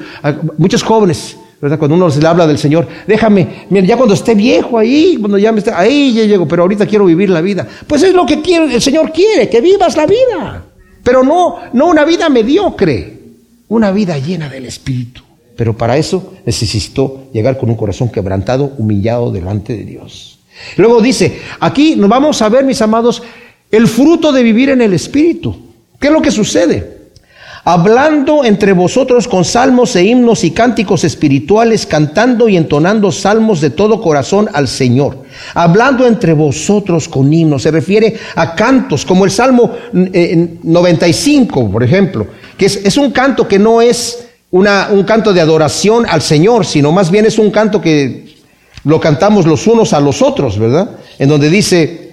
Muchos 0.58 0.82
jóvenes 0.82 1.36
cuando 1.78 1.96
uno 1.96 2.10
se 2.10 2.20
le 2.20 2.26
habla 2.26 2.46
del 2.46 2.58
Señor, 2.58 2.86
déjame, 3.06 3.66
mira, 3.70 3.86
ya 3.86 3.96
cuando 3.96 4.14
esté 4.14 4.34
viejo 4.34 4.78
ahí, 4.78 5.16
cuando 5.18 5.38
ya 5.38 5.52
me 5.52 5.58
esté, 5.58 5.72
ahí 5.72 6.12
ya 6.14 6.24
llego, 6.24 6.46
pero 6.46 6.62
ahorita 6.62 6.86
quiero 6.86 7.04
vivir 7.04 7.30
la 7.30 7.40
vida. 7.40 7.66
Pues 7.86 8.02
es 8.02 8.14
lo 8.14 8.24
que 8.24 8.40
quiere, 8.40 8.74
el 8.74 8.82
Señor 8.82 9.12
quiere, 9.12 9.48
que 9.48 9.60
vivas 9.60 9.96
la 9.96 10.06
vida. 10.06 10.64
Pero 11.02 11.22
no, 11.22 11.58
no 11.72 11.86
una 11.86 12.04
vida 12.04 12.28
mediocre, 12.28 13.18
una 13.68 13.90
vida 13.90 14.18
llena 14.18 14.48
del 14.48 14.66
Espíritu. 14.66 15.22
Pero 15.56 15.76
para 15.76 15.96
eso 15.96 16.34
necesitó 16.44 17.28
llegar 17.32 17.58
con 17.58 17.70
un 17.70 17.76
corazón 17.76 18.08
quebrantado, 18.10 18.72
humillado 18.78 19.32
delante 19.32 19.76
de 19.76 19.84
Dios. 19.84 20.38
Luego 20.76 21.00
dice, 21.00 21.40
aquí 21.60 21.96
nos 21.96 22.08
vamos 22.08 22.40
a 22.42 22.48
ver, 22.48 22.64
mis 22.64 22.80
amados, 22.82 23.22
el 23.70 23.88
fruto 23.88 24.32
de 24.32 24.42
vivir 24.42 24.70
en 24.70 24.82
el 24.82 24.92
Espíritu. 24.92 25.56
¿Qué 25.98 26.08
es 26.08 26.12
lo 26.12 26.22
que 26.22 26.30
sucede? 26.30 26.95
Hablando 27.66 28.44
entre 28.44 28.72
vosotros 28.72 29.26
con 29.26 29.44
salmos 29.44 29.96
e 29.96 30.04
himnos 30.04 30.44
y 30.44 30.52
cánticos 30.52 31.02
espirituales, 31.02 31.84
cantando 31.84 32.48
y 32.48 32.56
entonando 32.56 33.10
salmos 33.10 33.60
de 33.60 33.70
todo 33.70 34.00
corazón 34.00 34.48
al 34.52 34.68
Señor. 34.68 35.24
Hablando 35.52 36.06
entre 36.06 36.32
vosotros 36.32 37.08
con 37.08 37.32
himnos, 37.32 37.62
se 37.62 37.72
refiere 37.72 38.16
a 38.36 38.54
cantos, 38.54 39.04
como 39.04 39.24
el 39.24 39.32
Salmo 39.32 39.72
95, 39.92 41.60
eh, 41.60 41.68
por 41.72 41.82
ejemplo, 41.82 42.28
que 42.56 42.66
es, 42.66 42.96
un 42.96 43.10
canto 43.10 43.48
que 43.48 43.58
no 43.58 43.82
es 43.82 44.28
una, 44.52 44.90
un 44.92 45.02
canto 45.02 45.32
de 45.32 45.40
adoración 45.40 46.06
al 46.08 46.22
Señor, 46.22 46.64
sino 46.64 46.92
más 46.92 47.10
bien 47.10 47.26
es 47.26 47.36
un 47.36 47.50
canto 47.50 47.80
que 47.80 48.36
lo 48.84 49.00
cantamos 49.00 49.44
los 49.44 49.66
unos 49.66 49.92
a 49.92 49.98
los 49.98 50.22
otros, 50.22 50.56
¿verdad? 50.56 50.90
En 51.18 51.28
donde 51.28 51.50
dice, 51.50 52.05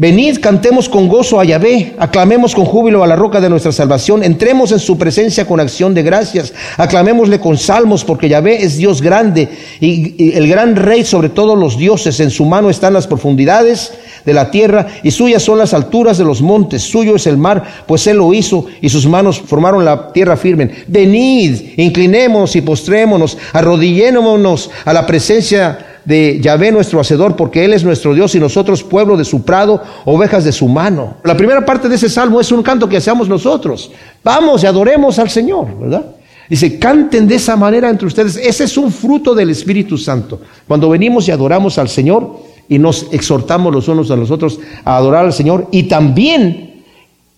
Venid, 0.00 0.38
cantemos 0.38 0.88
con 0.88 1.08
gozo 1.08 1.40
a 1.40 1.44
Yahvé, 1.44 1.96
aclamemos 1.98 2.54
con 2.54 2.64
júbilo 2.64 3.02
a 3.02 3.08
la 3.08 3.16
roca 3.16 3.40
de 3.40 3.50
nuestra 3.50 3.72
salvación, 3.72 4.22
entremos 4.22 4.70
en 4.70 4.78
su 4.78 4.96
presencia 4.96 5.44
con 5.44 5.58
acción 5.58 5.92
de 5.92 6.04
gracias, 6.04 6.54
aclamémosle 6.76 7.40
con 7.40 7.58
salmos, 7.58 8.04
porque 8.04 8.28
Yahvé 8.28 8.62
es 8.62 8.76
Dios 8.76 9.02
grande 9.02 9.48
y, 9.80 10.36
el 10.36 10.46
gran 10.46 10.76
rey 10.76 11.04
sobre 11.04 11.30
todos 11.30 11.58
los 11.58 11.76
dioses, 11.76 12.20
en 12.20 12.30
su 12.30 12.44
mano 12.44 12.70
están 12.70 12.92
las 12.92 13.08
profundidades 13.08 13.92
de 14.24 14.34
la 14.34 14.52
tierra 14.52 14.86
y 15.02 15.10
suyas 15.10 15.42
son 15.42 15.58
las 15.58 15.74
alturas 15.74 16.16
de 16.16 16.24
los 16.24 16.42
montes, 16.42 16.84
suyo 16.84 17.16
es 17.16 17.26
el 17.26 17.36
mar, 17.36 17.64
pues 17.84 18.06
él 18.06 18.18
lo 18.18 18.32
hizo 18.32 18.66
y 18.80 18.90
sus 18.90 19.04
manos 19.04 19.40
formaron 19.40 19.84
la 19.84 20.12
tierra 20.12 20.36
firme. 20.36 20.70
Venid, 20.86 21.76
inclinémonos 21.76 22.54
y 22.54 22.60
postrémonos, 22.60 23.36
arrodillémonos 23.52 24.70
a 24.84 24.92
la 24.92 25.04
presencia 25.04 25.87
de 26.08 26.40
Yahvé 26.40 26.72
nuestro 26.72 26.98
Hacedor, 27.00 27.36
porque 27.36 27.66
Él 27.66 27.74
es 27.74 27.84
nuestro 27.84 28.14
Dios 28.14 28.34
y 28.34 28.40
nosotros 28.40 28.82
pueblo 28.82 29.14
de 29.14 29.26
su 29.26 29.42
prado, 29.42 29.82
ovejas 30.06 30.42
de 30.42 30.52
su 30.52 30.66
mano. 30.66 31.18
La 31.22 31.36
primera 31.36 31.66
parte 31.66 31.86
de 31.86 31.96
ese 31.96 32.08
salmo 32.08 32.40
es 32.40 32.50
un 32.50 32.62
canto 32.62 32.88
que 32.88 32.96
hacemos 32.96 33.28
nosotros. 33.28 33.90
Vamos 34.24 34.62
y 34.62 34.66
adoremos 34.66 35.18
al 35.18 35.28
Señor, 35.28 35.66
¿verdad? 35.78 36.06
Dice, 36.48 36.78
canten 36.78 37.28
de 37.28 37.34
esa 37.34 37.56
manera 37.56 37.90
entre 37.90 38.06
ustedes. 38.06 38.36
Ese 38.38 38.64
es 38.64 38.78
un 38.78 38.90
fruto 38.90 39.34
del 39.34 39.50
Espíritu 39.50 39.98
Santo. 39.98 40.40
Cuando 40.66 40.88
venimos 40.88 41.28
y 41.28 41.30
adoramos 41.30 41.76
al 41.76 41.90
Señor 41.90 42.38
y 42.70 42.78
nos 42.78 43.12
exhortamos 43.12 43.70
los 43.70 43.86
unos 43.86 44.10
a 44.10 44.16
los 44.16 44.30
otros 44.30 44.60
a 44.86 44.96
adorar 44.96 45.26
al 45.26 45.34
Señor 45.34 45.68
y 45.72 45.82
también 45.82 46.84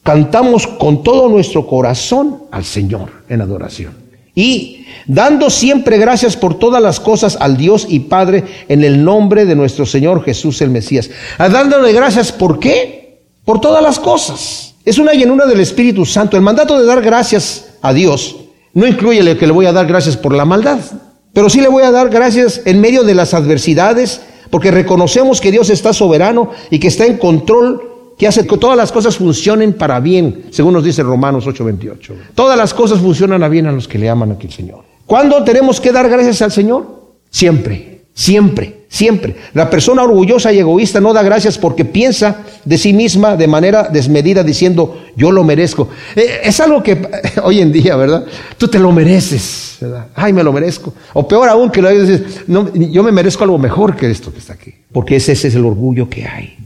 cantamos 0.04 0.68
con 0.68 1.02
todo 1.02 1.28
nuestro 1.28 1.66
corazón 1.66 2.44
al 2.52 2.64
Señor 2.64 3.10
en 3.28 3.40
adoración. 3.40 3.99
Y 4.34 4.86
dando 5.06 5.50
siempre 5.50 5.98
gracias 5.98 6.36
por 6.36 6.58
todas 6.58 6.82
las 6.82 7.00
cosas 7.00 7.36
al 7.40 7.56
Dios 7.56 7.86
y 7.88 8.00
Padre 8.00 8.44
en 8.68 8.84
el 8.84 9.04
nombre 9.04 9.44
de 9.44 9.56
nuestro 9.56 9.86
Señor 9.86 10.24
Jesús 10.24 10.60
el 10.62 10.70
Mesías. 10.70 11.10
A 11.38 11.48
dándole 11.48 11.92
gracias, 11.92 12.32
¿por 12.32 12.58
qué? 12.60 13.24
Por 13.44 13.60
todas 13.60 13.82
las 13.82 13.98
cosas. 13.98 14.74
Es 14.84 14.98
una 14.98 15.12
llenura 15.12 15.46
del 15.46 15.60
Espíritu 15.60 16.06
Santo. 16.06 16.36
El 16.36 16.42
mandato 16.42 16.78
de 16.78 16.86
dar 16.86 17.02
gracias 17.02 17.66
a 17.82 17.92
Dios 17.92 18.36
no 18.72 18.86
incluye 18.86 19.36
que 19.36 19.46
le 19.46 19.52
voy 19.52 19.66
a 19.66 19.72
dar 19.72 19.86
gracias 19.86 20.16
por 20.16 20.34
la 20.34 20.44
maldad, 20.44 20.78
pero 21.32 21.50
sí 21.50 21.60
le 21.60 21.68
voy 21.68 21.82
a 21.82 21.90
dar 21.90 22.08
gracias 22.08 22.62
en 22.64 22.80
medio 22.80 23.02
de 23.02 23.14
las 23.14 23.34
adversidades, 23.34 24.20
porque 24.50 24.70
reconocemos 24.70 25.40
que 25.40 25.50
Dios 25.50 25.70
está 25.70 25.92
soberano 25.92 26.50
y 26.70 26.78
que 26.78 26.88
está 26.88 27.06
en 27.06 27.18
control 27.18 27.89
que 28.20 28.28
hace 28.28 28.46
que 28.46 28.58
todas 28.58 28.76
las 28.76 28.92
cosas 28.92 29.16
funcionen 29.16 29.72
para 29.72 29.98
bien, 29.98 30.44
según 30.50 30.74
nos 30.74 30.84
dice 30.84 31.02
Romanos 31.02 31.46
8:28. 31.46 32.12
Todas 32.34 32.58
las 32.58 32.74
cosas 32.74 32.98
funcionan 32.98 33.42
a 33.42 33.48
bien 33.48 33.66
a 33.66 33.72
los 33.72 33.88
que 33.88 33.98
le 33.98 34.10
aman 34.10 34.32
aquí 34.32 34.46
el 34.46 34.52
Señor. 34.52 34.84
¿Cuándo 35.06 35.42
tenemos 35.42 35.80
que 35.80 35.90
dar 35.90 36.06
gracias 36.06 36.42
al 36.42 36.52
Señor? 36.52 36.86
Siempre, 37.30 38.02
siempre, 38.12 38.84
siempre. 38.90 39.36
La 39.54 39.70
persona 39.70 40.02
orgullosa 40.02 40.52
y 40.52 40.58
egoísta 40.58 41.00
no 41.00 41.14
da 41.14 41.22
gracias 41.22 41.56
porque 41.56 41.86
piensa 41.86 42.42
de 42.62 42.76
sí 42.76 42.92
misma 42.92 43.38
de 43.38 43.46
manera 43.46 43.84
desmedida 43.84 44.44
diciendo, 44.44 45.02
yo 45.16 45.32
lo 45.32 45.42
merezco. 45.42 45.88
Eh, 46.14 46.40
es 46.44 46.60
algo 46.60 46.82
que 46.82 47.00
hoy 47.42 47.60
en 47.60 47.72
día, 47.72 47.96
¿verdad? 47.96 48.26
Tú 48.58 48.68
te 48.68 48.78
lo 48.78 48.92
mereces, 48.92 49.78
¿verdad? 49.80 50.08
Ay, 50.14 50.34
me 50.34 50.42
lo 50.42 50.52
merezco. 50.52 50.92
O 51.14 51.26
peor 51.26 51.48
aún 51.48 51.70
que 51.70 51.80
lo 51.80 51.88
dices, 51.88 52.42
no, 52.48 52.70
yo 52.74 53.02
me 53.02 53.12
merezco 53.12 53.44
algo 53.44 53.56
mejor 53.56 53.96
que 53.96 54.10
esto 54.10 54.30
que 54.30 54.40
está 54.40 54.52
aquí. 54.52 54.74
Porque 54.92 55.16
ese 55.16 55.32
es 55.32 55.54
el 55.54 55.64
orgullo 55.64 56.06
que 56.10 56.26
hay. 56.26 56.58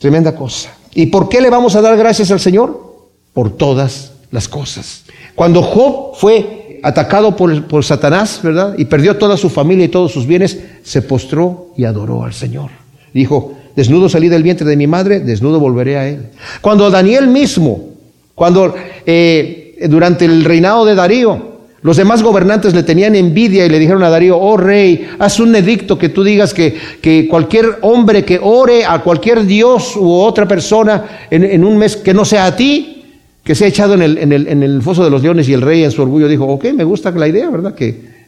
Tremenda 0.00 0.34
cosa. 0.34 0.77
¿Y 0.98 1.06
por 1.06 1.28
qué 1.28 1.40
le 1.40 1.48
vamos 1.48 1.76
a 1.76 1.80
dar 1.80 1.96
gracias 1.96 2.32
al 2.32 2.40
Señor? 2.40 2.96
Por 3.32 3.56
todas 3.56 4.14
las 4.32 4.48
cosas. 4.48 5.04
Cuando 5.36 5.62
Job 5.62 6.16
fue 6.16 6.80
atacado 6.82 7.36
por, 7.36 7.84
Satanás, 7.84 8.40
¿verdad? 8.42 8.74
Y 8.76 8.86
perdió 8.86 9.16
toda 9.16 9.36
su 9.36 9.48
familia 9.48 9.84
y 9.84 9.90
todos 9.90 10.10
sus 10.10 10.26
bienes, 10.26 10.58
se 10.82 11.02
postró 11.02 11.68
y 11.76 11.84
adoró 11.84 12.24
al 12.24 12.32
Señor. 12.34 12.70
Dijo, 13.14 13.54
desnudo 13.76 14.08
salí 14.08 14.28
del 14.28 14.42
vientre 14.42 14.66
de 14.66 14.76
mi 14.76 14.88
madre, 14.88 15.20
desnudo 15.20 15.60
volveré 15.60 15.98
a 15.98 16.08
él. 16.08 16.30
Cuando 16.60 16.90
Daniel 16.90 17.28
mismo, 17.28 17.90
cuando 18.34 18.74
eh, 19.06 19.76
durante 19.88 20.24
el 20.24 20.44
reinado 20.44 20.84
de 20.84 20.96
Darío, 20.96 21.47
los 21.80 21.96
demás 21.96 22.22
gobernantes 22.22 22.74
le 22.74 22.82
tenían 22.82 23.14
envidia 23.14 23.64
y 23.64 23.68
le 23.68 23.78
dijeron 23.78 24.02
a 24.02 24.10
Darío, 24.10 24.36
oh 24.36 24.56
rey, 24.56 25.08
haz 25.18 25.38
un 25.38 25.54
edicto 25.54 25.96
que 25.96 26.08
tú 26.08 26.24
digas 26.24 26.52
que, 26.52 26.76
que 27.00 27.28
cualquier 27.28 27.78
hombre 27.82 28.24
que 28.24 28.40
ore 28.42 28.84
a 28.84 29.00
cualquier 29.00 29.44
dios 29.46 29.94
u 29.94 30.12
otra 30.12 30.48
persona 30.48 31.26
en, 31.30 31.44
en 31.44 31.64
un 31.64 31.78
mes 31.78 31.96
que 31.96 32.12
no 32.12 32.24
sea 32.24 32.46
a 32.46 32.56
ti, 32.56 33.04
que 33.44 33.54
se 33.54 33.64
ha 33.64 33.68
echado 33.68 33.94
en 33.94 34.02
el, 34.02 34.18
en, 34.18 34.32
el, 34.32 34.48
en 34.48 34.62
el, 34.64 34.82
foso 34.82 35.04
de 35.04 35.10
los 35.10 35.22
leones 35.22 35.48
y 35.48 35.52
el 35.52 35.62
rey 35.62 35.84
en 35.84 35.92
su 35.92 36.02
orgullo 36.02 36.26
dijo, 36.26 36.46
ok, 36.46 36.64
me 36.74 36.82
gusta 36.82 37.12
la 37.12 37.28
idea, 37.28 37.48
¿verdad? 37.48 37.74
Que 37.74 38.18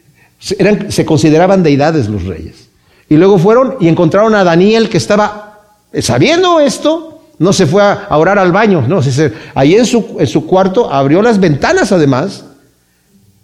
eran, 0.57 0.89
se 0.89 1.05
consideraban 1.05 1.61
deidades 1.61 2.07
los 2.07 2.23
reyes. 2.23 2.69
Y 3.09 3.17
luego 3.17 3.37
fueron 3.37 3.75
y 3.81 3.89
encontraron 3.89 4.33
a 4.33 4.45
Daniel 4.45 4.87
que 4.87 4.97
estaba, 4.97 5.59
sabiendo 5.99 6.61
esto, 6.61 7.21
no 7.37 7.51
se 7.51 7.65
fue 7.65 7.83
a, 7.83 8.07
orar 8.17 8.39
al 8.39 8.53
baño, 8.53 8.85
no, 8.87 9.03
se, 9.03 9.33
ahí 9.55 9.75
en 9.75 9.85
su, 9.85 10.15
en 10.19 10.27
su 10.27 10.47
cuarto 10.47 10.91
abrió 10.91 11.21
las 11.21 11.37
ventanas 11.37 11.91
además 11.91 12.45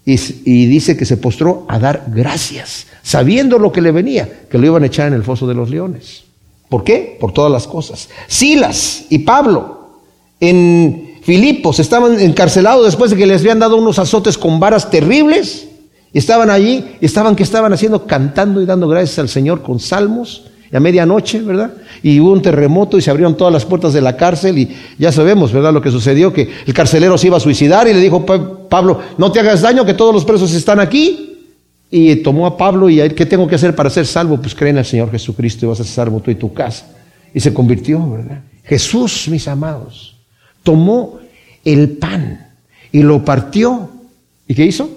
y, 0.09 0.65
dice 0.67 0.95
que 0.95 1.03
se 1.03 1.17
postró 1.17 1.65
a 1.67 1.79
dar 1.79 2.05
gracias, 2.07 2.87
sabiendo 3.03 3.59
lo 3.59 3.73
que 3.73 3.81
le 3.81 3.91
venía, 3.91 4.47
que 4.49 4.57
lo 4.57 4.65
iban 4.65 4.83
a 4.83 4.85
echar 4.85 5.07
en 5.07 5.13
el 5.13 5.23
foso 5.23 5.45
de 5.45 5.53
los 5.53 5.69
leones. 5.69 6.23
¿Por 6.69 6.85
qué? 6.85 7.17
Por 7.19 7.33
todas 7.33 7.51
las 7.51 7.67
cosas. 7.67 8.07
Silas 8.27 9.03
y 9.09 9.19
Pablo 9.19 9.99
en 10.39 11.17
Filipos 11.23 11.79
estaban 11.79 12.17
encarcelados 12.21 12.85
después 12.85 13.11
de 13.11 13.17
que 13.17 13.25
les 13.25 13.41
habían 13.41 13.59
dado 13.59 13.75
unos 13.75 13.99
azotes 13.99 14.37
con 14.37 14.61
varas 14.61 14.89
terribles. 14.89 15.67
Estaban 16.13 16.49
allí, 16.51 16.85
estaban 17.01 17.35
que 17.35 17.43
estaban 17.43 17.73
haciendo, 17.73 18.07
cantando 18.07 18.61
y 18.61 18.65
dando 18.65 18.87
gracias 18.87 19.19
al 19.19 19.27
Señor 19.27 19.61
con 19.61 19.81
salmos. 19.81 20.45
A 20.71 20.79
medianoche, 20.79 21.41
¿verdad? 21.41 21.71
Y 22.03 22.19
hubo 22.19 22.31
un 22.31 22.41
terremoto 22.41 22.97
y 22.97 23.01
se 23.01 23.09
abrieron 23.09 23.37
todas 23.37 23.53
las 23.53 23.65
puertas 23.65 23.93
de 23.93 24.01
la 24.01 24.17
cárcel 24.17 24.57
y 24.57 24.75
ya 24.97 25.11
sabemos, 25.11 25.53
¿verdad? 25.53 25.73
Lo 25.73 25.81
que 25.81 25.91
sucedió, 25.91 26.33
que 26.33 26.49
el 26.65 26.73
carcelero 26.73 27.17
se 27.17 27.27
iba 27.27 27.37
a 27.37 27.39
suicidar 27.39 27.87
y 27.87 27.93
le 27.93 28.01
dijo, 28.01 28.25
Pablo, 28.69 28.99
no 29.17 29.31
te 29.31 29.39
hagas 29.39 29.61
daño, 29.61 29.85
que 29.85 29.93
todos 29.93 30.13
los 30.13 30.25
presos 30.25 30.53
están 30.53 30.79
aquí. 30.79 31.33
Y 31.89 32.17
tomó 32.17 32.45
a 32.45 32.57
Pablo 32.57 32.89
y 32.89 32.97
¿qué 33.11 33.25
tengo 33.25 33.47
que 33.47 33.55
hacer 33.55 33.73
para 33.73 33.89
ser 33.89 34.05
salvo? 34.05 34.41
Pues 34.41 34.53
creen 34.53 34.75
en 34.75 34.79
el 34.79 34.85
Señor 34.85 35.09
Jesucristo 35.09 35.65
y 35.65 35.69
vas 35.69 35.79
a 35.79 35.83
ser 35.85 35.93
salvo 35.93 36.19
tú 36.19 36.31
y 36.31 36.35
tu 36.35 36.53
casa. 36.53 36.85
Y 37.33 37.39
se 37.39 37.53
convirtió, 37.53 38.11
¿verdad? 38.11 38.41
Jesús, 38.63 39.29
mis 39.29 39.47
amados, 39.47 40.17
tomó 40.63 41.19
el 41.63 41.91
pan 41.91 42.51
y 42.91 43.03
lo 43.03 43.23
partió. 43.23 43.89
¿Y 44.47 44.53
qué 44.53 44.65
hizo? 44.65 44.89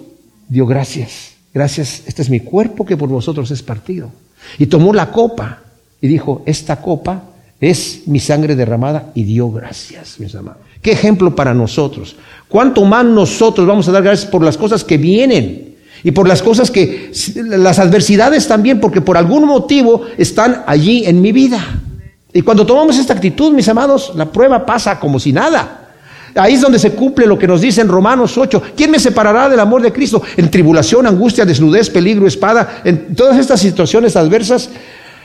Dio 0.48 0.66
gracias. 0.66 1.34
Gracias, 1.52 2.04
este 2.06 2.22
es 2.22 2.30
mi 2.30 2.40
cuerpo 2.40 2.84
que 2.84 2.96
por 2.96 3.08
vosotros 3.08 3.50
es 3.50 3.62
partido. 3.62 4.10
Y 4.58 4.66
tomó 4.66 4.92
la 4.92 5.10
copa 5.10 5.58
y 6.00 6.08
dijo, 6.08 6.42
esta 6.46 6.80
copa 6.80 7.22
es 7.60 8.02
mi 8.06 8.20
sangre 8.20 8.56
derramada 8.56 9.12
y 9.14 9.24
dio 9.24 9.50
gracias, 9.50 10.18
mis 10.18 10.34
amados. 10.34 10.62
Qué 10.80 10.92
ejemplo 10.92 11.34
para 11.34 11.52
nosotros. 11.52 12.16
¿Cuánto 12.48 12.84
más 12.84 13.04
nosotros 13.04 13.66
vamos 13.66 13.86
a 13.88 13.92
dar 13.92 14.02
gracias 14.02 14.30
por 14.30 14.42
las 14.42 14.56
cosas 14.56 14.82
que 14.82 14.96
vienen? 14.96 15.76
Y 16.02 16.12
por 16.12 16.26
las 16.26 16.42
cosas 16.42 16.70
que, 16.70 17.12
las 17.36 17.78
adversidades 17.78 18.48
también, 18.48 18.80
porque 18.80 19.02
por 19.02 19.18
algún 19.18 19.44
motivo 19.44 20.06
están 20.16 20.62
allí 20.66 21.04
en 21.04 21.20
mi 21.20 21.32
vida. 21.32 21.62
Y 22.32 22.40
cuando 22.42 22.64
tomamos 22.64 22.96
esta 22.96 23.12
actitud, 23.12 23.52
mis 23.52 23.68
amados, 23.68 24.12
la 24.14 24.32
prueba 24.32 24.64
pasa 24.64 24.98
como 24.98 25.20
si 25.20 25.32
nada. 25.32 25.79
Ahí 26.34 26.54
es 26.54 26.60
donde 26.60 26.78
se 26.78 26.92
cumple 26.92 27.26
lo 27.26 27.38
que 27.38 27.46
nos 27.46 27.60
dice 27.60 27.80
en 27.80 27.88
Romanos 27.88 28.36
8. 28.36 28.62
¿Quién 28.76 28.90
me 28.90 28.98
separará 28.98 29.48
del 29.48 29.60
amor 29.60 29.82
de 29.82 29.92
Cristo? 29.92 30.22
En 30.36 30.50
tribulación, 30.50 31.06
angustia, 31.06 31.44
desnudez, 31.44 31.90
peligro, 31.90 32.26
espada, 32.26 32.82
en 32.84 33.14
todas 33.14 33.38
estas 33.38 33.60
situaciones 33.60 34.16
adversas. 34.16 34.70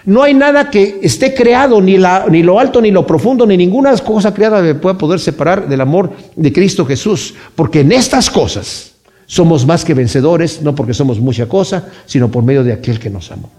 No 0.05 0.21
hay 0.21 0.33
nada 0.33 0.69
que 0.69 0.99
esté 1.01 1.33
creado, 1.33 1.81
ni, 1.81 1.97
ni 2.29 2.43
lo 2.43 2.59
alto, 2.59 2.81
ni 2.81 2.91
lo 2.91 3.07
profundo, 3.07 3.45
ni 3.45 3.57
ninguna 3.57 3.95
cosa 3.97 4.33
creada 4.33 4.61
que 4.61 4.75
pueda 4.75 4.97
poder 4.97 5.19
separar 5.19 5.67
del 5.67 5.81
amor 5.81 6.11
de 6.35 6.53
Cristo 6.53 6.85
Jesús. 6.85 7.33
Porque 7.55 7.79
en 7.81 7.91
estas 7.91 8.29
cosas 8.29 8.93
somos 9.25 9.65
más 9.65 9.83
que 9.83 9.93
vencedores, 9.93 10.61
no 10.61 10.75
porque 10.75 10.93
somos 10.93 11.19
mucha 11.19 11.47
cosa, 11.47 11.87
sino 12.05 12.29
por 12.29 12.43
medio 12.43 12.63
de 12.63 12.73
aquel 12.73 12.99
que 12.99 13.09
nos 13.09 13.31
amó. 13.31 13.51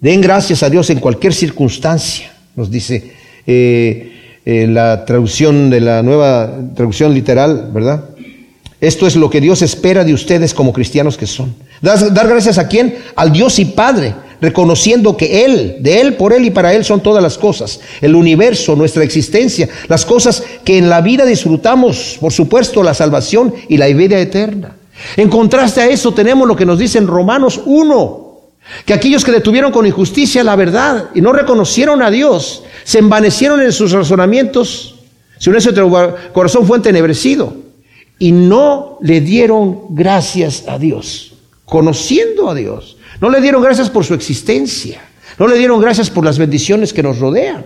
Den 0.00 0.20
gracias 0.20 0.62
a 0.62 0.68
Dios 0.68 0.90
en 0.90 1.00
cualquier 1.00 1.32
circunstancia 1.32 2.34
nos 2.56 2.70
dice 2.70 3.12
eh, 3.46 4.13
eh, 4.44 4.66
la 4.66 5.04
traducción 5.04 5.70
de 5.70 5.80
la 5.80 6.02
nueva 6.02 6.50
traducción 6.74 7.14
literal, 7.14 7.70
¿verdad? 7.72 8.04
Esto 8.80 9.06
es 9.06 9.16
lo 9.16 9.30
que 9.30 9.40
Dios 9.40 9.62
espera 9.62 10.04
de 10.04 10.12
ustedes 10.12 10.52
como 10.52 10.72
cristianos 10.72 11.16
que 11.16 11.26
son. 11.26 11.54
Dar, 11.80 12.12
dar 12.12 12.28
gracias 12.28 12.58
a 12.58 12.68
quién? 12.68 12.96
Al 13.16 13.32
Dios 13.32 13.58
y 13.58 13.64
Padre 13.64 14.14
reconociendo 14.44 15.16
que 15.16 15.44
Él, 15.44 15.76
de 15.80 16.00
Él, 16.02 16.14
por 16.14 16.34
Él 16.34 16.44
y 16.44 16.50
para 16.50 16.74
Él 16.74 16.84
son 16.84 17.02
todas 17.02 17.22
las 17.22 17.38
cosas, 17.38 17.80
el 18.02 18.14
universo, 18.14 18.76
nuestra 18.76 19.02
existencia, 19.02 19.68
las 19.88 20.04
cosas 20.04 20.42
que 20.64 20.76
en 20.76 20.90
la 20.90 21.00
vida 21.00 21.24
disfrutamos, 21.24 22.18
por 22.20 22.32
supuesto, 22.32 22.82
la 22.82 22.92
salvación 22.92 23.54
y 23.68 23.78
la 23.78 23.86
vida 23.86 24.18
eterna. 24.18 24.76
En 25.16 25.28
contraste 25.28 25.80
a 25.80 25.88
eso 25.88 26.12
tenemos 26.12 26.46
lo 26.46 26.56
que 26.56 26.66
nos 26.66 26.78
dice 26.78 26.98
en 26.98 27.06
Romanos 27.06 27.60
1, 27.64 28.23
que 28.84 28.94
aquellos 28.94 29.24
que 29.24 29.32
detuvieron 29.32 29.72
con 29.72 29.86
injusticia 29.86 30.44
la 30.44 30.56
verdad 30.56 31.10
y 31.14 31.20
no 31.20 31.32
reconocieron 31.32 32.02
a 32.02 32.10
Dios, 32.10 32.64
se 32.84 32.98
envanecieron 32.98 33.60
en 33.60 33.72
sus 33.72 33.92
razonamientos, 33.92 34.96
si 35.38 35.50
un 35.50 35.56
corazón 36.32 36.66
fue 36.66 36.76
entenebrecido, 36.78 37.56
y 38.18 38.32
no 38.32 38.98
le 39.02 39.20
dieron 39.20 39.94
gracias 39.94 40.64
a 40.68 40.78
Dios, 40.78 41.34
conociendo 41.64 42.48
a 42.48 42.54
Dios. 42.54 42.96
No 43.20 43.30
le 43.30 43.40
dieron 43.40 43.62
gracias 43.62 43.90
por 43.90 44.04
su 44.04 44.14
existencia, 44.14 45.00
no 45.38 45.46
le 45.46 45.58
dieron 45.58 45.80
gracias 45.80 46.10
por 46.10 46.24
las 46.24 46.38
bendiciones 46.38 46.92
que 46.92 47.02
nos 47.02 47.18
rodean. 47.18 47.64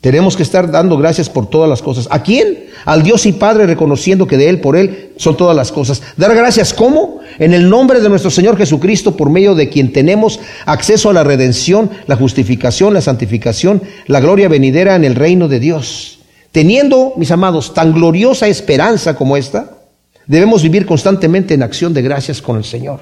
Tenemos 0.00 0.34
que 0.34 0.42
estar 0.42 0.70
dando 0.70 0.96
gracias 0.96 1.28
por 1.28 1.50
todas 1.50 1.68
las 1.68 1.82
cosas. 1.82 2.08
¿A 2.10 2.22
quién? 2.22 2.70
Al 2.86 3.02
Dios 3.02 3.26
y 3.26 3.32
Padre, 3.32 3.66
reconociendo 3.66 4.26
que 4.26 4.38
de 4.38 4.48
Él, 4.48 4.60
por 4.60 4.76
Él, 4.76 5.12
son 5.16 5.36
todas 5.36 5.54
las 5.54 5.72
cosas. 5.72 6.02
Dar 6.16 6.34
gracias, 6.34 6.72
¿cómo? 6.72 7.20
En 7.38 7.52
el 7.52 7.68
nombre 7.68 8.00
de 8.00 8.08
nuestro 8.08 8.30
Señor 8.30 8.56
Jesucristo, 8.56 9.14
por 9.14 9.28
medio 9.28 9.54
de 9.54 9.68
quien 9.68 9.92
tenemos 9.92 10.40
acceso 10.64 11.10
a 11.10 11.12
la 11.12 11.22
redención, 11.22 11.90
la 12.06 12.16
justificación, 12.16 12.94
la 12.94 13.02
santificación, 13.02 13.82
la 14.06 14.20
gloria 14.20 14.48
venidera 14.48 14.96
en 14.96 15.04
el 15.04 15.16
reino 15.16 15.48
de 15.48 15.60
Dios. 15.60 16.20
Teniendo, 16.50 17.12
mis 17.16 17.30
amados, 17.30 17.74
tan 17.74 17.92
gloriosa 17.92 18.48
esperanza 18.48 19.14
como 19.16 19.36
esta, 19.36 19.82
debemos 20.26 20.62
vivir 20.62 20.86
constantemente 20.86 21.52
en 21.52 21.62
acción 21.62 21.92
de 21.92 22.00
gracias 22.00 22.40
con 22.40 22.56
el 22.56 22.64
Señor. 22.64 23.00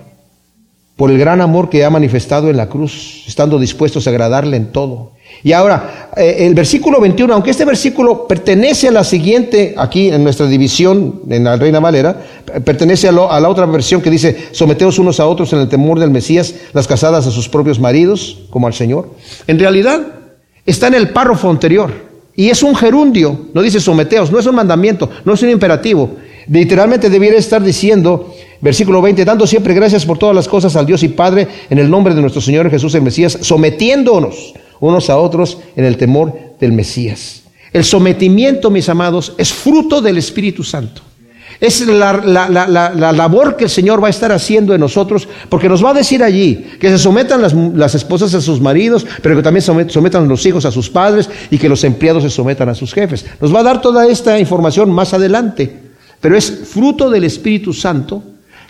Por 0.96 1.12
el 1.12 1.18
gran 1.18 1.40
amor 1.40 1.70
que 1.70 1.84
ha 1.84 1.90
manifestado 1.90 2.50
en 2.50 2.56
la 2.56 2.68
cruz, 2.68 3.22
estando 3.28 3.60
dispuestos 3.60 4.08
a 4.08 4.10
agradarle 4.10 4.56
en 4.56 4.72
todo 4.72 5.12
y 5.42 5.52
ahora, 5.52 6.10
eh, 6.16 6.36
el 6.40 6.54
versículo 6.54 7.00
21, 7.00 7.32
aunque 7.32 7.50
este 7.50 7.64
versículo 7.64 8.26
pertenece 8.26 8.88
a 8.88 8.92
la 8.92 9.04
siguiente, 9.04 9.74
aquí 9.76 10.08
en 10.08 10.24
nuestra 10.24 10.46
división, 10.46 11.22
en 11.28 11.44
la 11.44 11.56
Reina 11.56 11.80
Valera, 11.80 12.20
pertenece 12.64 13.08
a, 13.08 13.10
a, 13.10 13.40
la 13.40 13.48
otra 13.48 13.66
versión 13.66 14.00
que 14.00 14.10
dice, 14.10 14.48
someteos 14.50 14.98
unos 14.98 15.20
a 15.20 15.26
otros 15.26 15.52
en 15.52 15.60
el 15.60 15.68
temor 15.68 15.98
del 16.00 16.10
Mesías, 16.10 16.54
las 16.72 16.88
casadas 16.88 17.26
a 17.26 17.30
sus 17.30 17.48
propios 17.48 17.78
maridos, 17.78 18.46
como 18.50 18.66
al 18.66 18.74
Señor. 18.74 19.10
En 19.46 19.58
realidad, 19.58 20.00
está 20.66 20.88
en 20.88 20.94
el 20.94 21.10
párrafo 21.10 21.48
anterior, 21.50 22.08
y 22.34 22.50
es 22.50 22.62
un 22.62 22.76
gerundio, 22.76 23.46
no 23.52 23.62
dice 23.62 23.80
someteos, 23.80 24.30
no 24.30 24.38
es 24.38 24.46
un 24.46 24.54
mandamiento, 24.54 25.10
no 25.24 25.34
es 25.34 25.42
un 25.42 25.50
imperativo. 25.50 26.10
Literalmente 26.48 27.10
debiera 27.10 27.36
estar 27.36 27.62
diciendo, 27.62 28.32
versículo 28.60 29.02
20, 29.02 29.24
dando 29.24 29.44
siempre 29.44 29.74
gracias 29.74 30.06
por 30.06 30.18
todas 30.18 30.36
las 30.36 30.46
cosas 30.46 30.76
al 30.76 30.86
Dios 30.86 31.02
y 31.02 31.08
Padre, 31.08 31.48
en 31.68 31.78
el 31.78 31.90
nombre 31.90 32.14
de 32.14 32.20
nuestro 32.20 32.40
Señor 32.40 32.70
Jesús 32.70 32.94
el 32.94 33.02
Mesías, 33.02 33.38
sometiéndonos 33.40 34.54
unos 34.80 35.10
a 35.10 35.18
otros 35.18 35.58
en 35.76 35.84
el 35.84 35.96
temor 35.96 36.32
del 36.60 36.72
Mesías. 36.72 37.42
El 37.72 37.84
sometimiento, 37.84 38.70
mis 38.70 38.88
amados, 38.88 39.34
es 39.38 39.52
fruto 39.52 40.00
del 40.00 40.18
Espíritu 40.18 40.64
Santo. 40.64 41.02
Es 41.60 41.84
la, 41.86 42.12
labor 43.12 43.56
que 43.56 43.64
el 43.64 43.70
Señor 43.70 44.02
va 44.02 44.06
a 44.06 44.10
estar 44.10 44.30
haciendo 44.30 44.74
en 44.74 44.80
nosotros, 44.80 45.26
porque 45.48 45.68
nos 45.68 45.84
va 45.84 45.90
a 45.90 45.94
decir 45.94 46.22
allí 46.22 46.66
que 46.78 46.88
se 46.88 46.98
sometan 46.98 47.42
las, 47.42 47.94
esposas 47.96 48.32
a 48.34 48.40
sus 48.40 48.60
maridos, 48.60 49.04
pero 49.22 49.34
que 49.34 49.42
también 49.42 49.90
sometan 49.90 50.28
los 50.28 50.46
hijos 50.46 50.64
a 50.66 50.70
sus 50.70 50.88
padres 50.88 51.28
y 51.50 51.58
que 51.58 51.68
los 51.68 51.82
empleados 51.82 52.22
se 52.22 52.30
sometan 52.30 52.68
a 52.68 52.74
sus 52.74 52.94
jefes. 52.94 53.26
Nos 53.40 53.52
va 53.52 53.60
a 53.60 53.64
dar 53.64 53.82
toda 53.82 54.06
esta 54.06 54.38
información 54.38 54.92
más 54.92 55.14
adelante, 55.14 55.76
pero 56.20 56.36
es 56.36 56.48
fruto 56.72 57.10
del 57.10 57.24
Espíritu 57.24 57.72
Santo 57.72 58.22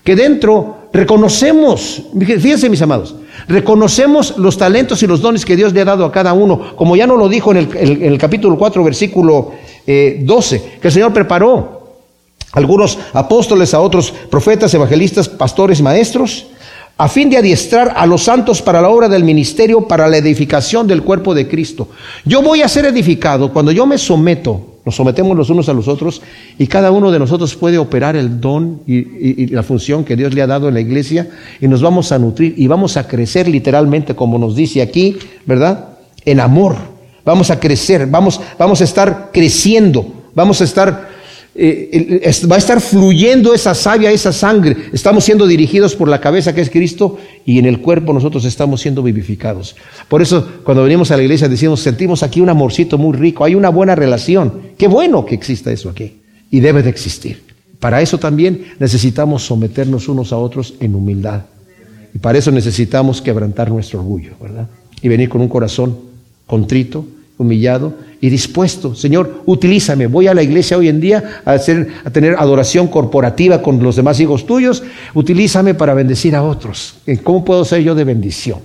que 0.03 0.17
dentro 0.17 0.89
reconocemos, 0.91 2.05
fíjense 2.19 2.71
mis 2.71 2.81
amados, 2.81 3.15
Reconocemos 3.47 4.37
los 4.37 4.59
talentos 4.59 5.03
y 5.03 5.07
los 5.07 5.21
dones 5.21 5.45
que 5.45 5.57
Dios 5.57 5.73
le 5.73 5.81
ha 5.83 5.85
dado 5.85 6.05
a 6.05 6.13
cada 6.13 6.33
uno, 6.33 6.75
como 6.77 6.97
ya 6.97 7.07
nos 7.07 7.19
lo 7.19 7.29
dijo 7.29 7.53
en 7.53 7.69
el, 8.03 8.19
capítulo 8.19 8.59
4, 8.59 8.83
versículo 8.83 9.53
12, 9.87 10.57
eh, 10.57 10.79
que 10.81 10.89
el 10.89 10.93
Señor 10.93 11.13
preparó 11.13 11.79
algunos 12.53 12.99
apóstoles, 13.13 13.75
a 13.75 13.81
otros 13.81 14.13
profetas, 14.31 14.73
evangelistas, 14.75 15.29
pastores, 15.29 15.83
maestros, 15.83 16.47
a 16.97 17.09
fin 17.09 17.31
de 17.31 17.37
adiestrar 17.37 17.95
a 17.97 18.07
los 18.07 18.25
santos 18.25 18.61
para 18.61 18.83
la 18.83 18.89
obra 18.89 19.09
del 19.09 19.23
ministerio, 19.23 19.87
para 19.87 20.09
la 20.09 20.17
edificación 20.17 20.87
del 20.87 21.03
cuerpo 21.03 21.33
de 21.35 21.47
Cristo. 21.47 21.89
Yo 22.25 22.43
voy 22.43 22.63
a 22.63 22.69
ser 22.69 22.87
edificado 22.87 23.53
cuando 23.53 23.71
yo 23.71 23.87
me 23.87 23.99
someto 23.99 24.78
nos 24.89 24.97
sometemos 24.97 25.37
los 25.37 25.51
unos 25.51 25.69
a 25.69 25.75
los 25.75 25.87
otros 25.87 26.23
y 26.57 26.67
cada 26.67 26.91
uno 26.91 27.11
de 27.11 27.19
nosotros 27.19 27.55
puede 27.57 27.77
operar 27.77 28.17
el 28.17 28.41
don 28.41 28.81
y, 28.87 29.49
la 29.49 29.63
función 29.63 30.03
que 30.03 30.17
Dios 30.17 30.33
le 30.33 30.41
ha 30.41 30.47
dado 30.47 30.67
en 30.69 30.73
la 30.73 30.81
iglesia 30.81 31.29
y 31.61 31.69
nos 31.69 31.83
vamos 31.83 32.11
a 32.11 32.19
nutrir 32.19 32.55
y 32.57 32.67
vamos 32.69 32.97
a 32.97 33.07
crecer 33.07 33.49
literalmente, 33.49 34.17
como 34.17 34.39
nos 34.39 34.57
dice 34.57 34.81
aquí, 34.81 35.19
¿verdad? 35.45 35.91
En 36.25 36.41
amor. 36.41 36.77
Vamos 37.23 37.51
a 37.51 37.61
crecer, 37.61 38.07
vamos, 38.07 38.41
vamos 38.59 38.81
a 38.81 38.85
estar 38.85 39.29
creciendo, 39.31 40.07
vamos 40.35 40.63
a 40.63 40.65
estar 40.65 41.11
eh, 41.61 42.33
va 42.49 42.55
a 42.55 42.59
estar 42.59 42.81
fluyendo 42.81 43.53
esa 43.53 43.75
savia, 43.75 44.13
esa 44.13 44.33
sangre. 44.33 44.77
Estamos 44.93 45.25
siendo 45.25 45.45
dirigidos 45.45 45.97
por 45.97 46.09
la 46.09 46.21
cabeza 46.21 46.55
que 46.55 46.61
es 46.61 46.71
Cristo 46.71 47.19
y 47.45 47.59
en 47.59 47.67
el 47.67 47.81
cuerpo 47.81 48.13
nosotros 48.13 48.45
estamos 48.45 48.81
siendo 48.81 49.03
vivificados. 49.03 49.75
Por 50.09 50.23
eso 50.23 50.47
cuando 50.63 50.85
venimos 50.85 51.11
a 51.11 51.17
la 51.17 51.25
iglesia 51.25 51.49
decimos, 51.49 51.81
sentimos 51.81 52.23
aquí 52.23 52.41
un 52.41 52.49
amorcito 52.49 52.97
muy 52.97 53.17
rico, 53.17 53.45
hay 53.45 53.57
una 53.57 53.71
buena 53.71 53.97
relación. 53.97 54.69
Qué 54.79 54.87
bueno 54.87 55.27
que 55.27 55.35
exista 55.35 55.73
eso 55.73 55.91
aquí 55.91 56.21
y 56.49 56.61
debe 56.61 56.85
de 56.85 56.91
existir. 56.91 57.43
Para 57.81 58.03
eso 58.03 58.19
también 58.19 58.75
necesitamos 58.79 59.45
someternos 59.45 60.09
unos 60.09 60.33
a 60.33 60.37
otros 60.37 60.75
en 60.79 60.95
humildad. 60.95 61.43
Y 62.15 62.19
para 62.19 62.39
eso 62.39 62.53
necesitamos 62.53 63.21
quebrantar 63.21 63.71
nuestro 63.71 63.99
orgullo, 63.99 64.33
¿verdad? 64.41 64.69
Y 65.03 65.09
venir 65.09 65.29
con 65.29 65.41
un 65.41 65.49
corazón 65.49 65.99
contrito, 66.47 67.05
humillado 67.37 67.95
y 68.21 68.31
dispuesto. 68.31 68.95
Señor, 68.95 69.43
utilízame. 69.47 70.07
Voy 70.07 70.27
a 70.27 70.35
la 70.35 70.43
iglesia 70.43 70.77
hoy 70.77 70.89
en 70.89 71.01
día 71.01 71.43
a, 71.45 71.53
hacer, 71.53 71.89
tener 72.13 72.35
adoración 72.39 72.89
corporativa 72.89 73.63
con 73.63 73.83
los 73.83 73.97
demás 73.97 74.19
hijos 74.21 74.47
tuyos. 74.47 74.83
Utilízame 75.15 75.75
para 75.75 75.95
bendecir 75.95 76.35
a 76.35 76.43
otros. 76.43 76.97
¿Cómo 77.23 77.45
puedo 77.45 77.65
ser 77.65 77.83
yo 77.83 77.95
de 77.95 78.05
bendición? 78.05 78.59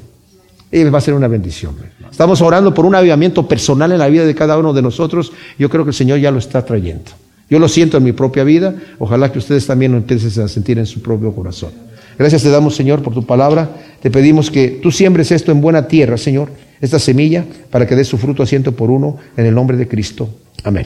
Y 0.72 0.84
va 0.86 0.98
a 0.98 1.02
ser 1.02 1.14
una 1.14 1.28
bendición. 1.28 1.76
Estamos 2.10 2.42
orando 2.42 2.74
por 2.74 2.86
un 2.86 2.96
avivamiento 2.96 3.48
personal 3.48 3.92
en 3.92 4.00
la 4.00 4.08
vida 4.08 4.26
de 4.26 4.34
cada 4.34 4.58
uno 4.58 4.74
de 4.74 4.82
nosotros. 4.82 5.32
Yo 5.60 5.70
creo 5.70 5.84
que 5.84 5.92
el 5.92 5.96
Señor 5.96 6.20
ya 6.20 6.32
lo 6.32 6.40
está 6.40 6.66
trayendo. 6.66 7.12
Yo 7.50 7.60
lo 7.60 7.68
siento 7.68 7.98
en 7.98 8.04
mi 8.04 8.12
propia 8.12 8.44
vida. 8.44 8.74
Ojalá 8.98 9.32
que 9.32 9.38
ustedes 9.38 9.68
también 9.68 9.92
lo 9.92 10.00
empiecen 10.00 10.44
a 10.44 10.48
sentir 10.48 10.80
en 10.80 10.88
su 10.88 11.02
propio 11.02 11.34
corazón. 11.34 11.72
Gracias 12.18 12.42
te 12.42 12.50
damos, 12.50 12.76
Señor, 12.76 13.04
por 13.04 13.14
tu 13.14 13.24
palabra. 13.24 13.70
Te 14.02 14.10
pedimos 14.10 14.50
que 14.50 14.80
tú 14.82 14.92
siembres 14.92 15.32
esto 15.32 15.52
en 15.52 15.62
buena 15.62 15.88
tierra, 15.88 16.18
Señor 16.18 16.50
esta 16.84 17.00
semilla 17.00 17.46
para 17.72 17.88
que 17.88 17.96
dé 17.96 18.04
su 18.04 18.18
fruto 18.18 18.44
a 18.44 18.46
ciento 18.46 18.74
por 18.74 18.92
uno 18.92 19.18
en 19.38 19.46
el 19.46 19.56
nombre 19.56 19.78
de 19.78 19.88
Cristo. 19.88 20.30
Amén. 20.66 20.86